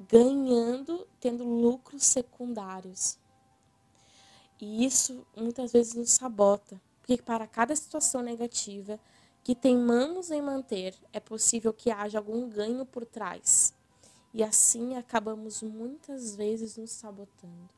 ganhando, 0.00 1.06
tendo 1.20 1.44
lucros 1.44 2.02
secundários. 2.02 3.16
E 4.60 4.84
isso, 4.84 5.24
muitas 5.36 5.72
vezes, 5.72 5.94
nos 5.94 6.10
sabota. 6.10 6.80
Porque 7.00 7.22
para 7.22 7.46
cada 7.46 7.74
situação 7.76 8.20
negativa 8.20 8.98
que 9.44 9.54
teimamos 9.54 10.32
em 10.32 10.42
manter, 10.42 10.96
é 11.12 11.20
possível 11.20 11.72
que 11.72 11.92
haja 11.92 12.18
algum 12.18 12.48
ganho 12.48 12.84
por 12.84 13.06
trás. 13.06 13.72
E 14.34 14.42
assim 14.42 14.96
acabamos 14.96 15.62
muitas 15.62 16.34
vezes 16.34 16.76
nos 16.76 16.90
sabotando. 16.90 17.68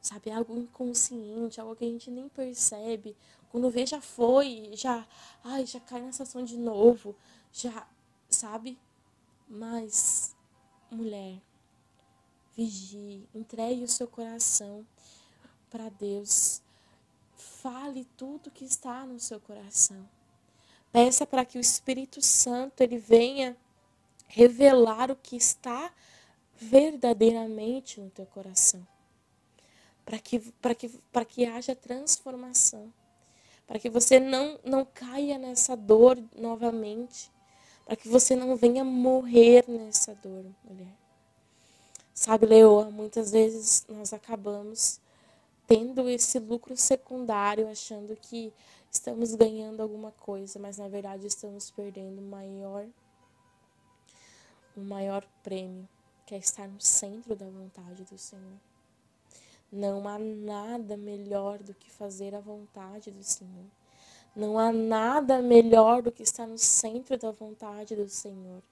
Sabe, 0.00 0.30
algo 0.30 0.56
inconsciente, 0.56 1.60
algo 1.60 1.76
que 1.76 1.84
a 1.84 1.88
gente 1.88 2.10
nem 2.10 2.28
percebe. 2.28 3.16
Quando 3.50 3.70
vê, 3.70 3.86
já 3.86 4.00
foi, 4.00 4.70
já, 4.74 5.06
ai, 5.44 5.66
já 5.66 5.80
cai 5.80 6.00
na 6.02 6.10
estação 6.10 6.44
de 6.44 6.56
novo, 6.56 7.14
já, 7.52 7.86
sabe? 8.28 8.78
Mas, 9.48 10.36
mulher, 10.90 11.40
vigie, 12.54 13.28
entregue 13.34 13.84
o 13.84 13.88
seu 13.88 14.06
coração 14.06 14.86
para 15.70 15.88
Deus. 15.88 16.62
Fale 17.34 18.04
tudo 18.16 18.50
que 18.50 18.64
está 18.64 19.06
no 19.06 19.18
seu 19.18 19.40
coração. 19.40 20.08
Peça 20.90 21.26
para 21.26 21.44
que 21.44 21.58
o 21.58 21.60
Espírito 21.60 22.20
Santo 22.22 22.80
ele 22.80 22.98
venha 22.98 23.56
revelar 24.28 25.10
o 25.10 25.16
que 25.16 25.36
está 25.36 25.90
verdadeiramente 26.56 28.00
no 28.00 28.10
teu 28.10 28.26
coração. 28.26 28.86
Para 30.04 30.18
que, 30.18 30.40
que, 30.78 30.90
que 31.28 31.46
haja 31.46 31.74
transformação. 31.74 32.92
Para 33.66 33.78
que 33.78 33.90
você 33.90 34.18
não, 34.18 34.58
não 34.64 34.84
caia 34.84 35.36
nessa 35.38 35.76
dor 35.76 36.18
novamente. 36.36 37.30
Para 37.84 37.96
que 37.96 38.08
você 38.08 38.36
não 38.36 38.56
venha 38.56 38.84
morrer 38.84 39.64
nessa 39.68 40.14
dor, 40.14 40.44
mulher. 40.64 40.94
Sabe, 42.14 42.46
Leoa, 42.46 42.90
muitas 42.90 43.30
vezes 43.30 43.86
nós 43.88 44.12
acabamos 44.12 45.00
tendo 45.66 46.08
esse 46.08 46.38
lucro 46.38 46.76
secundário, 46.76 47.68
achando 47.68 48.16
que 48.16 48.52
estamos 48.90 49.34
ganhando 49.34 49.82
alguma 49.82 50.10
coisa, 50.12 50.58
mas 50.58 50.78
na 50.78 50.88
verdade 50.88 51.26
estamos 51.26 51.70
perdendo 51.70 52.18
o 52.18 52.22
maior 52.22 52.86
o 54.78 54.84
maior 54.84 55.26
prêmio, 55.42 55.88
que 56.24 56.34
é 56.34 56.38
estar 56.38 56.68
no 56.68 56.80
centro 56.80 57.34
da 57.34 57.48
vontade 57.48 58.04
do 58.04 58.16
Senhor. 58.16 58.58
Não 59.70 60.08
há 60.08 60.18
nada 60.18 60.96
melhor 60.96 61.58
do 61.62 61.74
que 61.74 61.90
fazer 61.90 62.34
a 62.34 62.40
vontade 62.40 63.10
do 63.10 63.22
Senhor. 63.22 63.66
Não 64.34 64.58
há 64.58 64.72
nada 64.72 65.42
melhor 65.42 66.00
do 66.00 66.12
que 66.12 66.22
estar 66.22 66.46
no 66.46 66.58
centro 66.58 67.18
da 67.18 67.30
vontade 67.30 67.96
do 67.96 68.08
Senhor. 68.08 68.62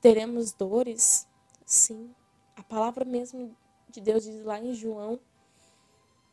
Teremos 0.00 0.52
dores? 0.52 1.26
Sim. 1.66 2.14
A 2.56 2.62
palavra 2.62 3.04
mesmo 3.04 3.54
de 3.90 4.00
Deus 4.00 4.24
diz 4.24 4.42
lá 4.44 4.58
em 4.58 4.74
João 4.74 5.18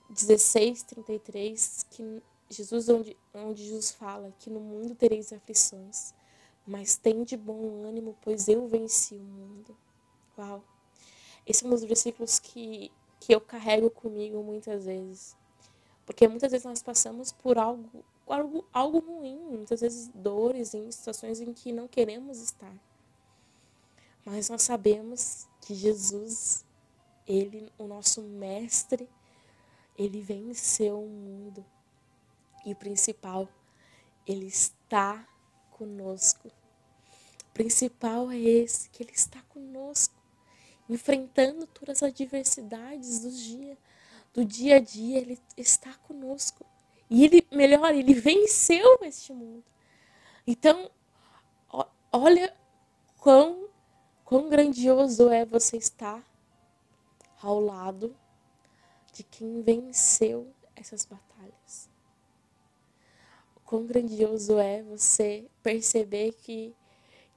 16, 0.09 0.83
33, 0.83 1.85
que 1.89 2.21
Jesus, 2.49 2.89
onde, 2.89 3.17
onde 3.33 3.63
Jesus 3.63 3.91
fala 3.91 4.33
que 4.39 4.49
no 4.49 4.59
mundo 4.59 4.93
tereis 4.93 5.31
aflições, 5.31 6.13
mas 6.65 6.97
tem 6.97 7.23
de 7.23 7.35
bom 7.35 7.83
ânimo, 7.85 8.17
pois 8.21 8.47
eu 8.47 8.67
venci 8.67 9.15
o 9.15 9.19
mundo. 9.19 9.75
Uau! 10.37 10.63
Esse 11.45 11.63
é 11.63 11.67
um 11.67 11.71
dos 11.71 11.83
versículos 11.83 12.39
que, 12.39 12.91
que 13.19 13.33
eu 13.33 13.41
carrego 13.41 13.89
comigo 13.89 14.41
muitas 14.43 14.85
vezes. 14.85 15.35
Porque 16.05 16.27
muitas 16.27 16.51
vezes 16.51 16.65
nós 16.65 16.81
passamos 16.81 17.31
por 17.31 17.57
algo, 17.57 18.03
algo, 18.27 18.65
algo 18.71 18.99
ruim, 18.99 19.37
muitas 19.37 19.81
vezes 19.81 20.09
dores 20.13 20.73
em 20.73 20.91
situações 20.91 21.39
em 21.39 21.53
que 21.53 21.71
não 21.71 21.87
queremos 21.87 22.39
estar. 22.39 22.75
Mas 24.25 24.49
nós 24.49 24.61
sabemos 24.61 25.47
que 25.61 25.73
Jesus, 25.73 26.65
ele, 27.27 27.71
o 27.77 27.87
nosso 27.87 28.21
mestre, 28.21 29.09
ele 29.97 30.21
venceu 30.21 31.01
o 31.01 31.07
mundo. 31.07 31.65
E 32.65 32.73
o 32.73 32.75
principal, 32.75 33.49
ele 34.27 34.45
está 34.45 35.27
conosco. 35.81 36.47
O 36.47 37.53
principal 37.53 38.29
é 38.29 38.37
esse, 38.37 38.87
que 38.91 39.01
Ele 39.01 39.11
está 39.11 39.41
conosco, 39.49 40.13
enfrentando 40.87 41.65
todas 41.65 42.03
as 42.03 42.09
adversidades 42.09 43.21
do 43.21 43.31
dia, 43.31 43.77
do 44.31 44.45
dia 44.45 44.75
a 44.75 44.79
dia, 44.79 45.17
Ele 45.17 45.39
está 45.57 45.91
conosco. 46.07 46.63
E 47.09 47.25
Ele, 47.25 47.47
melhor, 47.51 47.95
Ele 47.95 48.13
venceu 48.13 48.99
este 49.01 49.33
mundo. 49.33 49.63
Então, 50.45 50.91
olha 52.11 52.55
quão, 53.17 53.67
quão 54.23 54.49
grandioso 54.49 55.29
é 55.29 55.43
você 55.43 55.77
estar 55.77 56.23
ao 57.41 57.59
lado 57.59 58.15
de 59.13 59.23
quem 59.23 59.63
venceu 59.63 60.53
essas 60.75 61.05
batalhas 61.05 61.30
quão 63.71 63.85
grandioso 63.85 64.59
é 64.59 64.83
você 64.83 65.45
perceber 65.63 66.33
que, 66.33 66.75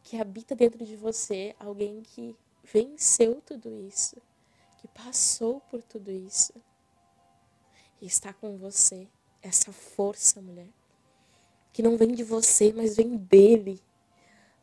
que 0.02 0.20
habita 0.20 0.52
dentro 0.52 0.84
de 0.84 0.96
você 0.96 1.54
alguém 1.60 2.02
que 2.02 2.34
venceu 2.64 3.40
tudo 3.46 3.72
isso, 3.86 4.16
que 4.80 4.88
passou 4.88 5.60
por 5.70 5.80
tudo 5.80 6.10
isso 6.10 6.52
e 8.02 8.06
está 8.06 8.32
com 8.32 8.56
você. 8.56 9.06
Essa 9.40 9.72
força, 9.72 10.42
mulher, 10.42 10.66
que 11.72 11.84
não 11.84 11.96
vem 11.96 12.12
de 12.12 12.24
você, 12.24 12.72
mas 12.72 12.96
vem 12.96 13.16
dele, 13.16 13.80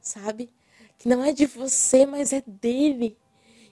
sabe? 0.02 0.52
Que 0.98 1.08
não 1.08 1.24
é 1.24 1.32
de 1.32 1.46
você, 1.46 2.06
mas 2.06 2.34
é 2.34 2.44
dele. 2.46 3.18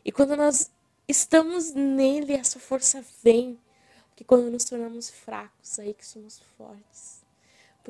E 0.05 0.11
quando 0.13 0.37
nós 0.37 0.71
estamos 1.05 1.73
nele, 1.73 2.31
essa 2.31 2.61
força 2.61 3.03
vem. 3.21 3.59
Porque 4.07 4.23
quando 4.23 4.49
nos 4.49 4.63
tornamos 4.63 5.09
fracos, 5.09 5.77
aí 5.79 5.93
que 5.93 6.05
somos 6.05 6.39
fortes 6.57 7.18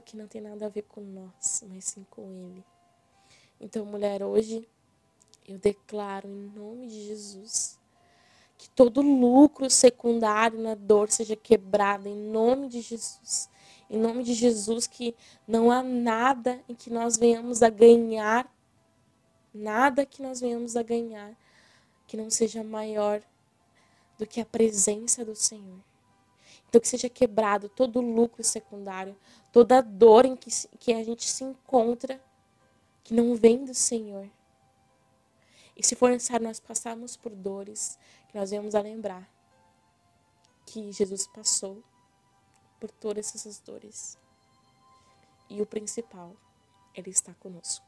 porque 0.02 0.18
não 0.18 0.28
tem 0.28 0.42
nada 0.42 0.66
a 0.66 0.70
ver 0.70 0.84
com 0.84 1.02
nós, 1.02 1.64
mas 1.70 1.86
sim 1.86 2.06
com 2.10 2.32
Ele. 2.32 2.64
Então, 3.60 3.86
mulher, 3.86 4.24
hoje 4.24 4.68
Eu 5.48 5.58
declaro 5.58 6.28
em 6.28 6.52
nome 6.56 6.88
de 6.88 7.08
Jesus 7.08 7.80
que 8.56 8.70
todo 8.70 9.02
lucro 9.02 9.70
secundário 9.70 10.60
na 10.60 10.76
dor 10.76 11.10
seja 11.10 11.36
quebrado 11.36 12.08
em 12.08 12.16
nome 12.16 12.68
de 12.70 12.82
Jesus. 12.82 13.50
Em 13.90 13.98
nome 13.98 14.22
de 14.22 14.34
Jesus, 14.34 14.86
que 14.86 15.16
não 15.48 15.72
há 15.72 15.82
nada 15.82 16.62
em 16.70 16.76
que 16.76 16.92
nós 16.92 17.18
venhamos 17.18 17.64
a 17.64 17.70
ganhar, 17.70 18.54
nada 19.52 20.06
que 20.06 20.22
nós 20.22 20.40
venhamos 20.40 20.76
a 20.76 20.84
ganhar 20.84 21.36
que 22.06 22.16
não 22.18 22.30
seja 22.30 22.64
maior 22.64 23.22
do 24.18 24.28
que 24.28 24.42
a 24.42 24.46
presença 24.46 25.26
do 25.26 25.36
Senhor. 25.36 25.89
Então, 26.70 26.80
que 26.80 26.88
seja 26.88 27.10
quebrado 27.10 27.68
todo 27.68 28.00
lucro 28.00 28.44
secundário, 28.44 29.18
toda 29.52 29.82
dor 29.82 30.24
em 30.24 30.36
que, 30.36 30.52
que 30.78 30.94
a 30.94 31.04
gente 31.04 31.28
se 31.28 31.44
encontra, 31.44 32.22
que 33.04 33.12
não 33.12 33.36
vem 33.36 33.66
do 33.66 33.74
Senhor. 33.74 34.30
E 35.76 35.84
se 35.84 35.96
for 35.96 36.12
necessário 36.12 36.46
nós 36.46 36.60
passarmos 36.60 37.18
por 37.18 37.34
dores, 37.34 37.98
que 38.28 38.38
nós 38.38 38.52
venhamos 38.52 38.76
a 38.76 38.82
lembrar 38.82 39.28
que 40.68 40.92
Jesus 40.92 41.26
passou 41.26 41.84
por 42.80 42.92
todas 42.92 43.34
essas 43.34 43.58
dores. 43.60 44.16
E 45.50 45.64
o 45.64 45.66
principal, 45.66 46.36
Ele 46.94 47.10
está 47.10 47.34
conosco. 47.34 47.88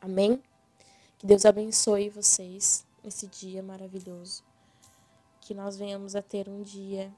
Amém? 0.00 0.40
Que 1.18 1.26
Deus 1.26 1.44
abençoe 1.44 2.08
vocês 2.08 2.86
nesse 3.02 3.26
dia 3.26 3.60
maravilhoso. 3.60 4.44
Que 5.40 5.52
nós 5.52 5.76
venhamos 5.76 6.14
a 6.14 6.22
ter 6.22 6.48
um 6.48 6.62
dia 6.62 7.12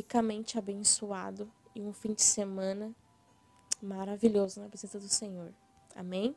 ricamente 0.00 0.58
abençoado 0.58 1.52
e 1.74 1.82
um 1.82 1.92
fim 1.92 2.14
de 2.14 2.22
semana 2.22 2.90
maravilhoso 3.82 4.58
na 4.58 4.68
presença 4.68 4.98
do 4.98 5.08
Senhor. 5.08 5.52
Amém? 5.94 6.34